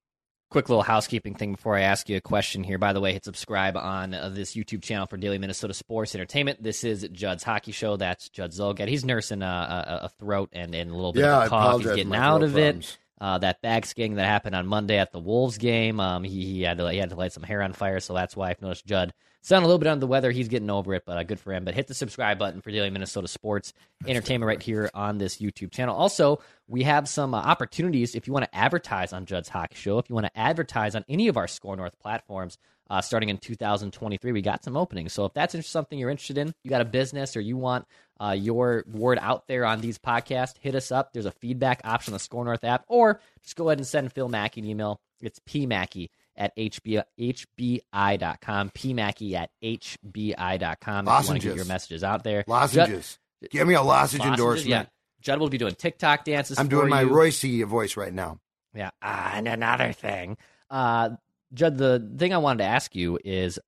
Quick 0.49 0.69
little 0.69 0.83
housekeeping 0.83 1.36
thing 1.36 1.51
before 1.51 1.75
I 1.75 1.81
ask 1.81 2.07
you 2.07 2.15
a 2.15 2.21
question 2.21 2.63
here. 2.63 2.77
By 2.77 2.93
the 2.93 3.01
way, 3.01 3.12
hit 3.12 3.25
subscribe 3.25 3.75
on 3.75 4.13
uh, 4.13 4.29
this 4.29 4.55
YouTube 4.55 4.81
channel 4.81 5.05
for 5.05 5.17
Daily 5.17 5.38
Minnesota 5.38 5.73
Sports 5.73 6.15
Entertainment. 6.15 6.63
This 6.63 6.86
is 6.86 7.05
Judd's 7.12 7.43
Hockey 7.43 7.73
Show. 7.73 7.97
That's 7.97 8.29
Judd 8.29 8.51
Zulgad. 8.51 8.88
He's 8.88 9.03
nursing 9.03 9.41
a, 9.41 9.45
a, 9.45 10.05
a 10.05 10.10
throat 10.19 10.49
and, 10.53 10.73
and, 10.73 10.89
a 10.89 10.95
little 10.95 11.12
bit 11.12 11.25
yeah, 11.25 11.41
of 11.41 11.47
a 11.47 11.49
cough. 11.49 11.81
He's 11.81 11.95
getting 11.95 12.15
out 12.15 12.43
of 12.43 12.53
problems. 12.53 12.91
it. 12.91 12.97
Uh, 13.19 13.38
that 13.39 13.62
bag 13.62 13.86
skiing 13.86 14.15
that 14.15 14.25
happened 14.25 14.55
on 14.55 14.65
Monday 14.65 14.97
at 14.99 15.12
the 15.12 15.19
Wolves 15.19 15.57
game, 15.57 15.99
um, 15.99 16.23
he, 16.23 16.45
he 16.45 16.62
had 16.62 16.77
to 16.77 16.89
he 16.91 16.97
had 16.97 17.10
to 17.10 17.15
light 17.15 17.33
some 17.33 17.43
hair 17.43 17.62
on 17.62 17.73
fire, 17.73 17.99
so 17.99 18.13
that's 18.13 18.38
why 18.38 18.49
I've 18.49 18.62
noticed 18.62 18.86
Judd 18.86 19.13
sound 19.47 19.63
a 19.63 19.67
little 19.67 19.79
bit 19.79 19.88
under 19.88 20.01
the 20.01 20.07
weather. 20.07 20.29
He's 20.31 20.49
getting 20.49 20.69
over 20.69 20.93
it, 20.93 21.03
but 21.05 21.17
uh, 21.17 21.23
good 21.23 21.39
for 21.39 21.53
him. 21.53 21.63
But 21.63 21.73
hit 21.73 21.88
the 21.88 21.93
subscribe 21.93 22.38
button 22.38 22.62
for 22.62 22.69
Daily 22.69 22.89
Minnesota 22.89 23.27
Sports 23.27 23.73
that's 24.01 24.10
Entertainment 24.10 24.47
right 24.47 24.62
here 24.62 24.89
on 24.93 25.17
this 25.17 25.38
YouTube 25.38 25.71
channel. 25.71 25.95
Also, 25.95 26.41
we 26.67 26.83
have 26.83 27.07
some 27.07 27.33
uh, 27.33 27.38
opportunities 27.38 28.13
if 28.13 28.27
you 28.27 28.33
want 28.33 28.43
to 28.45 28.55
advertise 28.55 29.13
on 29.13 29.25
Judd's 29.25 29.47
Hockey 29.47 29.75
Show, 29.75 29.99
if 29.99 30.10
you 30.10 30.15
want 30.15 30.25
to 30.25 30.38
advertise 30.38 30.95
on 30.95 31.05
any 31.07 31.29
of 31.29 31.38
our 31.38 31.47
Score 31.47 31.77
North 31.77 31.97
platforms. 31.99 32.57
Uh, 32.89 33.01
starting 33.01 33.27
in 33.27 33.38
2023, 33.38 34.31
we 34.31 34.41
got 34.41 34.63
some 34.63 34.77
openings. 34.77 35.12
So 35.12 35.25
if 35.25 35.33
that's 35.33 35.67
something 35.67 35.99
you're 35.99 36.10
interested 36.10 36.38
in, 36.38 36.53
you 36.63 36.69
got 36.69 36.79
a 36.79 36.86
business 36.86 37.36
or 37.36 37.41
you 37.41 37.57
want 37.57 37.86
uh, 38.17 38.31
your 38.31 38.86
word 38.89 39.19
out 39.21 39.45
there 39.47 39.65
on 39.65 39.81
these 39.81 39.97
podcasts, 39.97 40.57
hit 40.57 40.73
us 40.73 40.89
up. 40.89 41.12
There's 41.12 41.25
a 41.25 41.31
feedback 41.31 41.81
option 41.83 42.13
on 42.13 42.15
the 42.15 42.19
Score 42.19 42.45
North 42.45 42.63
app, 42.63 42.86
or 42.88 43.19
just 43.43 43.57
go 43.57 43.67
ahead 43.67 43.79
and 43.79 43.88
send 43.88 44.13
Phil 44.13 44.29
Mackey 44.29 44.62
an 44.62 44.67
email. 44.67 45.01
It's 45.21 45.39
pmackey 45.39 46.10
at 46.38 46.56
HB, 46.56 47.04
hbi.com, 47.19 48.69
pmackey 48.69 49.34
at 49.34 49.50
hbi.com 49.63 51.08
if 51.08 51.12
you 51.12 51.30
want 51.30 51.41
to 51.41 51.47
get 51.47 51.56
your 51.56 51.65
messages 51.65 52.04
out 52.04 52.23
there. 52.23 52.43
Lozenges. 52.47 53.19
Judd, 53.41 53.52
Give 53.52 53.67
me 53.67 53.76
a 53.76 53.82
lozenge 53.82 54.19
lozenges, 54.19 54.39
endorsement. 54.39 54.69
Yeah. 54.69 54.86
Judd 55.21 55.39
will 55.39 55.50
be 55.50 55.58
doing 55.58 55.76
TikTok 55.76 56.23
dances. 56.26 56.58
I'm 56.58 56.67
doing 56.69 56.89
my 56.89 57.02
you. 57.02 57.10
Royce 57.10 57.43
voice 57.43 57.97
right 57.97 58.13
now. 58.13 58.39
Yeah. 58.73 58.91
Uh, 59.02 59.32
and 59.34 59.47
another 59.47 59.93
thing. 59.93 60.38
Uh, 60.69 61.12
Judd, 61.54 61.78
the 61.78 62.15
thing 62.17 62.34
I 62.34 62.38
wanted 62.38 62.60
to 62.60 62.69
ask 62.69 62.95
you 62.95 63.19
is 63.23 63.60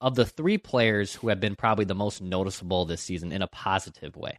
of 0.00 0.14
the 0.14 0.24
three 0.24 0.58
players 0.58 1.14
who 1.14 1.28
have 1.28 1.40
been 1.40 1.56
probably 1.56 1.84
the 1.84 1.94
most 1.94 2.22
noticeable 2.22 2.84
this 2.84 3.02
season 3.02 3.32
in 3.32 3.42
a 3.42 3.46
positive 3.46 4.16
way, 4.16 4.38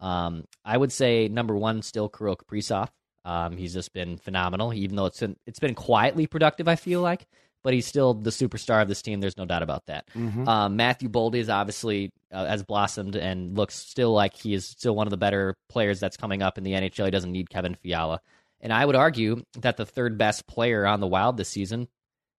um, 0.00 0.44
I 0.64 0.76
would 0.76 0.92
say 0.92 1.28
number 1.28 1.54
one, 1.54 1.82
still 1.82 2.08
Kirill 2.08 2.36
Kaprizov. 2.36 2.88
Um, 3.24 3.56
he's 3.56 3.74
just 3.74 3.92
been 3.92 4.16
phenomenal, 4.16 4.74
even 4.74 4.96
though 4.96 5.06
it's 5.06 5.20
been, 5.20 5.36
it's 5.46 5.60
been 5.60 5.74
quietly 5.74 6.26
productive, 6.26 6.66
I 6.66 6.76
feel 6.76 7.00
like, 7.00 7.26
but 7.62 7.72
he's 7.72 7.86
still 7.86 8.14
the 8.14 8.30
superstar 8.30 8.82
of 8.82 8.88
this 8.88 9.02
team. 9.02 9.20
There's 9.20 9.36
no 9.36 9.44
doubt 9.44 9.62
about 9.62 9.86
that. 9.86 10.08
Mm-hmm. 10.14 10.48
Um, 10.48 10.76
Matthew 10.76 11.08
Boldy 11.08 11.36
is 11.36 11.48
obviously 11.48 12.12
uh, 12.32 12.46
has 12.46 12.62
blossomed 12.62 13.14
and 13.14 13.56
looks 13.56 13.76
still 13.76 14.12
like 14.12 14.34
he 14.34 14.54
is 14.54 14.66
still 14.66 14.96
one 14.96 15.06
of 15.06 15.12
the 15.12 15.16
better 15.16 15.56
players 15.68 16.00
that's 16.00 16.16
coming 16.16 16.42
up 16.42 16.58
in 16.58 16.64
the 16.64 16.72
NHL. 16.72 17.04
He 17.04 17.10
doesn't 17.10 17.30
need 17.30 17.50
Kevin 17.50 17.76
Fiala. 17.76 18.20
And 18.60 18.72
I 18.72 18.84
would 18.84 18.96
argue 18.96 19.44
that 19.60 19.76
the 19.76 19.86
third 19.86 20.18
best 20.18 20.46
player 20.46 20.86
on 20.86 21.00
the 21.00 21.06
Wild 21.06 21.36
this 21.36 21.48
season 21.48 21.88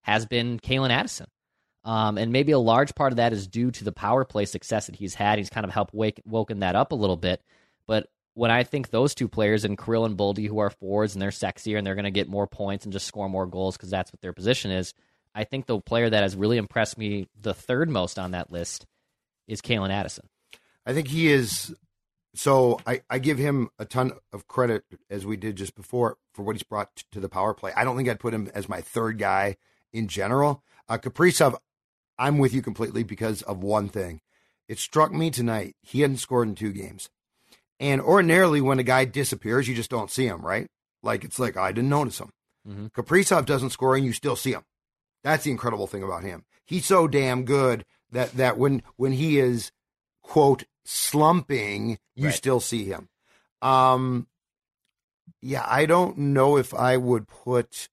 has 0.02 0.26
been 0.26 0.60
Calen 0.60 0.90
Addison. 0.90 1.28
Um, 1.86 2.18
and 2.18 2.32
maybe 2.32 2.54
a 2.54 2.60
large 2.60 2.96
part 2.96 3.12
of 3.12 3.18
that 3.18 3.34
is 3.34 3.48
due 3.48 3.72
to 3.72 3.84
the 3.84 3.92
power 3.92 4.24
play 4.24 4.46
success 4.46 4.86
that 4.86 4.96
he's 4.96 5.16
had. 5.16 5.38
He's 5.38 5.50
kind 5.50 5.66
of 5.66 5.72
helped 5.72 5.94
wake, 5.94 6.22
woken 6.26 6.60
that 6.60 6.76
up 6.76 6.94
a 6.94 6.96
little 6.96 7.18
bit. 7.18 7.42
But 7.88 8.08
when 8.36 8.52
I 8.52 8.64
think 8.64 8.90
those 8.90 9.14
two 9.14 9.28
players 9.28 9.64
and 9.64 9.78
Kirill 9.78 10.06
and 10.06 10.18
Boldy, 10.18 10.48
who 10.48 10.60
are 10.60 10.70
forwards 10.70 11.14
and 11.14 11.22
they're 11.22 11.30
sexier 11.30 11.78
and 11.78 11.86
they're 11.86 11.96
going 11.96 12.06
to 12.06 12.12
get 12.12 12.28
more 12.28 12.48
points 12.48 12.86
and 12.86 12.94
just 12.94 13.08
score 13.08 13.30
more 13.30 13.46
goals 13.46 13.78
because 13.78 13.90
that's 13.90 14.12
what 14.12 14.22
their 14.22 14.34
position 14.34 14.72
is, 14.72 14.94
I 15.36 15.44
think 15.44 15.66
the 15.66 15.80
player 15.80 16.10
that 16.10 16.24
has 16.24 16.36
really 16.36 16.58
impressed 16.58 16.98
me 16.98 17.28
the 17.40 17.54
third 17.54 17.90
most 17.90 18.20
on 18.20 18.32
that 18.32 18.52
list 18.52 18.86
is 19.48 19.62
Calen 19.62 19.92
Addison. 19.92 20.28
I 20.86 20.94
think 20.94 21.08
he 21.08 21.32
is. 21.32 21.74
So 22.36 22.80
I, 22.88 23.02
I 23.10 23.20
give 23.20 23.38
him 23.38 23.70
a 23.78 23.86
ton 23.86 24.14
of 24.32 24.48
credit, 24.48 24.84
as 25.10 25.26
we 25.26 25.38
did 25.38 25.56
just 25.56 25.76
before, 25.76 26.18
for 26.34 26.44
what 26.44 26.56
he's 26.56 26.64
brought 26.64 26.90
to 27.12 27.20
the 27.20 27.30
power 27.30 27.54
play. 27.54 27.72
I 27.76 27.84
don't 27.84 27.96
think 27.96 28.10
I'd 28.10 28.20
put 28.20 28.34
him 28.34 28.50
as 28.56 28.68
my 28.68 28.82
third 28.82 29.20
guy 29.20 29.58
in 29.92 30.08
general. 30.08 30.64
Uh, 30.90 30.98
Kaprizov, 30.98 31.56
I'm 32.18 32.40
with 32.40 32.54
you 32.54 32.64
completely 32.64 33.04
because 33.04 33.44
of 33.44 33.62
one 33.62 33.88
thing. 33.88 34.22
It 34.68 34.80
struck 34.80 35.12
me 35.12 35.30
tonight. 35.30 35.76
He 35.82 36.02
hadn't 36.02 36.18
scored 36.18 36.48
in 36.48 36.56
two 36.56 36.72
games. 36.74 37.10
And 37.84 38.02
ordinarily, 38.02 38.62
when 38.62 38.80
a 38.80 38.84
guy 38.84 39.06
disappears, 39.06 39.68
you 39.68 39.76
just 39.76 39.90
don't 39.90 40.10
see 40.10 40.26
him, 40.26 40.42
right? 40.46 40.68
Like 41.04 41.24
it's 41.24 41.38
like, 41.38 41.58
I 41.58 41.72
didn't 41.72 41.90
notice 41.90 42.20
him. 42.20 42.30
Mm-hmm. 42.68 42.88
Kaprizov 42.88 43.46
doesn't 43.46 43.72
score 43.72 43.96
and 43.96 44.06
you 44.06 44.14
still 44.14 44.36
see 44.38 44.54
him. 44.54 44.64
That's 45.24 45.44
the 45.44 45.52
incredible 45.52 45.88
thing 45.88 46.02
about 46.04 46.24
him. 46.24 46.46
He's 46.66 46.86
so 46.86 47.08
damn 47.08 47.44
good 47.44 47.84
that, 48.12 48.32
that 48.38 48.58
when, 48.58 48.84
when 48.96 49.12
he 49.12 49.38
is, 49.40 49.72
quote, 50.22 50.64
slumping, 50.86 51.98
you 52.16 52.28
Right. 52.28 52.34
still 52.36 52.60
see 52.62 52.86
him. 52.86 53.10
Um, 53.62 54.28
yeah, 55.42 55.66
I 55.68 55.86
don't 55.86 56.18
know 56.18 56.58
if 56.58 56.74
I 56.74 56.96
would 56.98 57.28
put 57.28 57.90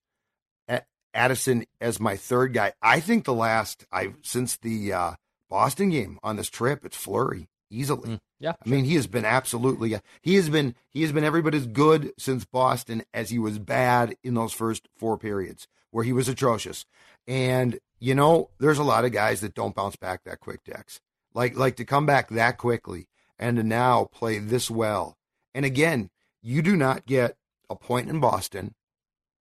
Addison 1.13 1.65
as 1.81 1.99
my 1.99 2.15
third 2.15 2.53
guy. 2.53 2.71
I 2.81 3.01
think 3.01 3.25
the 3.25 3.33
last 3.33 3.85
I 3.91 4.13
since 4.21 4.55
the 4.57 4.93
uh, 4.93 5.11
Boston 5.49 5.89
game 5.89 6.17
on 6.23 6.37
this 6.37 6.49
trip, 6.49 6.85
it's 6.85 6.95
Fleury 6.95 7.49
easily. 7.69 8.11
Mm, 8.11 8.19
yeah, 8.41 8.53
I 8.65 8.67
mean, 8.67 8.85
he 8.85 8.95
has 8.95 9.05
been 9.05 9.23
absolutely 9.23 9.95
he 10.21 10.35
has 10.35 10.49
been 10.49 10.73
he 10.89 11.03
has 11.03 11.11
been 11.11 11.23
every 11.23 11.43
bit 11.43 11.53
as 11.53 11.67
good 11.67 12.11
since 12.17 12.43
Boston 12.43 13.03
as 13.13 13.29
he 13.29 13.37
was 13.37 13.59
bad 13.59 14.15
in 14.23 14.33
those 14.33 14.51
first 14.51 14.87
four 14.97 15.17
periods 15.17 15.67
where 15.91 16.03
he 16.03 16.11
was 16.11 16.27
atrocious. 16.27 16.85
And 17.27 17.79
you 17.99 18.15
know, 18.15 18.49
there's 18.59 18.79
a 18.79 18.83
lot 18.83 19.05
of 19.05 19.11
guys 19.11 19.41
that 19.41 19.53
don't 19.53 19.75
bounce 19.75 19.95
back 19.95 20.23
that 20.23 20.39
quick, 20.39 20.63
Dex. 20.63 20.99
Like 21.35 21.55
like 21.55 21.75
to 21.75 21.85
come 21.85 22.07
back 22.07 22.29
that 22.29 22.57
quickly 22.57 23.07
and 23.37 23.57
to 23.57 23.63
now 23.63 24.05
play 24.05 24.39
this 24.39 24.71
well. 24.71 25.17
And 25.53 25.63
again, 25.63 26.09
you 26.41 26.63
do 26.63 26.75
not 26.75 27.05
get 27.05 27.37
a 27.69 27.75
point 27.75 28.09
in 28.09 28.19
Boston 28.19 28.73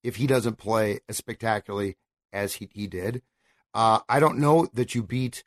if 0.03 0.17
he 0.17 0.27
doesn't 0.27 0.57
play 0.57 0.99
as 1.07 1.15
spectacularly 1.15 1.95
as 2.33 2.55
he, 2.55 2.67
he 2.73 2.85
did. 2.85 3.21
Uh, 3.73 3.99
I 4.09 4.19
don't 4.19 4.39
know 4.39 4.67
that 4.73 4.93
you 4.93 5.03
beat 5.03 5.45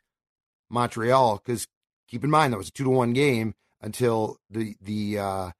Montreal 0.71 1.37
because 1.37 1.67
keep 2.07 2.23
in 2.23 2.29
mind 2.29 2.53
that 2.53 2.57
was 2.57 2.69
a 2.69 2.71
two 2.71 2.83
to 2.83 2.89
one 2.89 3.13
game 3.13 3.55
until 3.81 4.37
the 4.49 4.75
the 4.81 5.19
uh, 5.19 5.51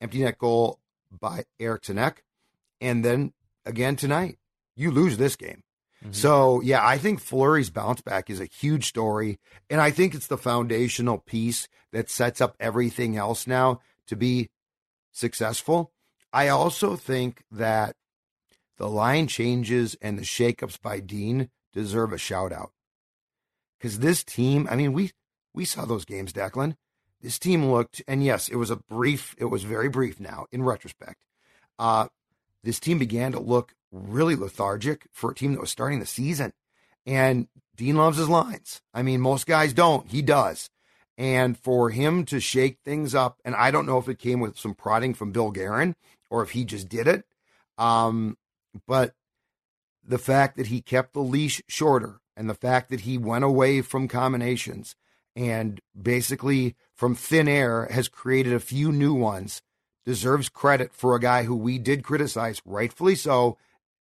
empty 0.00 0.20
net 0.20 0.38
goal 0.38 0.78
by 1.10 1.44
Eriksson 1.58 1.98
Ek, 1.98 2.22
and 2.80 3.04
then 3.04 3.32
again 3.64 3.96
tonight 3.96 4.38
you 4.76 4.90
lose 4.90 5.16
this 5.16 5.36
game. 5.36 5.62
Mm-hmm. 6.02 6.12
So 6.12 6.60
yeah, 6.62 6.86
I 6.86 6.98
think 6.98 7.20
Fleury's 7.20 7.70
bounce 7.70 8.00
back 8.00 8.30
is 8.30 8.40
a 8.40 8.46
huge 8.46 8.86
story, 8.86 9.38
and 9.68 9.80
I 9.80 9.90
think 9.90 10.14
it's 10.14 10.28
the 10.28 10.38
foundational 10.38 11.18
piece 11.18 11.68
that 11.92 12.10
sets 12.10 12.40
up 12.40 12.56
everything 12.60 13.16
else 13.16 13.46
now 13.46 13.80
to 14.06 14.16
be 14.16 14.48
successful. 15.12 15.92
I 16.32 16.48
also 16.48 16.96
think 16.96 17.42
that 17.50 17.96
the 18.78 18.88
line 18.88 19.26
changes 19.26 19.96
and 20.00 20.18
the 20.18 20.22
shakeups 20.22 20.80
by 20.80 21.00
Dean 21.00 21.50
deserve 21.72 22.12
a 22.12 22.18
shout 22.18 22.52
out. 22.52 22.72
Because 23.78 23.98
this 23.98 24.22
team, 24.22 24.66
I 24.70 24.76
mean, 24.76 24.92
we 24.92 25.12
we 25.54 25.64
saw 25.64 25.84
those 25.84 26.04
games, 26.04 26.32
Declan. 26.32 26.76
This 27.20 27.38
team 27.38 27.70
looked, 27.70 28.02
and 28.08 28.24
yes, 28.24 28.48
it 28.48 28.56
was 28.56 28.70
a 28.70 28.76
brief, 28.76 29.34
it 29.38 29.46
was 29.46 29.62
very 29.62 29.88
brief 29.88 30.18
now 30.20 30.46
in 30.50 30.62
retrospect. 30.62 31.24
Uh, 31.78 32.08
this 32.62 32.80
team 32.80 32.98
began 32.98 33.32
to 33.32 33.40
look 33.40 33.74
really 33.92 34.36
lethargic 34.36 35.06
for 35.12 35.30
a 35.30 35.34
team 35.34 35.52
that 35.52 35.60
was 35.60 35.70
starting 35.70 36.00
the 36.00 36.06
season. 36.06 36.52
And 37.06 37.48
Dean 37.76 37.96
loves 37.96 38.18
his 38.18 38.28
lines. 38.28 38.82
I 38.94 39.02
mean, 39.02 39.20
most 39.20 39.46
guys 39.46 39.72
don't. 39.72 40.08
He 40.08 40.22
does. 40.22 40.70
And 41.18 41.58
for 41.58 41.90
him 41.90 42.24
to 42.26 42.40
shake 42.40 42.78
things 42.84 43.14
up, 43.14 43.38
and 43.44 43.54
I 43.54 43.70
don't 43.70 43.86
know 43.86 43.98
if 43.98 44.08
it 44.08 44.18
came 44.18 44.40
with 44.40 44.58
some 44.58 44.74
prodding 44.74 45.12
from 45.12 45.32
Bill 45.32 45.50
Guerin 45.50 45.96
or 46.30 46.42
if 46.42 46.50
he 46.50 46.64
just 46.64 46.88
did 46.88 47.06
it. 47.06 47.24
Um, 47.76 48.38
but 48.86 49.14
the 50.04 50.18
fact 50.18 50.56
that 50.56 50.68
he 50.68 50.80
kept 50.80 51.12
the 51.12 51.20
leash 51.20 51.60
shorter 51.68 52.20
and 52.36 52.48
the 52.48 52.54
fact 52.54 52.90
that 52.90 53.00
he 53.00 53.18
went 53.18 53.44
away 53.44 53.82
from 53.82 54.08
combinations 54.08 54.94
and 55.36 55.80
basically 56.00 56.76
from 56.94 57.14
thin 57.14 57.48
air 57.48 57.86
has 57.90 58.08
created 58.08 58.52
a 58.52 58.60
few 58.60 58.92
new 58.92 59.14
ones 59.14 59.62
deserves 60.04 60.48
credit 60.48 60.92
for 60.94 61.14
a 61.14 61.20
guy 61.20 61.44
who 61.44 61.54
we 61.54 61.78
did 61.78 62.02
criticize, 62.02 62.60
rightfully 62.64 63.14
so, 63.14 63.56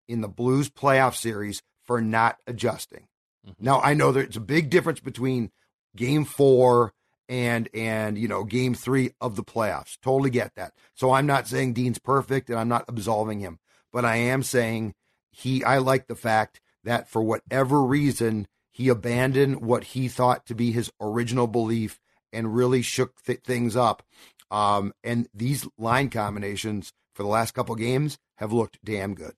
in 0.08 0.22
the 0.22 0.28
Blues 0.28 0.70
playoff 0.70 1.15
series 1.15 1.62
for 1.86 2.02
not 2.02 2.38
adjusting. 2.48 3.08
Mm-hmm. 3.46 3.63
Now 3.63 3.80
I 3.82 3.94
know 3.94 4.12
there's 4.12 4.38
a 4.38 4.42
big 4.42 4.70
difference 4.70 5.00
between 5.00 5.52
game 5.96 6.26
four 6.26 6.94
and 7.28 7.70
and 7.74 8.18
you 8.18 8.28
know 8.28 8.44
game 8.44 8.74
three 8.74 9.12
of 9.22 9.36
the 9.36 9.44
playoffs. 9.44 9.98
Totally 10.02 10.30
get 10.30 10.56
that. 10.56 10.74
So 10.96 11.12
I'm 11.12 11.28
not 11.28 11.48
saying 11.48 11.74
Dean's 11.74 12.00
perfect 12.00 12.50
and 12.50 12.60
I'm 12.60 12.70
not 12.70 12.86
absolving 12.88 13.39
him, 13.39 13.60
but 13.94 14.04
I 14.04 14.18
am 14.18 14.44
saying 14.44 14.96
he 15.32 15.63
I 15.63 15.78
like 15.78 16.08
the 16.08 16.15
fact 16.15 16.60
that 16.84 17.08
for 17.08 17.22
whatever 17.22 17.84
reason 17.84 18.48
he 18.80 18.88
abandoned 18.88 19.60
what 19.60 19.84
he 19.84 20.08
thought 20.08 20.46
to 20.46 20.56
be 20.56 20.72
his 20.72 20.89
original 21.02 21.48
belief 21.48 22.00
and 22.32 22.56
really 22.56 22.82
shook 22.82 23.22
th- 23.26 23.42
things 23.42 23.76
up. 23.76 24.04
Um, 24.50 24.94
and 25.04 25.28
these 25.34 25.68
line 25.78 26.10
combinations 26.10 26.94
for 27.13 27.24
the 27.24 27.30
last 27.30 27.54
couple 27.54 27.76
games 27.76 28.18
have 28.38 28.54
looked 28.54 28.80
damn 28.82 29.15
good. 29.15 29.34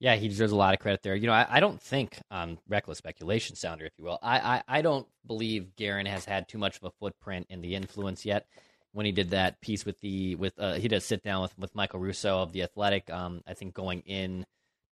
Yeah, 0.00 0.16
he 0.16 0.26
deserves 0.26 0.52
a 0.52 0.56
lot 0.56 0.72
of 0.72 0.80
credit 0.80 1.02
there. 1.02 1.14
You 1.14 1.26
know, 1.26 1.34
I, 1.34 1.46
I 1.50 1.60
don't 1.60 1.78
think, 1.82 2.18
um, 2.30 2.56
reckless 2.66 2.96
speculation 2.96 3.56
sounder, 3.56 3.84
if 3.84 3.92
you 3.98 4.06
will, 4.06 4.18
I, 4.22 4.38
I, 4.38 4.78
I 4.78 4.80
don't 4.80 5.06
believe 5.26 5.76
Guerin 5.76 6.06
has 6.06 6.24
had 6.24 6.48
too 6.48 6.56
much 6.56 6.78
of 6.78 6.84
a 6.84 6.90
footprint 6.98 7.48
in 7.50 7.60
the 7.60 7.74
influence 7.74 8.24
yet. 8.24 8.46
When 8.92 9.04
he 9.04 9.12
did 9.12 9.30
that 9.30 9.60
piece 9.60 9.84
with 9.84 10.00
the 10.00 10.34
with 10.36 10.58
uh, 10.58 10.74
he 10.76 10.88
did 10.88 10.96
a 10.96 11.00
sit 11.02 11.22
down 11.22 11.42
with 11.42 11.58
with 11.58 11.74
Michael 11.74 12.00
Russo 12.00 12.38
of 12.38 12.52
the 12.52 12.62
Athletic, 12.62 13.10
um, 13.10 13.42
I 13.46 13.52
think 13.52 13.74
going 13.74 14.00
in 14.06 14.46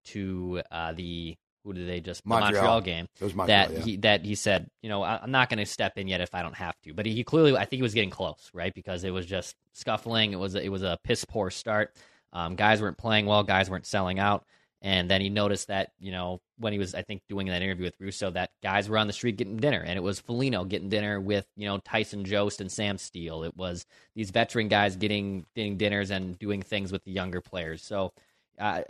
to 0.09 0.61
uh, 0.71 0.93
the 0.93 1.39
who 1.67 1.73
did 1.73 1.89
they 1.89 2.01
just 2.01 2.25
Montreal, 2.25 2.53
Montreal 2.53 2.81
game 2.81 3.09
Montreal, 3.21 3.47
that 3.49 3.73
yeah. 3.73 3.81
he 3.81 3.97
that 3.97 4.25
he 4.25 4.35
said, 4.37 4.71
you 4.83 4.89
know, 4.89 5.03
I'm 5.03 5.33
not 5.33 5.51
going 5.51 5.59
to 5.59 5.67
step 5.67 5.99
in 5.99 6.07
yet 6.07 6.21
if 6.21 6.35
I 6.35 6.43
don't 6.43 6.55
have 6.55 6.81
to. 6.85 6.95
But 6.95 7.07
he, 7.07 7.25
clearly, 7.25 7.57
I 7.57 7.65
think 7.65 7.79
he 7.79 7.83
was 7.83 7.95
getting 7.95 8.11
close, 8.11 8.51
right? 8.55 8.73
Because 8.73 9.03
it 9.03 9.11
was 9.11 9.27
just 9.27 9.57
scuffling. 9.73 10.33
It 10.33 10.39
was 10.39 10.55
a, 10.55 10.63
it 10.63 10.69
was 10.69 10.83
a 10.83 10.99
piss 11.03 11.25
poor 11.25 11.51
start. 11.51 11.95
Um, 12.33 12.55
guys 12.55 12.81
weren't 12.81 12.97
playing 12.97 13.27
well. 13.27 13.43
Guys 13.43 13.69
weren't 13.69 13.87
selling 13.87 14.19
out. 14.19 14.45
And 14.83 15.11
then 15.11 15.21
he 15.21 15.31
noticed 15.31 15.69
that, 15.69 15.91
you 15.99 16.13
know, 16.13 16.41
when 16.59 16.73
he 16.73 16.79
was, 16.79 16.95
I 16.95 17.03
think, 17.03 17.23
doing 17.29 17.49
that 17.49 17.63
interview 17.63 17.85
with 17.85 17.97
Russo, 17.99 18.31
that 18.33 18.51
guys 18.63 18.89
were 18.89 18.99
on 18.99 19.07
the 19.07 19.13
street 19.13 19.37
getting 19.37 19.57
dinner. 19.57 19.81
And 19.81 19.97
it 19.97 20.03
was 20.03 20.21
Foligno 20.21 20.65
getting 20.65 20.89
dinner 20.89 21.19
with, 21.19 21.47
you 21.57 21.67
know, 21.67 21.79
Tyson 21.79 22.25
Jost 22.25 22.61
and 22.61 22.71
Sam 22.71 22.99
Steel. 22.99 23.43
It 23.43 23.57
was 23.57 23.87
these 24.15 24.31
veteran 24.31 24.69
guys 24.69 24.95
getting 24.95 25.47
getting 25.57 25.77
dinners 25.77 26.11
and 26.11 26.39
doing 26.39 26.63
things 26.63 26.93
with 26.93 27.03
the 27.05 27.11
younger 27.11 27.41
players. 27.41 27.83
So 27.83 28.13
uh, 28.59 28.83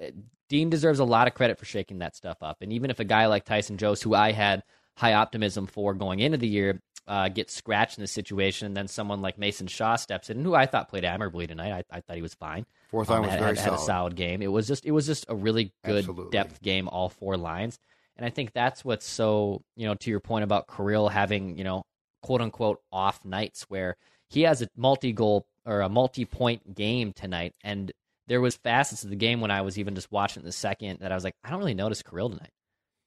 Dean 0.48 0.70
deserves 0.70 0.98
a 0.98 1.04
lot 1.04 1.26
of 1.26 1.34
credit 1.34 1.58
for 1.58 1.64
shaking 1.64 1.98
that 1.98 2.14
stuff 2.16 2.38
up. 2.42 2.58
And 2.60 2.72
even 2.72 2.90
if 2.90 3.00
a 3.00 3.04
guy 3.04 3.26
like 3.26 3.44
Tyson 3.44 3.76
Jost, 3.78 4.02
who 4.02 4.14
I 4.14 4.32
had 4.32 4.62
high 4.96 5.14
optimism 5.14 5.66
for 5.66 5.92
going 5.94 6.20
into 6.20 6.38
the 6.38 6.46
year, 6.48 6.80
uh, 7.08 7.28
gets 7.28 7.54
scratched 7.54 7.98
in 7.98 8.02
this 8.02 8.10
situation, 8.10 8.66
and 8.66 8.76
then 8.76 8.88
someone 8.88 9.22
like 9.22 9.38
Mason 9.38 9.68
Shaw 9.68 9.94
steps 9.94 10.28
in, 10.28 10.42
who 10.44 10.54
I 10.56 10.66
thought 10.66 10.88
played 10.88 11.04
admirably 11.04 11.46
tonight. 11.46 11.84
I, 11.90 11.96
I 11.96 12.00
thought 12.00 12.16
he 12.16 12.22
was 12.22 12.34
fine. 12.34 12.66
Fourth 12.90 13.08
line 13.08 13.18
Um, 13.18 13.22
was 13.26 13.30
had, 13.30 13.40
very 13.40 13.56
had, 13.56 13.64
had 13.64 13.72
a 13.74 13.76
solid. 13.76 13.86
solid 13.86 14.16
game. 14.16 14.42
It 14.42 14.48
was 14.50 14.66
just 14.66 14.84
it 14.84 14.90
was 14.90 15.06
just 15.06 15.24
a 15.28 15.34
really 15.36 15.72
good 15.84 15.98
Absolutely. 15.98 16.30
depth 16.30 16.60
game, 16.62 16.88
all 16.88 17.08
four 17.08 17.36
lines. 17.36 17.78
And 18.16 18.26
I 18.26 18.30
think 18.30 18.52
that's 18.52 18.84
what's 18.84 19.06
so 19.06 19.62
you 19.76 19.86
know 19.86 19.94
to 19.94 20.10
your 20.10 20.18
point 20.20 20.42
about 20.44 20.66
Kirill 20.74 21.08
having 21.08 21.56
you 21.56 21.62
know 21.64 21.84
quote 22.22 22.40
unquote 22.40 22.80
off 22.90 23.24
nights 23.24 23.66
where 23.68 23.96
he 24.28 24.42
has 24.42 24.60
a 24.62 24.68
multi 24.76 25.12
goal 25.12 25.46
or 25.64 25.82
a 25.82 25.88
multi 25.88 26.24
point 26.24 26.74
game 26.74 27.12
tonight, 27.12 27.54
and 27.62 27.92
there 28.28 28.40
was 28.40 28.56
facets 28.56 29.04
of 29.04 29.10
the 29.10 29.16
game 29.16 29.40
when 29.40 29.50
I 29.50 29.60
was 29.62 29.78
even 29.78 29.94
just 29.94 30.10
watching 30.10 30.42
the 30.42 30.52
second 30.52 31.00
that 31.00 31.12
I 31.12 31.14
was 31.14 31.24
like, 31.24 31.34
I 31.44 31.50
don't 31.50 31.58
really 31.58 31.74
notice 31.74 32.02
Kirill 32.02 32.30
tonight, 32.30 32.50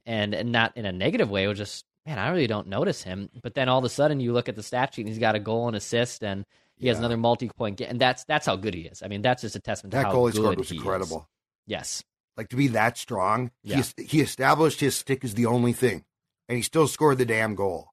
and 0.06 0.34
and 0.34 0.52
not 0.52 0.76
in 0.78 0.86
a 0.86 0.92
negative 0.92 1.30
way. 1.30 1.44
It 1.44 1.48
was 1.48 1.58
just 1.58 1.86
man, 2.06 2.18
I 2.18 2.30
really 2.30 2.48
don't 2.48 2.68
notice 2.68 3.04
him. 3.04 3.30
But 3.44 3.54
then 3.54 3.70
all 3.70 3.78
of 3.80 3.84
a 3.86 3.90
sudden, 3.90 4.20
you 4.20 4.34
look 4.34 4.50
at 4.50 4.56
the 4.56 4.64
stat 4.64 4.94
sheet, 4.94 5.02
and 5.02 5.10
he's 5.10 5.20
got 5.20 5.36
a 5.36 5.40
goal 5.40 5.68
and 5.68 5.76
assist, 5.76 6.24
and 6.24 6.44
he 6.78 6.88
has 6.88 6.98
another 6.98 7.18
multi-point 7.18 7.78
game, 7.78 7.90
and 7.90 8.00
that's 8.00 8.24
that's 8.24 8.46
how 8.46 8.56
good 8.56 8.74
he 8.74 8.82
is. 8.82 9.04
I 9.04 9.08
mean, 9.10 9.22
that's 9.22 9.42
just 9.42 9.56
a 9.56 9.60
testament 9.60 9.92
to 9.92 9.98
That 9.98 10.06
how 10.06 10.12
goal 10.14 10.28
he 10.28 10.34
scored 10.34 10.58
was 10.58 10.70
he 10.70 10.76
is. 10.78 10.82
incredible. 10.82 11.28
Yes, 11.68 12.04
Like 12.38 12.48
to 12.50 12.56
be 12.56 12.68
that 12.70 12.98
strong, 12.98 13.52
Yeah. 13.64 13.84
he, 13.98 14.04
he 14.06 14.22
established 14.22 14.80
his 14.80 14.96
stick 14.96 15.24
is 15.24 15.36
the 15.36 15.46
only 15.46 15.74
thing, 15.74 16.06
and 16.48 16.56
he 16.56 16.62
still 16.64 16.88
scored 16.88 17.18
the 17.20 17.26
damn 17.26 17.54
goal. 17.54 17.90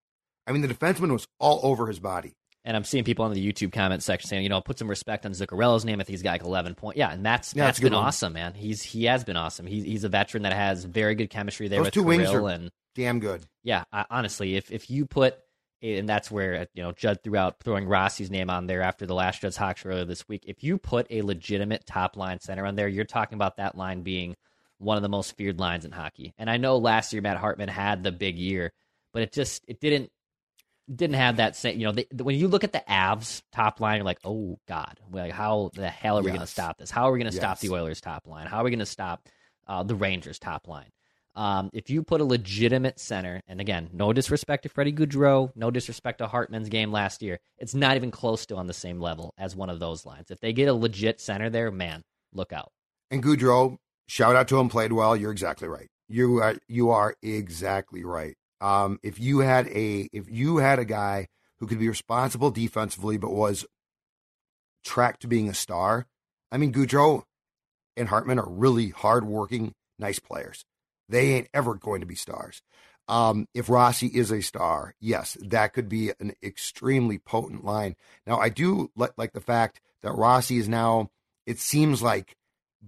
I 0.47 0.53
mean, 0.53 0.63
the 0.63 0.69
defenseman 0.69 1.13
was 1.13 1.27
all 1.41 1.61
over 1.65 1.89
his 1.89 1.99
body. 1.99 2.37
And 2.67 2.77
I'm 2.77 2.85
seeing 2.85 3.05
people 3.05 3.25
on 3.25 3.33
the 3.33 3.53
YouTube 3.53 3.73
comment 3.73 4.03
section 4.03 4.29
saying, 4.29 4.43
you 4.43 4.49
know, 4.51 4.61
put 4.61 4.79
some 4.79 4.89
respect 4.89 5.25
on 5.25 5.33
Zuccarello's 5.33 5.85
name 5.87 6.01
if 6.01 6.09
he's 6.09 6.23
got 6.23 6.33
like 6.33 6.43
11 6.43 6.75
points. 6.75 6.99
Yeah, 6.99 7.11
and 7.13 7.23
Matt's 7.23 7.55
Yeah, 7.57 7.65
that's 7.65 7.79
good 7.79 7.87
been 7.93 7.99
one. 7.99 8.05
awesome, 8.07 8.35
man. 8.35 8.53
He's 8.55 8.83
he 8.83 9.05
has 9.05 9.25
been 9.25 9.37
awesome. 9.37 9.67
He's 9.67 9.85
he's 9.85 10.05
a 10.05 10.09
veteran 10.11 10.43
that 10.43 10.53
has 10.53 10.85
very 10.85 11.15
good 11.15 11.31
chemistry 11.31 11.69
there 11.69 11.79
Those 11.79 11.87
with 11.87 11.95
two 11.95 12.03
wings 12.03 12.29
are- 12.29 12.47
and 12.49 12.71
Damn 12.95 13.21
good. 13.21 13.45
yeah, 13.63 13.85
I, 13.93 14.05
honestly, 14.11 14.57
if 14.57 14.71
if 14.71 14.91
you 14.91 15.07
put 15.07 15.37
and 15.83 16.09
that's 16.09 16.31
where 16.31 16.67
you 16.75 16.83
know 16.83 16.93
Judd 16.93 17.23
threw 17.23 17.37
out 17.37 17.61
throwing 17.63 17.87
Rossi's 17.87 18.31
name 18.31 18.49
on 18.51 18.67
there 18.67 18.81
after 18.83 19.05
the 19.07 19.15
last 19.15 19.43
Judd's 19.43 19.57
Hawks 19.59 19.85
earlier 19.85 20.05
this 20.07 20.27
week. 20.29 20.45
If 20.47 20.65
you 20.65 20.79
put 20.79 21.07
a 21.11 21.23
legitimate 21.23 21.87
top 21.87 22.17
line 22.17 22.41
center 22.41 22.65
on 22.67 22.75
there, 22.75 22.89
you're 22.89 23.05
talking 23.05 23.37
about 23.37 23.59
that 23.59 23.77
line 23.77 24.03
being 24.03 24.35
one 24.79 24.97
of 24.97 25.03
the 25.03 25.09
most 25.11 25.37
feared 25.37 25.61
lines 25.61 25.85
in 25.85 25.93
hockey. 25.93 26.33
And 26.39 26.49
I 26.51 26.57
know 26.57 26.79
last 26.79 27.13
year 27.13 27.21
Matt 27.23 27.37
Hartman 27.37 27.69
had 27.69 28.03
the 28.03 28.13
big 28.13 28.37
year, 28.39 28.73
but 29.13 29.21
it 29.23 29.33
just 29.33 29.63
it 29.69 29.79
didn't 29.81 30.11
didn't 30.95 31.17
have 31.17 31.37
that 31.37 31.57
same. 31.57 31.79
You 31.79 31.87
know, 31.87 31.93
they, 31.93 32.07
when 32.23 32.37
you 32.37 32.49
look 32.49 32.65
at 32.65 32.73
the 32.73 32.83
Avs 32.89 33.43
top 33.53 33.81
line, 33.81 33.97
you're 33.97 34.05
like, 34.05 34.21
oh 34.25 34.59
god, 34.69 35.01
like 35.11 35.33
how 35.33 35.71
the 35.75 35.89
hell 35.89 36.19
are 36.19 36.23
we 36.23 36.31
going 36.31 36.41
to 36.41 36.47
stop 36.47 36.79
this? 36.79 36.91
How 36.91 37.09
are 37.09 37.13
we 37.13 37.19
going 37.19 37.31
to 37.31 37.37
stop 37.37 37.59
the 37.59 37.71
Oilers 37.71 38.01
top 38.01 38.27
line? 38.27 38.47
How 38.47 38.59
are 38.59 38.65
we 38.65 38.71
going 38.71 38.79
to 38.79 38.87
stop 38.87 39.29
uh, 39.67 39.83
the 39.83 39.95
Rangers 39.95 40.39
top 40.39 40.69
line? 40.69 40.91
Um, 41.35 41.69
if 41.75 41.91
you 41.91 42.03
put 42.03 42.23
a 42.23 42.25
legitimate 42.25 42.99
center, 42.99 43.43
and 43.47 43.61
again, 43.61 43.91
no 43.93 44.15
disrespect 44.15 44.63
to 44.63 44.71
Freddie 44.71 44.95
Gaudreau, 44.95 45.53
no 45.55 45.71
disrespect 45.71 46.19
to 46.19 46.27
Hartman's 46.27 46.71
game 46.71 46.91
last 46.91 47.21
year, 47.23 47.41
it's 47.59 47.75
not 47.75 47.97
even 47.97 48.11
close 48.11 48.47
to 48.47 48.57
on 48.57 48.67
the 48.67 48.73
same 48.73 49.01
level 49.01 49.35
as 49.37 49.55
one 49.55 49.69
of 49.69 49.79
those 49.79 50.07
lines. 50.07 50.31
If 50.31 50.41
they 50.41 50.55
get 50.55 50.69
a 50.69 50.73
legit 50.73 51.21
center 51.21 51.51
there, 51.51 51.71
man, 51.71 52.05
look 52.33 52.55
out. 52.55 52.73
And 53.11 53.23
Gaudreau, 53.23 53.77
shout 54.09 54.35
out 54.35 54.49
to 54.49 54.59
him, 54.59 54.71
played 54.71 54.95
well. 54.95 55.15
You're 55.15 55.31
exactly 55.31 55.69
right. 55.69 55.89
You 56.09 56.39
are 56.39 56.57
you 56.69 56.91
are 56.91 57.15
exactly 57.23 58.03
right. 58.05 58.37
Um, 58.61 58.99
if 59.03 59.21
you 59.21 59.41
had 59.41 59.69
a 59.69 60.09
if 60.13 60.31
you 60.31 60.59
had 60.59 60.79
a 60.79 60.85
guy 60.85 61.29
who 61.59 61.67
could 61.67 61.79
be 61.79 61.89
responsible 61.89 62.51
defensively 62.51 63.19
but 63.19 63.33
was 63.33 63.67
tracked 64.85 65.23
to 65.23 65.29
being 65.29 65.49
a 65.49 65.55
star, 65.55 66.07
I 66.51 66.57
mean 66.57 66.73
Gaudreau 66.73 67.25
and 67.97 68.09
Hartman 68.09 68.39
are 68.39 68.49
really 68.49 68.91
hardworking, 68.91 69.75
nice 69.99 70.19
players. 70.19 70.65
They 71.09 71.35
ain't 71.35 71.49
ever 71.55 71.75
going 71.75 72.01
to 72.01 72.07
be 72.07 72.15
stars. 72.15 72.63
Um, 73.09 73.47
if 73.55 73.69
Rossi 73.69 74.09
is 74.09 74.33
a 74.33 74.41
star, 74.41 74.95
yes, 75.01 75.37
that 75.41 75.73
could 75.73 75.89
be 75.89 76.11
an 76.19 76.33
extremely 76.43 77.19
potent 77.19 77.65
line. 77.65 77.95
Now, 78.27 78.39
I 78.39 78.49
do 78.49 78.91
li- 78.97 79.09
like 79.17 79.33
the 79.33 79.41
fact 79.41 79.81
that 80.03 80.17
Rossi 80.17 80.59
is 80.59 80.69
now, 80.69 81.11
it 81.47 81.61
seems 81.61 82.03
like, 82.03 82.37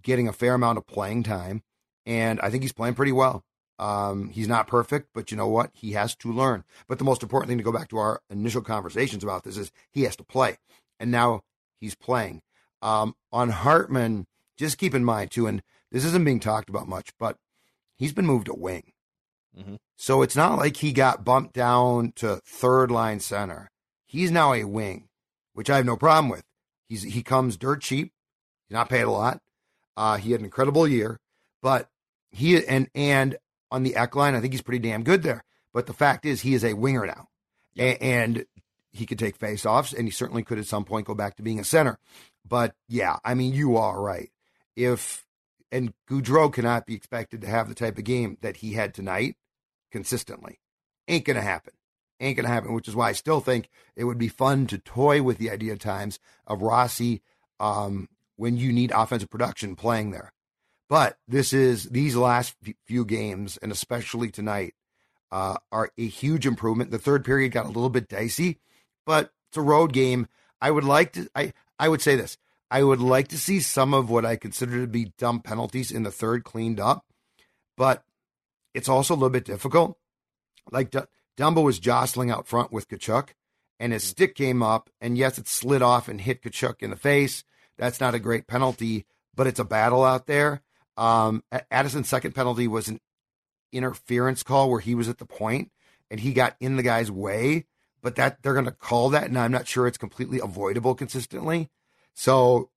getting 0.02 0.28
a 0.28 0.32
fair 0.32 0.54
amount 0.54 0.78
of 0.78 0.86
playing 0.86 1.22
time, 1.22 1.62
and 2.06 2.40
I 2.40 2.50
think 2.50 2.62
he's 2.62 2.72
playing 2.72 2.94
pretty 2.94 3.12
well. 3.12 3.44
Um, 3.78 4.30
he's 4.30 4.48
not 4.48 4.66
perfect, 4.66 5.10
but 5.14 5.30
you 5.30 5.36
know 5.36 5.46
what? 5.46 5.70
He 5.72 5.92
has 5.92 6.14
to 6.16 6.32
learn. 6.32 6.64
But 6.88 6.98
the 6.98 7.04
most 7.04 7.22
important 7.22 7.48
thing 7.48 7.58
to 7.58 7.64
go 7.64 7.72
back 7.72 7.88
to 7.90 7.98
our 7.98 8.20
initial 8.28 8.62
conversations 8.62 9.22
about 9.22 9.44
this 9.44 9.56
is 9.56 9.70
he 9.90 10.02
has 10.02 10.16
to 10.16 10.24
play, 10.24 10.58
and 10.98 11.10
now 11.10 11.42
he's 11.80 11.94
playing. 11.94 12.42
Um, 12.82 13.14
on 13.32 13.50
Hartman, 13.50 14.26
just 14.56 14.78
keep 14.78 14.94
in 14.94 15.04
mind 15.04 15.30
too, 15.30 15.46
and 15.46 15.62
this 15.90 16.04
isn't 16.04 16.24
being 16.24 16.40
talked 16.40 16.68
about 16.68 16.88
much, 16.88 17.10
but 17.18 17.38
he's 17.96 18.12
been 18.12 18.26
moved 18.26 18.46
to 18.46 18.54
wing. 18.54 18.92
Mm-hmm. 19.58 19.76
So 19.96 20.22
it's 20.22 20.36
not 20.36 20.58
like 20.58 20.76
he 20.76 20.92
got 20.92 21.24
bumped 21.24 21.54
down 21.54 22.12
to 22.16 22.36
third 22.44 22.90
line 22.90 23.20
center. 23.20 23.70
He's 24.06 24.30
now 24.30 24.54
a 24.54 24.64
wing, 24.64 25.08
which 25.54 25.70
I 25.70 25.76
have 25.76 25.86
no 25.86 25.96
problem 25.96 26.28
with. 26.28 26.44
He's 26.88 27.02
he 27.02 27.22
comes 27.22 27.56
dirt 27.56 27.82
cheap. 27.82 28.12
He's 28.68 28.74
not 28.74 28.88
paid 28.88 29.02
a 29.02 29.10
lot. 29.10 29.40
Uh, 29.96 30.16
he 30.16 30.32
had 30.32 30.40
an 30.40 30.44
incredible 30.44 30.86
year, 30.86 31.18
but 31.62 31.88
he 32.30 32.64
and 32.66 32.88
and 32.94 33.36
on 33.70 33.82
the 33.82 33.96
Eck 33.96 34.16
line, 34.16 34.34
I 34.34 34.40
think 34.40 34.52
he's 34.52 34.62
pretty 34.62 34.86
damn 34.86 35.02
good 35.02 35.22
there. 35.22 35.44
But 35.72 35.86
the 35.86 35.92
fact 35.92 36.24
is, 36.24 36.40
he 36.40 36.54
is 36.54 36.64
a 36.64 36.74
winger 36.74 37.06
now. 37.06 37.28
A- 37.76 38.02
and 38.02 38.46
he 38.90 39.06
could 39.06 39.18
take 39.18 39.38
faceoffs, 39.38 39.96
and 39.96 40.06
he 40.06 40.10
certainly 40.10 40.42
could 40.42 40.58
at 40.58 40.66
some 40.66 40.84
point 40.84 41.06
go 41.06 41.14
back 41.14 41.36
to 41.36 41.42
being 41.42 41.60
a 41.60 41.64
center. 41.64 41.98
But 42.46 42.74
yeah, 42.88 43.18
I 43.24 43.34
mean, 43.34 43.52
you 43.52 43.76
are 43.76 44.00
right. 44.00 44.30
If 44.74 45.26
and 45.70 45.92
Gaudreau 46.08 46.52
cannot 46.52 46.86
be 46.86 46.94
expected 46.94 47.42
to 47.42 47.46
have 47.46 47.68
the 47.68 47.74
type 47.74 47.98
of 47.98 48.04
game 48.04 48.38
that 48.40 48.58
he 48.58 48.72
had 48.72 48.94
tonight 48.94 49.36
consistently. 49.90 50.60
Ain't 51.06 51.24
gonna 51.24 51.42
happen. 51.42 51.74
Ain't 52.20 52.36
gonna 52.36 52.48
happen. 52.48 52.72
Which 52.72 52.88
is 52.88 52.96
why 52.96 53.10
I 53.10 53.12
still 53.12 53.40
think 53.40 53.68
it 53.96 54.04
would 54.04 54.18
be 54.18 54.28
fun 54.28 54.66
to 54.68 54.78
toy 54.78 55.22
with 55.22 55.38
the 55.38 55.50
idea 55.50 55.74
at 55.74 55.80
times 55.80 56.18
of 56.46 56.62
Rossi 56.62 57.22
um, 57.60 58.08
when 58.36 58.56
you 58.56 58.72
need 58.72 58.92
offensive 58.92 59.30
production 59.30 59.76
playing 59.76 60.10
there. 60.10 60.32
But 60.88 61.18
this 61.28 61.52
is 61.52 61.84
these 61.84 62.16
last 62.16 62.56
few 62.86 63.04
games, 63.04 63.58
and 63.58 63.70
especially 63.70 64.30
tonight, 64.30 64.74
uh, 65.30 65.56
are 65.70 65.90
a 65.98 66.06
huge 66.06 66.46
improvement. 66.46 66.90
The 66.90 66.98
third 66.98 67.24
period 67.24 67.52
got 67.52 67.66
a 67.66 67.68
little 67.68 67.90
bit 67.90 68.08
dicey, 68.08 68.58
but 69.04 69.32
it's 69.48 69.58
a 69.58 69.62
road 69.62 69.92
game. 69.92 70.28
I 70.60 70.70
would 70.70 70.84
like 70.84 71.12
to. 71.12 71.28
I 71.34 71.52
I 71.78 71.88
would 71.88 72.00
say 72.00 72.16
this. 72.16 72.38
I 72.70 72.82
would 72.82 73.00
like 73.00 73.28
to 73.28 73.38
see 73.38 73.60
some 73.60 73.94
of 73.94 74.10
what 74.10 74.26
I 74.26 74.36
consider 74.36 74.80
to 74.80 74.86
be 74.86 75.12
dumb 75.18 75.40
penalties 75.40 75.90
in 75.90 76.02
the 76.02 76.10
third 76.10 76.44
cleaned 76.44 76.80
up, 76.80 77.06
but 77.76 78.04
it's 78.74 78.88
also 78.88 79.14
a 79.14 79.16
little 79.16 79.30
bit 79.30 79.44
difficult. 79.44 79.98
Like 80.70 80.90
D- 80.90 81.00
Dumba 81.36 81.62
was 81.62 81.78
jostling 81.78 82.30
out 82.30 82.46
front 82.46 82.72
with 82.72 82.88
Tkachuk, 82.88 83.30
and 83.78 83.92
his 83.92 84.04
stick 84.04 84.34
came 84.34 84.62
up, 84.62 84.90
and 85.00 85.16
yes, 85.16 85.38
it 85.38 85.48
slid 85.48 85.82
off 85.82 86.08
and 86.08 86.20
hit 86.20 86.42
Tkachuk 86.42 86.82
in 86.82 86.90
the 86.90 86.96
face. 86.96 87.44
That's 87.78 88.00
not 88.00 88.14
a 88.14 88.18
great 88.18 88.46
penalty, 88.46 89.06
but 89.34 89.46
it's 89.46 89.60
a 89.60 89.64
battle 89.64 90.04
out 90.04 90.26
there. 90.26 90.62
Um, 90.98 91.44
Addison's 91.70 92.08
second 92.08 92.34
penalty 92.34 92.66
was 92.66 92.88
an 92.88 93.00
interference 93.72 94.42
call 94.42 94.68
where 94.68 94.80
he 94.80 94.94
was 94.94 95.08
at 95.08 95.18
the 95.18 95.26
point 95.26 95.70
and 96.10 96.20
he 96.20 96.32
got 96.32 96.56
in 96.58 96.76
the 96.76 96.82
guy's 96.82 97.10
way, 97.10 97.66
but 98.02 98.16
that 98.16 98.42
they're 98.42 98.52
going 98.52 98.64
to 98.64 98.72
call 98.72 99.10
that, 99.10 99.24
and 99.24 99.38
I'm 99.38 99.52
not 99.52 99.68
sure 99.68 99.86
it's 99.86 99.98
completely 99.98 100.40
avoidable 100.40 100.94
consistently. 100.94 101.68
So 102.14 102.70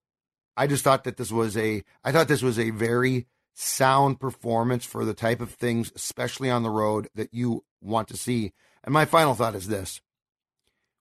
I 0.55 0.67
just 0.67 0.83
thought 0.83 1.03
that 1.05 1.17
this 1.17 1.31
was 1.31 1.57
a 1.57 1.83
I 2.03 2.11
thought 2.11 2.27
this 2.27 2.43
was 2.43 2.59
a 2.59 2.69
very 2.69 3.25
sound 3.55 4.19
performance 4.19 4.85
for 4.85 5.03
the 5.03 5.13
type 5.13 5.41
of 5.41 5.51
things, 5.51 5.91
especially 5.95 6.49
on 6.49 6.63
the 6.63 6.69
road, 6.69 7.07
that 7.15 7.33
you 7.33 7.63
want 7.81 8.07
to 8.09 8.17
see. 8.17 8.53
And 8.83 8.93
my 8.93 9.05
final 9.05 9.33
thought 9.33 9.55
is 9.55 9.67
this: 9.67 10.01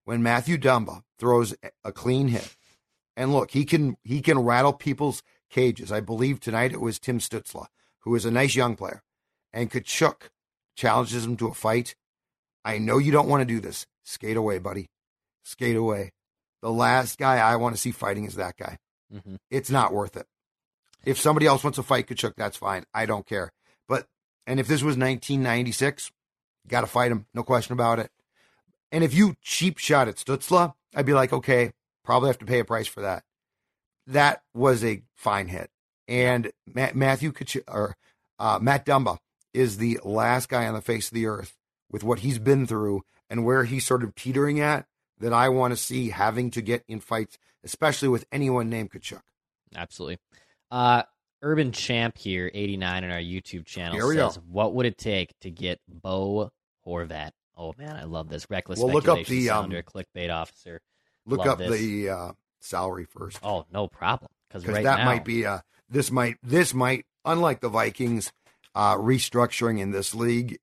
when 0.04 0.22
Matthew 0.22 0.56
Dumba 0.56 1.02
throws 1.18 1.54
a 1.84 1.92
clean 1.92 2.28
hit, 2.28 2.56
and 3.16 3.32
look, 3.32 3.50
he 3.50 3.64
can 3.64 3.96
he 4.04 4.22
can 4.22 4.38
rattle 4.38 4.72
people's 4.72 5.22
cages. 5.50 5.92
I 5.92 6.00
believe 6.00 6.40
tonight 6.40 6.72
it 6.72 6.80
was 6.80 6.98
Tim 6.98 7.18
Stützle, 7.18 7.66
who 8.00 8.14
is 8.14 8.24
a 8.24 8.30
nice 8.30 8.54
young 8.54 8.76
player, 8.76 9.02
and 9.52 9.70
Tkachuk 9.70 10.28
challenges 10.76 11.24
him 11.24 11.36
to 11.38 11.48
a 11.48 11.54
fight. 11.54 11.94
I 12.64 12.78
know 12.78 12.98
you 12.98 13.12
don't 13.12 13.28
want 13.28 13.42
to 13.42 13.54
do 13.54 13.60
this. 13.60 13.86
Skate 14.04 14.36
away, 14.36 14.58
buddy. 14.58 14.88
Skate 15.44 15.76
away. 15.76 16.12
The 16.62 16.70
last 16.70 17.18
guy 17.18 17.38
I 17.38 17.56
want 17.56 17.74
to 17.74 17.80
see 17.80 17.90
fighting 17.90 18.24
is 18.24 18.34
that 18.34 18.56
guy. 18.56 18.78
Mm-hmm. 19.12 19.36
It's 19.50 19.70
not 19.70 19.92
worth 19.92 20.16
it. 20.16 20.26
If 21.04 21.18
somebody 21.18 21.46
else 21.46 21.64
wants 21.64 21.76
to 21.76 21.82
fight 21.82 22.06
Tkachuk, 22.06 22.34
that's 22.36 22.56
fine. 22.56 22.84
I 22.92 23.06
don't 23.06 23.26
care. 23.26 23.50
But 23.88 24.06
and 24.46 24.60
if 24.60 24.66
this 24.66 24.82
was 24.82 24.96
1996, 24.96 26.10
got 26.68 26.82
to 26.82 26.86
fight 26.86 27.10
him, 27.10 27.26
no 27.34 27.42
question 27.42 27.72
about 27.72 27.98
it. 27.98 28.10
And 28.92 29.04
if 29.04 29.14
you 29.14 29.36
cheap 29.42 29.78
shot 29.78 30.08
at 30.08 30.16
Stützle, 30.16 30.74
I'd 30.94 31.06
be 31.06 31.12
like, 31.12 31.32
okay, 31.32 31.72
probably 32.04 32.28
have 32.28 32.38
to 32.38 32.46
pay 32.46 32.58
a 32.58 32.64
price 32.64 32.86
for 32.86 33.02
that. 33.02 33.22
That 34.10 34.42
was 34.54 34.84
a 34.84 35.02
fine 35.16 35.48
hit. 35.48 35.70
And 36.08 36.50
Ma- 36.66 36.90
Matthew 36.94 37.32
Tkachuk, 37.32 37.62
or 37.68 37.96
uh, 38.38 38.58
Matt 38.60 38.84
Dumba 38.84 39.18
is 39.54 39.76
the 39.78 39.98
last 40.04 40.48
guy 40.48 40.66
on 40.66 40.74
the 40.74 40.80
face 40.80 41.08
of 41.08 41.14
the 41.14 41.26
earth 41.26 41.56
with 41.90 42.04
what 42.04 42.20
he's 42.20 42.38
been 42.38 42.66
through 42.66 43.02
and 43.28 43.44
where 43.44 43.64
he's 43.64 43.86
sort 43.86 44.02
of 44.02 44.14
teetering 44.14 44.60
at 44.60 44.86
that 45.18 45.32
I 45.32 45.48
want 45.48 45.72
to 45.72 45.76
see 45.76 46.10
having 46.10 46.50
to 46.52 46.62
get 46.62 46.84
in 46.88 47.00
fights, 47.00 47.38
especially 47.64 48.08
with 48.08 48.24
anyone 48.32 48.68
named 48.70 48.90
Tkachuk. 48.90 49.22
Absolutely. 49.74 50.18
Uh, 50.70 51.02
Urban 51.42 51.72
Champ 51.72 52.18
here, 52.18 52.50
89 52.52 53.04
on 53.04 53.10
our 53.10 53.18
YouTube 53.18 53.64
channel 53.66 54.00
says, 54.00 54.36
go. 54.36 54.42
"What 54.48 54.74
would 54.74 54.86
it 54.86 54.98
take 54.98 55.32
to 55.40 55.50
get 55.50 55.80
Bo 55.88 56.50
Horvat?" 56.86 57.30
Oh 57.56 57.74
man, 57.78 57.96
I 57.96 58.04
love 58.04 58.28
this 58.28 58.48
reckless 58.50 58.78
Well, 58.78 58.92
look 58.92 59.08
up 59.08 59.24
the, 59.24 59.50
um, 59.50 59.64
sounder, 59.64 59.82
clickbait 59.82 60.32
officer. 60.34 60.80
Look 61.26 61.40
Love 61.40 61.48
up 61.48 61.58
this. 61.58 61.70
the 61.70 62.08
uh, 62.08 62.32
salary 62.60 63.04
first 63.04 63.38
Oh, 63.42 63.66
no 63.72 63.88
problem. 63.88 64.30
Because 64.48 64.66
right 64.66 64.84
that 64.84 64.98
now, 64.98 65.04
might 65.04 65.24
be 65.24 65.46
uh, 65.46 65.60
this 65.88 66.10
might 66.10 66.36
this 66.42 66.74
might 66.74 67.04
unlike 67.24 67.60
the 67.60 67.68
Vikings 67.68 68.32
uh, 68.74 68.96
restructuring 68.96 69.80
in 69.80 69.90
this 69.90 70.14
league 70.14 70.58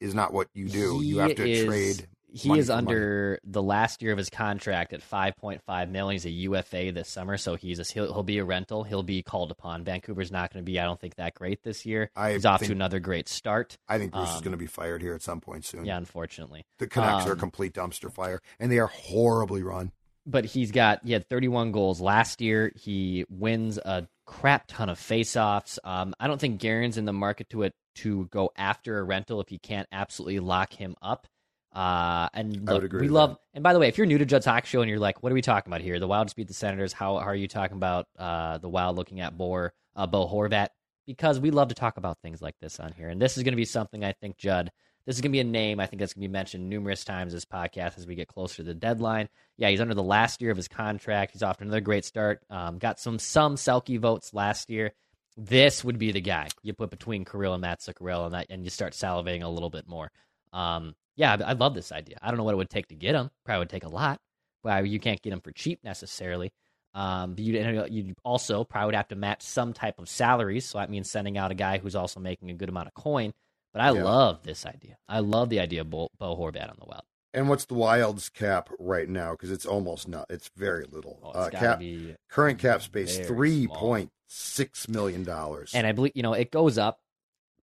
is 0.00 0.14
not 0.14 0.32
what 0.32 0.48
you 0.54 0.68
do. 0.68 1.00
you 1.02 1.18
have 1.18 1.34
to 1.36 1.48
is- 1.48 1.64
trade. 1.64 2.08
He 2.30 2.58
is 2.58 2.66
for 2.66 2.74
money. 2.74 2.86
under 2.88 3.38
the 3.42 3.62
last 3.62 4.02
year 4.02 4.12
of 4.12 4.18
his 4.18 4.28
contract 4.28 4.92
at 4.92 5.00
5.5 5.00 5.88
million. 5.90 6.12
He's 6.12 6.26
a 6.26 6.30
UFA 6.30 6.92
this 6.92 7.08
summer, 7.08 7.38
so 7.38 7.54
he's 7.54 7.78
a, 7.78 7.84
he'll, 7.84 8.12
he'll 8.12 8.22
be 8.22 8.36
a 8.36 8.44
rental. 8.44 8.84
He'll 8.84 9.02
be 9.02 9.22
called 9.22 9.50
upon. 9.50 9.82
Vancouver's 9.82 10.30
not 10.30 10.52
going 10.52 10.62
to 10.62 10.70
be, 10.70 10.78
I 10.78 10.84
don't 10.84 11.00
think, 11.00 11.14
that 11.14 11.32
great 11.32 11.62
this 11.62 11.86
year. 11.86 12.10
I 12.14 12.32
he's 12.32 12.44
off 12.44 12.62
to 12.62 12.70
another 12.70 13.00
great 13.00 13.30
start. 13.30 13.78
I 13.88 13.96
think 13.96 14.12
Bruce 14.12 14.28
is 14.28 14.36
um, 14.36 14.42
going 14.42 14.50
to 14.52 14.58
be 14.58 14.66
fired 14.66 15.00
here 15.00 15.14
at 15.14 15.22
some 15.22 15.40
point 15.40 15.64
soon. 15.64 15.86
Yeah, 15.86 15.96
unfortunately. 15.96 16.66
The 16.78 16.86
Canucks 16.86 17.24
are 17.26 17.30
a 17.30 17.32
Um, 17.32 17.38
complete 17.38 17.72
dumpster 17.72 18.12
fire, 18.12 18.42
and 18.60 18.70
they 18.70 18.78
are 18.78 18.88
horribly 18.88 19.62
run. 19.62 19.92
But 20.30 20.44
he's 20.44 20.70
got 20.72 21.00
he 21.04 21.12
had 21.12 21.26
31 21.28 21.72
goals 21.72 22.00
last 22.00 22.40
year. 22.42 22.70
He 22.76 23.24
wins 23.30 23.78
a 23.78 24.06
crap 24.26 24.66
ton 24.68 24.90
of 24.90 24.98
faceoffs. 24.98 25.78
Um, 25.84 26.14
I 26.20 26.26
don't 26.26 26.38
think 26.38 26.60
Guerin's 26.60 26.98
in 26.98 27.06
the 27.06 27.14
market 27.14 27.48
to 27.50 27.62
it 27.62 27.72
to 27.96 28.26
go 28.26 28.50
after 28.54 28.98
a 28.98 29.02
rental 29.02 29.40
if 29.40 29.48
he 29.48 29.58
can't 29.58 29.88
absolutely 29.90 30.38
lock 30.40 30.72
him 30.72 30.94
up. 31.00 31.26
Uh, 31.72 32.28
and 32.34 32.66
look, 32.68 32.92
we 32.92 33.08
love. 33.08 33.30
that. 33.30 33.38
And 33.54 33.62
by 33.62 33.72
the 33.72 33.78
way, 33.78 33.88
if 33.88 33.98
you're 33.98 34.06
new 34.06 34.18
to 34.18 34.26
Judd's 34.26 34.44
Talk 34.44 34.66
Show 34.66 34.80
and 34.80 34.90
you're 34.90 34.98
like, 34.98 35.22
"What 35.22 35.32
are 35.32 35.34
we 35.34 35.42
talking 35.42 35.70
about 35.70 35.80
here?" 35.80 35.98
The 35.98 36.08
Wild 36.08 36.26
just 36.26 36.36
beat 36.36 36.48
the 36.48 36.54
Senators. 36.54 36.92
How, 36.92 37.18
how 37.18 37.26
are 37.26 37.34
you 37.34 37.48
talking 37.48 37.76
about 37.76 38.06
uh, 38.18 38.58
the 38.58 38.68
Wild 38.68 38.96
looking 38.96 39.20
at 39.20 39.36
Bo 39.36 39.70
uh, 39.96 40.06
Bo 40.06 40.26
Horvat? 40.26 40.68
Because 41.06 41.40
we 41.40 41.50
love 41.50 41.68
to 41.68 41.74
talk 41.74 41.96
about 41.96 42.18
things 42.22 42.42
like 42.42 42.54
this 42.60 42.80
on 42.80 42.92
here, 42.92 43.08
and 43.08 43.20
this 43.20 43.36
is 43.38 43.44
going 43.44 43.52
to 43.52 43.56
be 43.56 43.64
something 43.64 44.04
I 44.04 44.12
think 44.12 44.36
Judd. 44.36 44.70
This 45.08 45.16
is 45.16 45.22
going 45.22 45.30
to 45.30 45.36
be 45.36 45.40
a 45.40 45.44
name 45.44 45.80
I 45.80 45.86
think 45.86 46.00
that's 46.00 46.12
going 46.12 46.20
to 46.20 46.28
be 46.28 46.32
mentioned 46.32 46.68
numerous 46.68 47.02
times 47.02 47.32
this 47.32 47.46
podcast 47.46 47.96
as 47.96 48.06
we 48.06 48.14
get 48.14 48.28
closer 48.28 48.56
to 48.56 48.62
the 48.62 48.74
deadline. 48.74 49.30
Yeah, 49.56 49.70
he's 49.70 49.80
under 49.80 49.94
the 49.94 50.02
last 50.02 50.42
year 50.42 50.50
of 50.50 50.58
his 50.58 50.68
contract. 50.68 51.32
He's 51.32 51.42
off 51.42 51.56
to 51.56 51.64
another 51.64 51.80
great 51.80 52.04
start. 52.04 52.42
Um, 52.50 52.76
got 52.76 53.00
some 53.00 53.18
some 53.18 53.54
Selke 53.54 53.98
votes 53.98 54.34
last 54.34 54.68
year. 54.68 54.92
This 55.34 55.82
would 55.82 55.98
be 55.98 56.12
the 56.12 56.20
guy 56.20 56.48
you 56.62 56.74
put 56.74 56.90
between 56.90 57.24
Kirill 57.24 57.54
and 57.54 57.62
Matt 57.62 57.80
Zuccarello, 57.80 58.26
and 58.26 58.34
that, 58.34 58.48
and 58.50 58.64
you 58.64 58.68
start 58.68 58.92
salivating 58.92 59.42
a 59.42 59.48
little 59.48 59.70
bit 59.70 59.88
more. 59.88 60.10
Um, 60.52 60.94
yeah, 61.16 61.38
I, 61.40 61.52
I 61.52 61.52
love 61.54 61.72
this 61.72 61.90
idea. 61.90 62.18
I 62.20 62.28
don't 62.28 62.36
know 62.36 62.44
what 62.44 62.52
it 62.52 62.58
would 62.58 62.68
take 62.68 62.88
to 62.88 62.94
get 62.94 63.14
him. 63.14 63.30
Probably 63.46 63.60
would 63.60 63.70
take 63.70 63.84
a 63.84 63.88
lot. 63.88 64.20
Well, 64.62 64.84
you 64.84 65.00
can't 65.00 65.22
get 65.22 65.32
him 65.32 65.40
for 65.40 65.52
cheap 65.52 65.82
necessarily. 65.82 66.52
Um, 66.92 67.32
but 67.32 67.44
you 67.44 67.86
you 67.88 68.14
also 68.26 68.62
probably 68.62 68.88
would 68.88 68.94
have 68.96 69.08
to 69.08 69.16
match 69.16 69.40
some 69.40 69.72
type 69.72 69.98
of 70.00 70.10
salaries. 70.10 70.66
So 70.66 70.76
that 70.76 70.90
means 70.90 71.10
sending 71.10 71.38
out 71.38 71.50
a 71.50 71.54
guy 71.54 71.78
who's 71.78 71.96
also 71.96 72.20
making 72.20 72.50
a 72.50 72.54
good 72.54 72.68
amount 72.68 72.88
of 72.88 72.94
coin. 72.94 73.32
But 73.72 73.82
I 73.82 73.92
Yeah. 73.92 74.04
love 74.04 74.42
this 74.44 74.64
idea. 74.66 74.96
I 75.08 75.20
love 75.20 75.48
the 75.50 75.60
idea 75.60 75.82
of 75.82 75.90
Bo, 75.90 76.08
Bo 76.18 76.36
Horvat 76.36 76.68
on 76.70 76.76
the 76.78 76.86
Wild. 76.86 77.02
And 77.34 77.48
what's 77.48 77.66
the 77.66 77.74
Wild's 77.74 78.28
cap 78.30 78.70
right 78.78 79.08
now? 79.08 79.32
Because 79.32 79.50
it's 79.50 79.66
almost 79.66 80.08
not. 80.08 80.26
It's 80.30 80.48
very 80.56 80.84
little. 80.90 81.20
Oh, 81.22 81.30
uh, 81.30 81.50
cap 81.50 81.82
current 82.30 82.58
cap 82.58 82.82
space 82.82 83.18
three 83.18 83.66
point 83.66 84.10
six 84.28 84.88
million 84.88 85.24
dollars. 85.24 85.72
and 85.74 85.86
I 85.86 85.92
believe 85.92 86.12
you 86.14 86.22
know 86.22 86.32
it 86.32 86.50
goes 86.50 86.78
up 86.78 87.00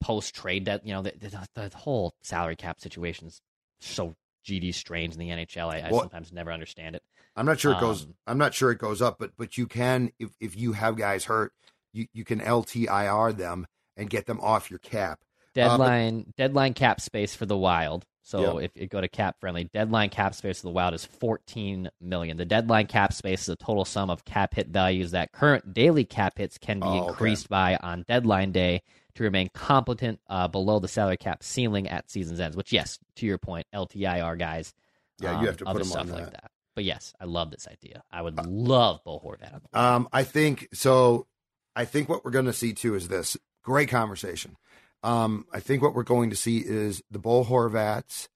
post 0.01 0.35
trade. 0.35 0.65
That 0.65 0.85
you 0.85 0.93
know 0.93 1.01
the, 1.01 1.13
the, 1.55 1.69
the 1.69 1.77
whole 1.77 2.13
salary 2.21 2.57
cap 2.57 2.79
situation 2.81 3.27
is 3.27 3.41
so 3.79 4.15
GD 4.45 4.73
strange 4.73 5.13
in 5.13 5.19
the 5.19 5.29
NHL. 5.29 5.71
I, 5.71 5.79
I 5.87 5.89
Well- 5.89 6.01
sometimes 6.01 6.33
never 6.33 6.51
understand 6.51 6.95
it. 6.97 7.03
I'm 7.35 7.45
not 7.47 7.59
sure 7.59 7.71
it 7.71 7.79
goes. 7.79 8.03
Um, 8.03 8.13
I'm 8.27 8.37
not 8.37 8.53
sure 8.53 8.69
it 8.69 8.77
goes 8.77 9.01
up, 9.01 9.17
but 9.17 9.31
but 9.37 9.57
you 9.57 9.65
can 9.65 10.11
if 10.19 10.29
if 10.41 10.57
you 10.57 10.73
have 10.73 10.97
guys 10.97 11.25
hurt, 11.25 11.53
you 11.93 12.07
you 12.13 12.25
can 12.25 12.39
LTIR 12.41 13.35
them 13.35 13.65
and 13.97 14.09
get 14.09 14.25
them 14.25 14.39
off 14.41 14.69
your 14.69 14.79
cap. 14.79 15.21
Deadline 15.53 16.33
deadline 16.37 16.73
cap 16.73 16.99
space 17.01 17.35
for 17.35 17.45
the 17.45 17.57
Wild. 17.57 18.05
So 18.25 18.57
Yeah. 18.59 18.65
if 18.65 18.71
you 18.75 18.87
go 18.87 19.01
to 19.01 19.09
cap 19.09 19.39
friendly, 19.39 19.65
deadline 19.65 20.09
cap 20.09 20.33
space 20.33 20.61
for 20.61 20.67
the 20.67 20.71
Wild 20.73 20.93
is 20.93 21.03
14 21.05 21.89
million. 21.99 22.37
The 22.37 22.45
deadline 22.45 22.87
cap 22.87 23.11
space 23.13 23.43
is 23.43 23.49
a 23.49 23.55
total 23.57 23.83
sum 23.85 24.09
of 24.09 24.23
cap 24.25 24.53
hit 24.55 24.69
values 24.69 25.11
that 25.11 25.31
current 25.33 25.73
daily 25.73 26.05
cap 26.05 26.37
hits 26.37 26.57
can 26.57 26.79
be 26.79 26.85
Oh, 26.85 26.99
okay. 26.99 27.07
increased 27.09 27.49
by 27.49 27.75
on 27.77 28.03
deadline 28.07 28.51
day 28.53 28.81
to 29.15 29.23
remain 29.23 29.49
competent 29.53 30.19
uh, 30.27 30.47
below 30.47 30.79
the 30.79 30.87
salary 30.87 31.17
cap 31.17 31.43
ceiling 31.43 31.87
at 31.87 32.09
season's 32.09 32.39
ends. 32.39 32.55
Which, 32.55 32.71
yes, 32.71 32.97
to 33.17 33.25
your 33.25 33.37
point, 33.37 33.67
LTIR 33.75 34.39
guys, 34.39 34.73
Yeah, 35.19 35.31
you 35.33 35.37
um, 35.39 35.45
have 35.45 35.57
to 35.57 35.67
other 35.67 35.79
put 35.81 35.87
'em 35.91 35.99
on 35.99 36.07
stuff 36.07 36.15
like 36.17 36.25
that. 36.31 36.41
that. 36.43 36.51
But 36.75 36.85
yes, 36.85 37.13
I 37.19 37.25
love 37.25 37.51
this 37.51 37.67
idea. 37.67 38.03
I 38.09 38.21
would 38.23 38.43
love 38.47 39.03
Bo 39.03 39.19
Horvat 39.19 39.53
on 39.53 39.61
the 39.71 39.79
Um, 39.79 40.07
I 40.11 40.23
think 40.23 40.69
so. 40.73 41.27
I 41.75 41.85
think 41.85 42.07
what 42.09 42.23
we're 42.25 42.31
going 42.31 42.45
to 42.45 42.53
see 42.53 42.73
too 42.73 42.95
is 42.95 43.09
this 43.09 43.37
great 43.63 43.89
conversation. 43.89 44.55
Um, 45.03 45.45
I 45.53 45.59
think 45.59 45.81
what 45.81 45.93
we're 45.93 46.03
going 46.03 46.29
to 46.29 46.35
see 46.35 46.57
is 46.59 47.01
the 47.11 47.19
Bo 47.19 47.43
Horvats 47.43 48.27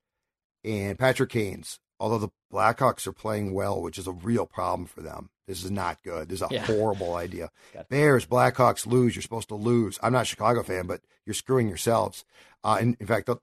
and 0.64 0.98
Patrick 1.00 1.30
Kane's. 1.30 1.80
Although 2.00 2.20
the 2.20 2.30
Blackhawks 2.54 3.08
are 3.08 3.12
playing 3.14 3.54
well, 3.54 3.82
which 3.82 3.98
is 3.98 4.06
a 4.06 4.12
real 4.12 4.46
problem 4.46 4.86
for 4.86 5.02
them. 5.02 5.30
This 5.48 5.64
is 5.64 5.72
not 5.72 6.04
good. 6.04 6.30
This 6.30 6.42
is 6.42 6.48
a 6.48 6.54
Yeah. 6.54 6.66
horrible 6.66 7.16
idea. 7.16 7.50
Bears, 7.90 8.26
Blackhawks 8.28 8.86
lose. 8.86 9.16
You're 9.16 9.24
supposed 9.24 9.48
to 9.50 9.56
lose. 9.56 9.98
I'm 10.04 10.14
not 10.14 10.22
a 10.24 10.26
Chicago 10.26 10.62
fan, 10.62 10.86
but 10.86 11.02
you're 11.26 11.34
screwing 11.34 11.68
yourselves. 11.68 12.24
Uh, 12.64 12.78
in, 12.82 12.98
in 13.00 13.08
fact, 13.08 13.26
the, 13.26 13.38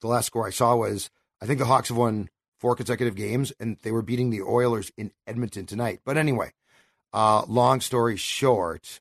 the 0.00 0.06
last 0.06 0.26
score 0.26 0.46
I 0.46 0.50
saw 0.50 0.76
was 0.76 1.10
I 1.42 1.46
think 1.46 1.58
the 1.58 1.66
Hawks 1.66 1.88
have 1.88 1.98
won 1.98 2.30
four 2.60 2.74
consecutive 2.76 3.14
games, 3.14 3.52
and 3.60 3.76
they 3.82 3.92
were 3.92 4.02
beating 4.02 4.30
the 4.30 4.42
Oilers 4.42 4.90
in 4.96 5.10
Edmonton 5.26 5.66
tonight. 5.66 6.00
But 6.04 6.16
anyway, 6.16 6.52
uh, 7.12 7.42
long 7.46 7.80
story 7.80 8.16
short, 8.16 9.00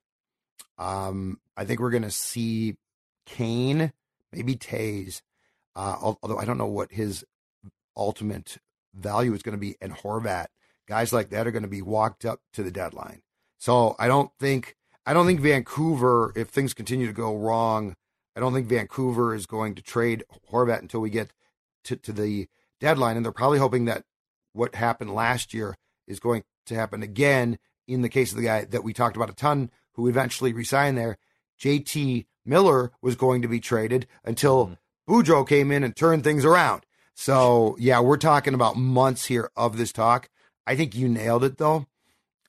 um, 0.77 1.39
I 1.55 1.63
think 1.65 1.79
we're 1.79 1.91
going 1.91 2.03
to 2.03 2.11
see 2.11 2.75
Kane, 3.27 3.93
maybe 4.33 4.55
Toews, 4.55 5.21
uh, 5.75 5.95
although 6.01 6.39
I 6.39 6.45
don't 6.45 6.57
know 6.57 6.65
what 6.65 6.91
his 6.91 7.23
ultimate 7.95 8.57
value 8.95 9.33
is 9.33 9.43
going 9.43 9.55
to 9.55 9.61
be, 9.61 9.75
and 9.79 9.93
Horvat. 9.93 10.47
Guys 10.87 11.13
like 11.13 11.29
that 11.29 11.45
are 11.45 11.51
going 11.51 11.63
to 11.63 11.69
be 11.69 11.81
walked 11.81 12.25
up 12.25 12.39
to 12.53 12.63
the 12.63 12.71
deadline. 12.71 13.21
So 13.59 13.95
I 13.99 14.07
don't 14.07 14.31
think 14.39 14.75
I 15.05 15.13
don't 15.13 15.25
think 15.25 15.41
Vancouver, 15.41 16.33
if 16.35 16.47
things 16.47 16.73
continue 16.73 17.07
to 17.07 17.13
go 17.13 17.35
wrong, 17.37 17.95
I 18.35 18.39
don't 18.39 18.53
think 18.53 18.67
Vancouver 18.67 19.35
is 19.35 19.45
going 19.45 19.75
to 19.75 19.81
trade 19.81 20.23
Horvat 20.51 20.79
until 20.79 20.99
we 20.99 21.09
get 21.09 21.31
to, 21.85 21.95
to 21.97 22.11
the 22.11 22.47
deadline. 22.79 23.17
And 23.17 23.25
they're 23.25 23.31
probably 23.31 23.59
hoping 23.59 23.85
that 23.85 24.03
what 24.53 24.75
happened 24.75 25.13
last 25.13 25.53
year 25.53 25.75
is 26.07 26.19
going 26.19 26.43
to 26.65 26.75
happen 26.75 27.03
again 27.03 27.57
in 27.87 28.01
the 28.01 28.09
case 28.09 28.31
of 28.31 28.37
the 28.37 28.43
guy 28.43 28.65
that 28.65 28.83
we 28.83 28.93
talked 28.93 29.15
about 29.15 29.29
a 29.29 29.33
ton 29.33 29.71
who 29.93 30.07
eventually 30.07 30.53
resigned 30.53 30.97
there. 30.97 31.17
JT 31.59 32.25
Miller 32.47 32.91
was 33.01 33.15
going 33.15 33.41
to 33.41 33.47
be 33.47 33.59
traded 33.59 34.07
until 34.23 34.77
Boudreau 35.07 35.47
came 35.47 35.71
in 35.71 35.83
and 35.83 35.95
turned 35.95 36.23
things 36.23 36.45
around. 36.45 36.85
So, 37.13 37.75
yeah, 37.79 37.99
we're 37.99 38.17
talking 38.17 38.53
about 38.53 38.77
months 38.77 39.25
here 39.25 39.49
of 39.55 39.77
this 39.77 39.91
talk. 39.91 40.29
I 40.65 40.75
think 40.75 40.95
you 40.95 41.07
nailed 41.07 41.43
it, 41.43 41.57
though. 41.57 41.87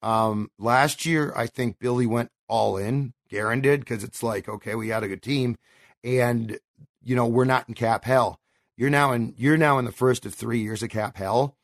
Um, 0.03 0.51
last 0.59 1.07
year, 1.07 1.33
I 1.35 1.47
think 1.47 1.79
Billy 1.79 2.07
went 2.07 2.31
all 2.49 2.77
in. 2.77 3.15
Guerin 3.29 3.61
did 3.61 3.81
because 3.81 4.05
it's 4.05 4.23
like, 4.23 4.49
okay, 4.49 4.75
we 4.75 4.89
had 4.89 5.03
a 5.03 5.09
good 5.09 5.23
team, 5.23 5.57
and 6.03 6.59
you 7.03 7.15
know 7.15 7.27
we're 7.27 7.45
not 7.45 7.69
in 7.69 7.75
cap 7.75 8.05
hell. 8.05 8.41
You're 8.77 8.91
now 8.91 9.13
in 9.13 9.35
you're 9.37 9.57
now 9.57 9.79
in 9.79 9.85
the 9.85 9.93
first 9.93 10.25
of 10.25 10.35
three 10.35 10.61
years 10.61 10.83
of 10.83 10.91
cap 10.91 11.17
hell. 11.17 11.57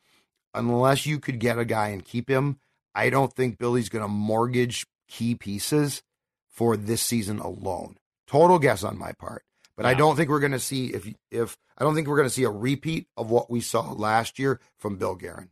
Unless 0.53 1.05
you 1.05 1.19
could 1.19 1.39
get 1.39 1.57
a 1.57 1.65
guy 1.65 1.89
and 1.89 2.05
keep 2.05 2.29
him, 2.29 2.59
I 2.93 3.09
don't 3.09 3.33
think 3.33 3.57
Billy's 3.57 3.89
going 3.89 4.03
to 4.03 4.09
mortgage 4.09 4.85
key 5.07 5.35
pieces 5.35 6.01
for 6.47 6.77
this 6.77 7.01
season 7.01 7.39
alone. 7.39 7.97
Total 8.27 8.57
guess 8.59 8.83
on 8.83 8.97
my 8.97 9.11
part, 9.13 9.43
but 9.77 9.85
I 9.85 9.93
don't 9.93 10.15
think 10.15 10.29
we're 10.29 10.39
going 10.39 10.51
to 10.51 10.59
see 10.59 10.87
if 10.87 11.07
if 11.31 11.57
I 11.77 11.83
don't 11.83 11.93
think 11.93 12.07
we're 12.07 12.15
going 12.17 12.27
to 12.27 12.33
see 12.33 12.43
a 12.43 12.49
repeat 12.49 13.07
of 13.17 13.29
what 13.29 13.51
we 13.51 13.61
saw 13.61 13.91
last 13.91 14.39
year 14.39 14.59
from 14.77 14.95
Bill 14.95 15.15
Guerin. 15.15 15.49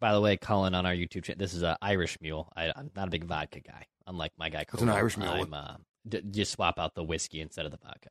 By 0.00 0.12
the 0.12 0.20
way, 0.20 0.36
Colin 0.36 0.74
on 0.74 0.86
our 0.86 0.92
YouTube 0.92 1.24
channel, 1.24 1.38
this 1.38 1.54
is 1.54 1.62
an 1.62 1.76
Irish 1.82 2.18
mule. 2.20 2.52
I, 2.56 2.72
I'm 2.74 2.90
not 2.96 3.08
a 3.08 3.10
big 3.10 3.24
vodka 3.24 3.60
guy, 3.60 3.86
unlike 4.06 4.32
my 4.38 4.48
guy. 4.48 4.64
What's 4.70 4.82
an 4.82 4.88
Irish 4.88 5.16
mule? 5.16 5.30
I'm 5.30 5.54
uh, 5.54 5.74
d- 6.08 6.22
just 6.30 6.52
swap 6.52 6.78
out 6.78 6.94
the 6.94 7.02
whiskey 7.04 7.40
instead 7.40 7.66
of 7.66 7.72
the 7.72 7.78
vodka. 7.78 8.10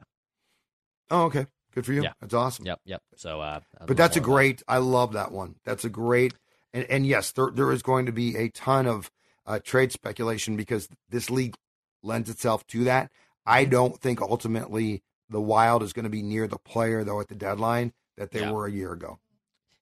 Oh, 1.10 1.24
okay, 1.26 1.48
good 1.74 1.86
for 1.86 1.94
you. 1.94 2.04
Yeah. 2.04 2.14
That's 2.22 2.34
awesome. 2.34 2.66
Yep, 2.66 2.82
yep. 2.86 3.02
So, 3.16 3.40
uh, 3.42 3.62
But 3.86 3.98
that's 3.98 4.18
a 4.18 4.22
great. 4.22 4.64
I 4.68 4.78
love 4.80 5.14
that 5.14 5.32
one. 5.32 5.56
That's 5.66 5.86
a 5.86 5.90
great. 5.90 6.34
And, 6.74 6.86
and 6.90 7.06
yes, 7.06 7.32
there 7.32 7.50
there 7.54 7.72
is 7.72 7.82
going 7.82 8.06
to 8.08 8.12
be 8.12 8.36
a 8.36 8.50
ton 8.50 8.86
of 8.88 9.10
uh, 9.46 9.60
trade 9.64 9.92
speculation 9.92 10.58
because 10.58 10.90
this 11.10 11.30
league 11.30 11.56
lends 12.04 12.30
itself 12.30 12.68
to 12.68 12.84
that. 12.86 13.12
I 13.48 13.66
don't 13.66 13.98
think 14.00 14.22
ultimately 14.22 15.02
the 15.30 15.42
Wild 15.42 15.82
is 15.82 15.94
going 15.94 16.04
to 16.04 16.10
be 16.10 16.22
near 16.22 16.48
the 16.48 16.58
player 16.60 17.04
though 17.04 17.20
at 17.22 17.30
the 17.30 17.36
deadline 17.36 17.94
that 18.18 18.32
they 18.32 18.42
Yeah. 18.42 18.52
were 18.52 18.68
a 18.68 18.72
year 18.72 18.92
ago. 18.92 19.20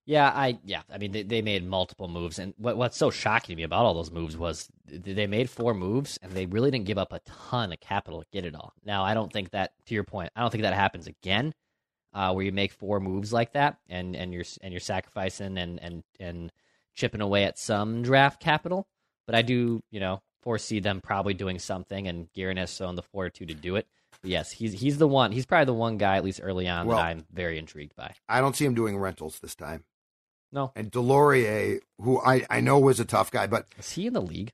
Yeah, 0.07 0.27
I 0.29 0.59
yeah. 0.63 0.83
I 0.93 0.99
mean, 0.99 1.11
they, 1.13 1.23
they 1.23 1.41
made 1.41 1.65
multiple 1.65 2.07
moves, 2.07 2.37
and 2.37 2.53
what 2.57 2.77
what's 2.77 2.95
so 2.95 3.09
shocking 3.09 3.53
to 3.53 3.57
me 3.57 3.63
about 3.63 3.85
all 3.85 3.95
those 3.95 4.11
moves 4.11 4.37
was 4.37 4.69
they 4.85 5.25
made 5.25 5.49
four 5.49 5.73
moves, 5.73 6.19
and 6.21 6.31
they 6.31 6.45
really 6.45 6.69
didn't 6.69 6.85
give 6.85 6.99
up 6.99 7.11
a 7.11 7.21
ton 7.25 7.73
of 7.73 7.79
capital 7.79 8.21
to 8.21 8.27
get 8.31 8.45
it 8.45 8.53
all. 8.53 8.73
Now, 8.85 9.03
I 9.03 9.15
don't 9.15 9.33
think 9.33 9.49
that, 9.49 9.73
to 9.87 9.95
your 9.95 10.03
point, 10.03 10.31
I 10.35 10.41
don't 10.41 10.51
think 10.51 10.61
that 10.61 10.75
happens 10.75 11.07
again, 11.07 11.55
uh, 12.13 12.31
where 12.33 12.45
you 12.45 12.51
make 12.51 12.71
four 12.71 12.99
moves 12.99 13.33
like 13.33 13.53
that, 13.53 13.79
and 13.89 14.15
and 14.15 14.31
you're 14.31 14.43
and 14.61 14.71
you're 14.71 14.79
sacrificing 14.79 15.57
and 15.57 15.79
and 15.81 16.03
and 16.19 16.51
chipping 16.93 17.21
away 17.21 17.45
at 17.45 17.57
some 17.57 18.03
draft 18.03 18.39
capital. 18.39 18.87
But 19.25 19.33
I 19.33 19.41
do, 19.41 19.81
you 19.89 19.99
know, 19.99 20.21
foresee 20.45 20.79
them 20.79 21.01
probably 21.01 21.33
doing 21.33 21.59
something, 21.59 22.07
and 22.07 22.31
Guerin 22.31 22.55
has 22.55 22.73
shown 22.73 22.95
the 22.95 23.01
fortitude 23.01 23.49
to 23.49 23.53
do 23.53 23.75
it. 23.75 23.85
But 24.21 24.31
yes, 24.31 24.51
he's 24.53 24.71
he's 24.79 24.97
the 24.97 25.07
one. 25.09 25.33
He's 25.33 25.45
probably 25.45 25.65
the 25.65 25.73
one 25.73 25.97
guy, 25.97 26.15
at 26.15 26.23
least 26.23 26.39
early 26.41 26.69
on, 26.69 26.87
Well- 26.87 26.95
that 26.97 27.05
I'm 27.07 27.25
very 27.33 27.57
intrigued 27.57 27.97
by. 27.97 28.13
I 28.29 28.39
don't 28.39 28.55
see 28.55 28.63
him 28.63 28.73
doing 28.75 28.97
rentals 28.97 29.39
this 29.41 29.55
time. 29.55 29.83
No, 30.53 30.71
And 30.75 30.89
Deslauriers, 30.89 31.79
who 31.99 32.21
I, 32.21 32.45
I 32.49 32.61
know 32.61 32.79
was 32.79 33.01
a 33.01 33.05
tough 33.05 33.29
guy, 33.29 33.45
but 33.47 33.65
is 33.77 33.91
he 33.91 34.07
in 34.07 34.13
the 34.13 34.21
league? 34.21 34.53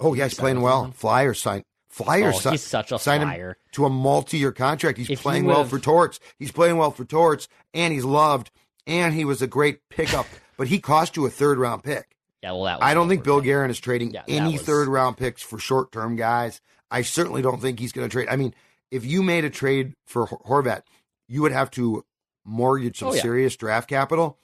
oh 0.00 0.14
yeah, 0.14 0.24
he's 0.24 0.34
playing 0.34 0.62
well. 0.62 0.80
he's 0.82 0.86
on? 0.86 0.92
Flyers 0.92 1.40
signed 1.40 1.64
Flyers 1.90 2.36
Oh, 2.36 2.38
si- 2.40 2.50
he's 2.50 2.62
such 2.64 2.90
a 2.90 2.96
him 2.96 3.22
flyer. 3.22 3.56
to 3.72 3.84
a 3.86 3.88
multi-year 3.90 4.52
contract. 4.52 4.98
He's 4.98 5.08
If 5.08 5.20
he 5.20 5.22
playing 5.22 5.44
well 5.46 5.64
for 5.64 5.78
Torts. 5.78 6.18
He's 6.38 6.50
playing 6.52 6.76
well 6.76 6.90
for 6.90 7.04
Torts, 7.04 7.46
and 7.72 7.92
he's 7.94 8.04
loved, 8.04 8.50
and 8.86 9.14
he 9.14 9.24
was 9.24 9.40
a 9.40 9.46
great 9.46 9.80
pickup. 9.90 10.26
but 10.58 10.68
he 10.68 10.80
cost 10.80 11.16
you 11.16 11.24
a 11.24 11.30
third 11.30 11.58
round 11.58 11.84
pick. 11.84 12.16
Yeah, 12.42 12.52
well, 12.52 12.64
that 12.64 12.82
I 12.82 12.94
don't 12.94 13.08
think 13.08 13.24
Bill. 13.24 13.40
Guerin 13.40 13.70
is 13.70 13.80
trading 13.80 14.12
Yeah, 14.12 14.22
any 14.28 14.52
was- 14.54 14.62
third 14.62 14.88
round 14.88 15.16
picks 15.16 15.42
for 15.42 15.58
short 15.58 15.90
term 15.92 16.16
guys. 16.16 16.60
I 16.90 17.02
certainly 17.02 17.42
don't 17.42 17.60
think 17.60 17.78
he's 17.80 17.92
going 17.92 18.08
to 18.08 18.12
trade. 18.12 18.28
I 18.30 18.36
mean, 18.36 18.54
if 18.90 19.04
you 19.04 19.22
made 19.22 19.44
a 19.44 19.50
trade 19.50 19.94
for 20.06 20.26
Horvat, 20.26 20.82
you 21.28 21.42
would 21.42 21.52
have 21.52 21.70
to 21.72 22.04
mortgage 22.44 22.98
some 22.98 23.08
Oh, 23.08 23.14
yeah. 23.14 23.20
serious 23.22 23.56
draft 23.56 23.88
capital, 23.90 24.38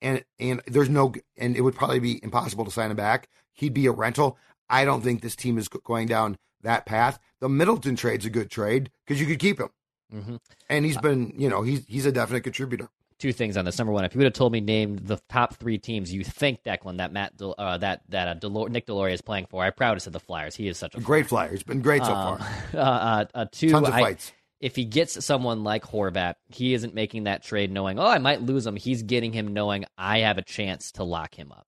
and 0.00 0.22
and 0.38 0.60
there's 0.66 0.88
no, 0.88 1.12
and 1.36 1.56
it 1.56 1.62
would 1.62 1.74
probably 1.74 1.98
be 2.00 2.22
impossible 2.22 2.64
to 2.64 2.70
sign 2.70 2.90
him 2.90 2.96
back. 2.96 3.28
He'd 3.54 3.74
be 3.74 3.86
a 3.86 3.92
rental. 3.92 4.38
I 4.70 4.84
don't 4.84 5.02
think 5.02 5.22
this 5.22 5.34
team 5.34 5.58
is 5.58 5.66
going 5.68 6.06
down 6.06 6.36
that 6.62 6.84
path. 6.86 7.18
The 7.40 7.48
Middleton 7.48 7.96
trade's 7.96 8.26
a 8.26 8.30
good 8.30 8.50
trade 8.50 8.90
because 9.06 9.20
you 9.20 9.26
could 9.26 9.38
keep 9.38 9.58
him, 9.58 9.70
Mhm. 10.14 10.38
and 10.68 10.84
he's 10.84 10.98
been, 10.98 11.32
you 11.36 11.48
know, 11.48 11.62
he's 11.62 11.84
he's 11.86 12.06
a 12.06 12.12
definite 12.12 12.42
contributor. 12.42 12.88
Two 13.18 13.32
things 13.32 13.56
on 13.56 13.64
this. 13.64 13.76
Number 13.78 13.92
one, 13.92 14.04
if 14.04 14.14
you 14.14 14.18
would 14.18 14.26
have 14.26 14.32
told 14.32 14.52
me 14.52 14.60
name 14.60 14.96
the 14.96 15.18
top 15.28 15.56
three 15.56 15.76
teams 15.78 16.12
you 16.14 16.22
think 16.22 16.62
Declan 16.62 16.98
that 16.98 17.12
Matt 17.12 17.36
Del- 17.36 17.54
uh, 17.58 17.76
that 17.78 18.02
that 18.10 18.28
uh, 18.28 18.34
Delor- 18.38 18.68
Nick 18.70 18.86
Deslauriers 18.86 19.14
is 19.14 19.22
playing 19.22 19.46
for, 19.50 19.64
I 19.64 19.70
proud 19.70 19.94
to 19.94 20.00
say 20.00 20.10
the 20.12 20.20
Flyers. 20.20 20.54
He 20.54 20.68
is 20.68 20.78
such 20.78 20.94
a 20.94 20.98
A 20.98 21.00
great 21.00 21.26
flyer. 21.26 21.50
He's 21.50 21.64
been 21.64 21.82
great 21.82 22.04
so 22.04 22.12
Um, 22.14 22.38
far. 22.38 22.48
uh, 22.74 22.78
uh, 22.78 23.24
uh, 23.34 23.46
two, 23.50 23.70
Tons 23.70 23.88
of 23.88 23.94
I- 23.94 24.00
fights. 24.00 24.32
if 24.60 24.76
he 24.76 24.84
gets 24.84 25.24
someone 25.24 25.64
like 25.64 25.82
Horvat, 25.84 26.34
he 26.48 26.74
isn't 26.74 26.94
making 26.94 27.24
that 27.24 27.42
trade 27.42 27.72
knowing, 27.72 27.98
oh, 27.98 28.06
I 28.06 28.18
might 28.18 28.42
lose 28.42 28.64
him. 28.66 28.76
He's 28.76 29.02
getting 29.02 29.32
him 29.32 29.52
knowing 29.52 29.84
I 29.96 30.20
have 30.20 30.38
a 30.38 30.42
chance 30.42 30.92
to 30.92 31.02
lock 31.04 31.34
him 31.36 31.50
up. 31.50 31.66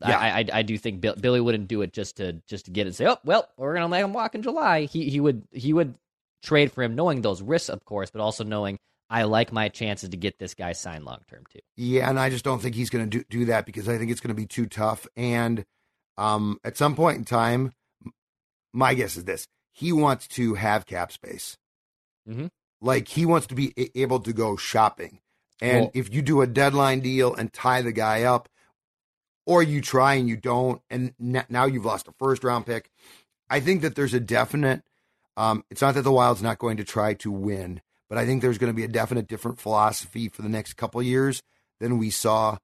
Yeah. 0.00 0.18
I, 0.18 0.38
I, 0.40 0.44
I 0.54 0.62
do 0.62 0.76
think 0.78 1.00
Bill, 1.02 1.14
Billy 1.14 1.40
wouldn't 1.40 1.68
do 1.68 1.82
it 1.82 1.92
just 1.92 2.16
to 2.16 2.32
just 2.48 2.64
to 2.64 2.70
get 2.72 2.86
it 2.86 2.88
and 2.88 2.96
say, 2.96 3.06
oh, 3.06 3.18
well, 3.24 3.46
we're 3.56 3.74
gonna 3.74 3.86
let 3.86 4.02
him 4.02 4.12
walk 4.12 4.34
in 4.34 4.42
July. 4.42 4.86
He 4.86 5.08
he 5.10 5.20
would 5.20 5.46
he 5.52 5.72
would 5.72 5.94
trade 6.42 6.72
for 6.72 6.82
him, 6.82 6.94
knowing 6.96 7.20
those 7.20 7.42
risks, 7.42 7.68
of 7.68 7.84
course, 7.84 8.10
but 8.10 8.20
also 8.22 8.42
knowing 8.42 8.78
I 9.12 9.24
like 9.24 9.52
my 9.52 9.68
chances 9.68 10.08
to 10.10 10.16
get 10.16 10.38
this 10.38 10.54
guy 10.54 10.72
signed 10.72 11.04
long 11.04 11.18
term 11.28 11.42
too. 11.52 11.58
Yeah, 11.76 12.08
and 12.08 12.18
I 12.18 12.30
just 12.30 12.44
don't 12.44 12.62
think 12.62 12.76
he's 12.76 12.90
going 12.90 13.10
to 13.10 13.18
do, 13.18 13.24
do 13.28 13.44
that 13.46 13.66
because 13.66 13.88
I 13.88 13.98
think 13.98 14.10
it's 14.10 14.20
going 14.20 14.34
to 14.34 14.40
be 14.40 14.46
too 14.46 14.66
tough. 14.66 15.06
And 15.16 15.64
um, 16.16 16.60
at 16.64 16.76
some 16.76 16.94
point 16.94 17.18
in 17.18 17.24
time, 17.24 17.72
my 18.72 18.94
guess 18.94 19.16
is 19.16 19.24
this: 19.24 19.46
he 19.72 19.92
wants 19.92 20.28
to 20.28 20.54
have 20.54 20.86
cap 20.86 21.10
space. 21.12 21.56
Mhm. 22.28 22.50
Like 22.80 23.08
he 23.08 23.26
wants 23.26 23.46
to 23.48 23.54
be 23.54 23.74
able 23.94 24.20
to 24.20 24.32
go 24.32 24.56
shopping. 24.56 25.18
And 25.60 25.80
Well- 25.82 25.90
if 25.94 26.12
you 26.14 26.22
do 26.22 26.40
a 26.40 26.46
deadline 26.46 27.00
deal 27.00 27.34
and 27.34 27.52
tie 27.52 27.82
the 27.82 27.92
guy 27.92 28.22
up, 28.22 28.48
or 29.44 29.62
you 29.62 29.80
try 29.80 30.14
and 30.14 30.28
you 30.28 30.36
don't, 30.36 30.80
and 30.88 31.14
now 31.18 31.64
you've 31.66 31.84
lost 31.84 32.06
a 32.08 32.12
first 32.18 32.44
round 32.44 32.64
pick, 32.66 32.90
I 33.50 33.58
think 33.60 33.82
that 33.82 33.96
there's 33.96 34.14
a 34.14 34.20
definite. 34.20 34.82
Um, 35.36 35.64
it's 35.70 35.80
not 35.80 35.94
that 35.94 36.02
the 36.02 36.12
Wild's 36.12 36.42
not 36.42 36.58
going 36.58 36.76
to 36.76 36.84
try 36.84 37.14
to 37.14 37.30
win, 37.32 37.80
but 38.10 38.18
I 38.18 38.26
think 38.26 38.42
there's 38.42 38.58
going 38.58 38.72
to 38.72 38.76
be 38.76 38.84
a 38.84 38.88
definite 38.88 39.28
different 39.28 39.58
philosophy 39.58 40.28
for 40.28 40.42
the 40.42 40.48
next 40.48 40.74
couple 40.74 41.00
of 41.00 41.06
years 41.06 41.42
than 41.78 41.96
we 41.96 42.10
saw 42.10 42.58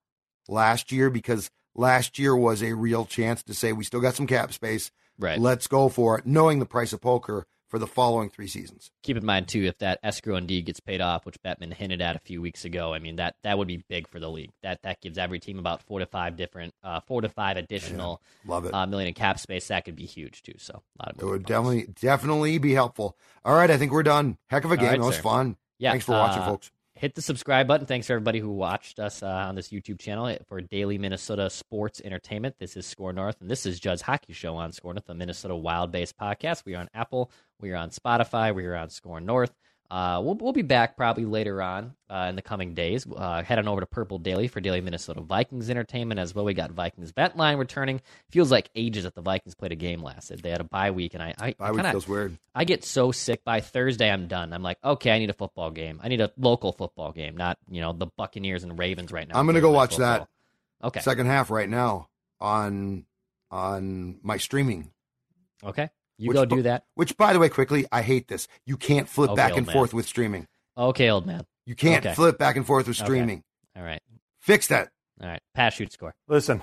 last 0.48 0.92
year 0.92 1.08
because 1.08 1.50
last 1.74 2.18
year 2.18 2.36
was 2.36 2.62
a 2.62 2.74
real 2.74 3.06
chance 3.06 3.42
to 3.44 3.54
say 3.54 3.72
we 3.72 3.84
still 3.84 4.00
got 4.00 4.14
some 4.16 4.26
cap 4.26 4.52
space. 4.52 4.90
Right. 5.18 5.40
Let's 5.40 5.68
go 5.68 5.88
for 5.88 6.18
it, 6.18 6.26
knowing 6.26 6.58
the 6.58 6.66
price 6.66 6.92
of 6.92 7.00
poker 7.00 7.46
for 7.68 7.78
the 7.78 7.86
following 7.86 8.30
three 8.30 8.46
seasons. 8.46 8.90
Keep 9.02 9.16
in 9.16 9.24
mind 9.24 9.48
too, 9.48 9.64
if 9.64 9.78
that 9.78 9.98
escrow 10.02 10.36
indeed 10.36 10.66
gets 10.66 10.80
paid 10.80 11.00
off, 11.00 11.26
which 11.26 11.36
Bettman 11.42 11.72
hinted 11.74 12.00
at 12.00 12.14
a 12.16 12.20
few 12.20 12.40
weeks 12.40 12.64
ago, 12.64 12.94
I 12.94 12.98
mean 12.98 13.16
that 13.16 13.36
that 13.42 13.58
would 13.58 13.68
be 13.68 13.82
big 13.88 14.08
for 14.08 14.20
the 14.20 14.30
league. 14.30 14.50
That 14.62 14.82
that 14.82 15.00
gives 15.00 15.18
every 15.18 15.40
team 15.40 15.58
about 15.58 15.82
four 15.82 15.98
to 16.00 16.06
five 16.06 16.36
different, 16.36 16.74
uh, 16.84 17.00
four 17.00 17.20
to 17.22 17.28
five 17.28 17.56
additional 17.56 18.22
Love 18.46 18.66
it. 18.66 18.74
uh, 18.74 18.86
million 18.86 19.08
in 19.08 19.14
cap 19.14 19.38
space. 19.38 19.68
That 19.68 19.84
could 19.84 19.96
be 19.96 20.06
huge 20.06 20.42
too. 20.42 20.54
So 20.58 20.82
a 21.00 21.02
lot 21.02 21.14
of 21.16 21.22
It 21.22 21.24
would 21.24 21.44
parts. 21.44 21.48
definitely 21.48 21.94
definitely 22.00 22.58
be 22.58 22.72
helpful. 22.74 23.16
All 23.44 23.54
right, 23.56 23.70
I 23.70 23.76
think 23.78 23.92
we're 23.92 24.02
done. 24.02 24.38
Heck 24.48 24.64
of 24.64 24.70
a 24.72 24.76
game. 24.76 24.86
right, 24.86 24.98
that 25.00 25.04
was 25.06 25.16
sir. 25.16 25.22
fun. 25.22 25.56
Yeah, 25.78 25.90
Thanks 25.90 26.06
for 26.06 26.12
watching, 26.12 26.42
uh, 26.42 26.46
folks. 26.46 26.70
Hit 26.96 27.14
the 27.14 27.22
subscribe 27.22 27.68
button. 27.68 27.86
Thanks 27.86 28.06
for 28.06 28.14
everybody 28.14 28.40
who 28.40 28.50
watched 28.50 28.98
us 28.98 29.22
uh, 29.22 29.26
on 29.26 29.54
this 29.54 29.68
YouTube 29.68 29.98
channel 29.98 30.34
for 30.48 30.60
daily 30.62 30.96
Minnesota 30.96 31.50
sports 31.50 32.00
entertainment. 32.02 32.56
This 32.58 32.76
is 32.76 32.86
Score 32.86 33.12
North, 33.12 33.36
and 33.40 33.50
this 33.50 33.66
is 33.66 33.78
Judd's 33.78 34.00
Hockey 34.02 34.32
Show 34.32 34.56
on 34.56 34.72
Score 34.72 34.94
North, 34.94 35.08
a 35.08 35.14
Minnesota 35.14 35.54
wild 35.54 35.92
based 35.92 36.16
podcast. 36.16 36.64
We 36.64 36.74
are 36.74 36.80
on 36.80 36.88
Apple, 36.94 37.30
we 37.60 37.70
are 37.72 37.76
on 37.76 37.90
Spotify, 37.90 38.54
we 38.54 38.64
are 38.64 38.74
on 38.74 38.88
Score 38.88 39.20
North. 39.20 39.52
Uh, 39.90 40.20
we'll, 40.22 40.34
we'll 40.34 40.52
be 40.52 40.62
back 40.62 40.96
probably 40.96 41.24
later 41.24 41.62
on 41.62 41.94
uh, 42.10 42.26
in 42.28 42.36
the 42.36 42.42
coming 42.42 42.74
days. 42.74 43.06
Uh, 43.06 43.42
head 43.42 43.58
on 43.58 43.68
over 43.68 43.80
to 43.80 43.86
Purple 43.86 44.18
Daily 44.18 44.48
for 44.48 44.60
daily 44.60 44.80
Minnesota 44.80 45.20
Vikings 45.20 45.70
entertainment 45.70 46.18
as 46.18 46.34
well. 46.34 46.44
We 46.44 46.54
got 46.54 46.72
Vikings 46.72 47.12
Bet 47.12 47.36
Line 47.36 47.56
returning. 47.58 48.00
Feels 48.30 48.50
like 48.50 48.68
ages 48.74 49.04
that 49.04 49.14
the 49.14 49.22
Vikings 49.22 49.54
played 49.54 49.72
a 49.72 49.76
game 49.76 50.02
last. 50.02 50.32
They 50.42 50.50
had 50.50 50.60
a 50.60 50.64
bye 50.64 50.90
week, 50.90 51.14
and 51.14 51.22
I, 51.22 51.34
I, 51.38 51.52
Bye 51.52 51.66
I 51.66 51.70
week 51.70 51.78
kinda, 51.78 51.90
feels 51.92 52.08
weird. 52.08 52.36
I 52.54 52.64
get 52.64 52.84
so 52.84 53.12
sick 53.12 53.44
by 53.44 53.60
Thursday. 53.60 54.10
I'm 54.10 54.26
done. 54.26 54.52
I'm 54.52 54.62
like, 54.62 54.78
okay, 54.82 55.12
I 55.12 55.18
need 55.18 55.30
a 55.30 55.34
football 55.34 55.70
game. 55.70 56.00
I 56.02 56.08
need 56.08 56.20
a 56.20 56.32
local 56.36 56.72
football 56.72 57.12
game, 57.12 57.36
not 57.36 57.58
you 57.70 57.80
know 57.80 57.92
the 57.92 58.06
Buccaneers 58.06 58.64
and 58.64 58.78
Ravens 58.78 59.12
right 59.12 59.28
now. 59.28 59.38
I'm 59.38 59.46
gonna 59.46 59.60
go 59.60 59.70
watch 59.70 59.96
that. 59.96 60.28
Okay, 60.82 61.00
Second 61.00 61.26
half 61.26 61.50
right 61.50 61.68
now 61.68 62.08
on 62.40 63.06
on 63.50 64.18
my 64.22 64.36
streaming. 64.36 64.90
okay, 65.64 65.90
you 66.18 66.28
Which 66.28 66.34
go 66.36 66.46
bu- 66.46 66.56
do 66.56 66.62
that. 66.62 66.84
Which, 66.94 67.16
by 67.16 67.32
the 67.32 67.38
way, 67.38 67.48
quickly, 67.48 67.86
I 67.92 68.02
hate 68.02 68.28
this. 68.28 68.48
You 68.64 68.76
can't 68.76 69.08
flip 69.08 69.30
Okay, 69.30 69.36
back 69.36 69.56
and 69.56 69.66
man. 69.66 69.74
forth 69.74 69.92
with 69.94 70.06
streaming. 70.06 70.46
Okay, 70.76 71.10
old 71.10 71.26
man. 71.26 71.44
You 71.66 71.74
can't 71.74 72.04
Okay. 72.04 72.14
flip 72.14 72.38
back 72.38 72.56
and 72.56 72.66
forth 72.66 72.86
with 72.88 72.96
Okay. 72.98 73.04
streaming. 73.04 73.42
All 73.76 73.82
right, 73.82 74.00
Fix 74.38 74.68
that. 74.68 74.90
all 75.20 75.28
right. 75.28 75.42
Pass, 75.54 75.74
shoot, 75.74 75.92
score. 75.92 76.14
Listen, 76.28 76.62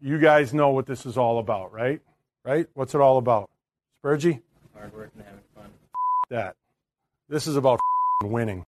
you 0.00 0.18
guys 0.18 0.52
know 0.52 0.70
what 0.70 0.86
this 0.86 1.06
is 1.06 1.16
all 1.16 1.38
about, 1.38 1.72
right? 1.72 2.00
Right? 2.44 2.66
What's 2.74 2.94
it 2.94 3.00
all 3.00 3.18
about? 3.18 3.50
Spurgey? 4.02 4.42
Hard 4.74 4.92
work 4.92 5.10
and 5.14 5.24
having 5.24 5.40
fun. 5.54 5.70
That. 6.30 6.56
This 7.28 7.46
is 7.46 7.56
about 7.56 7.78
winning. 8.22 8.64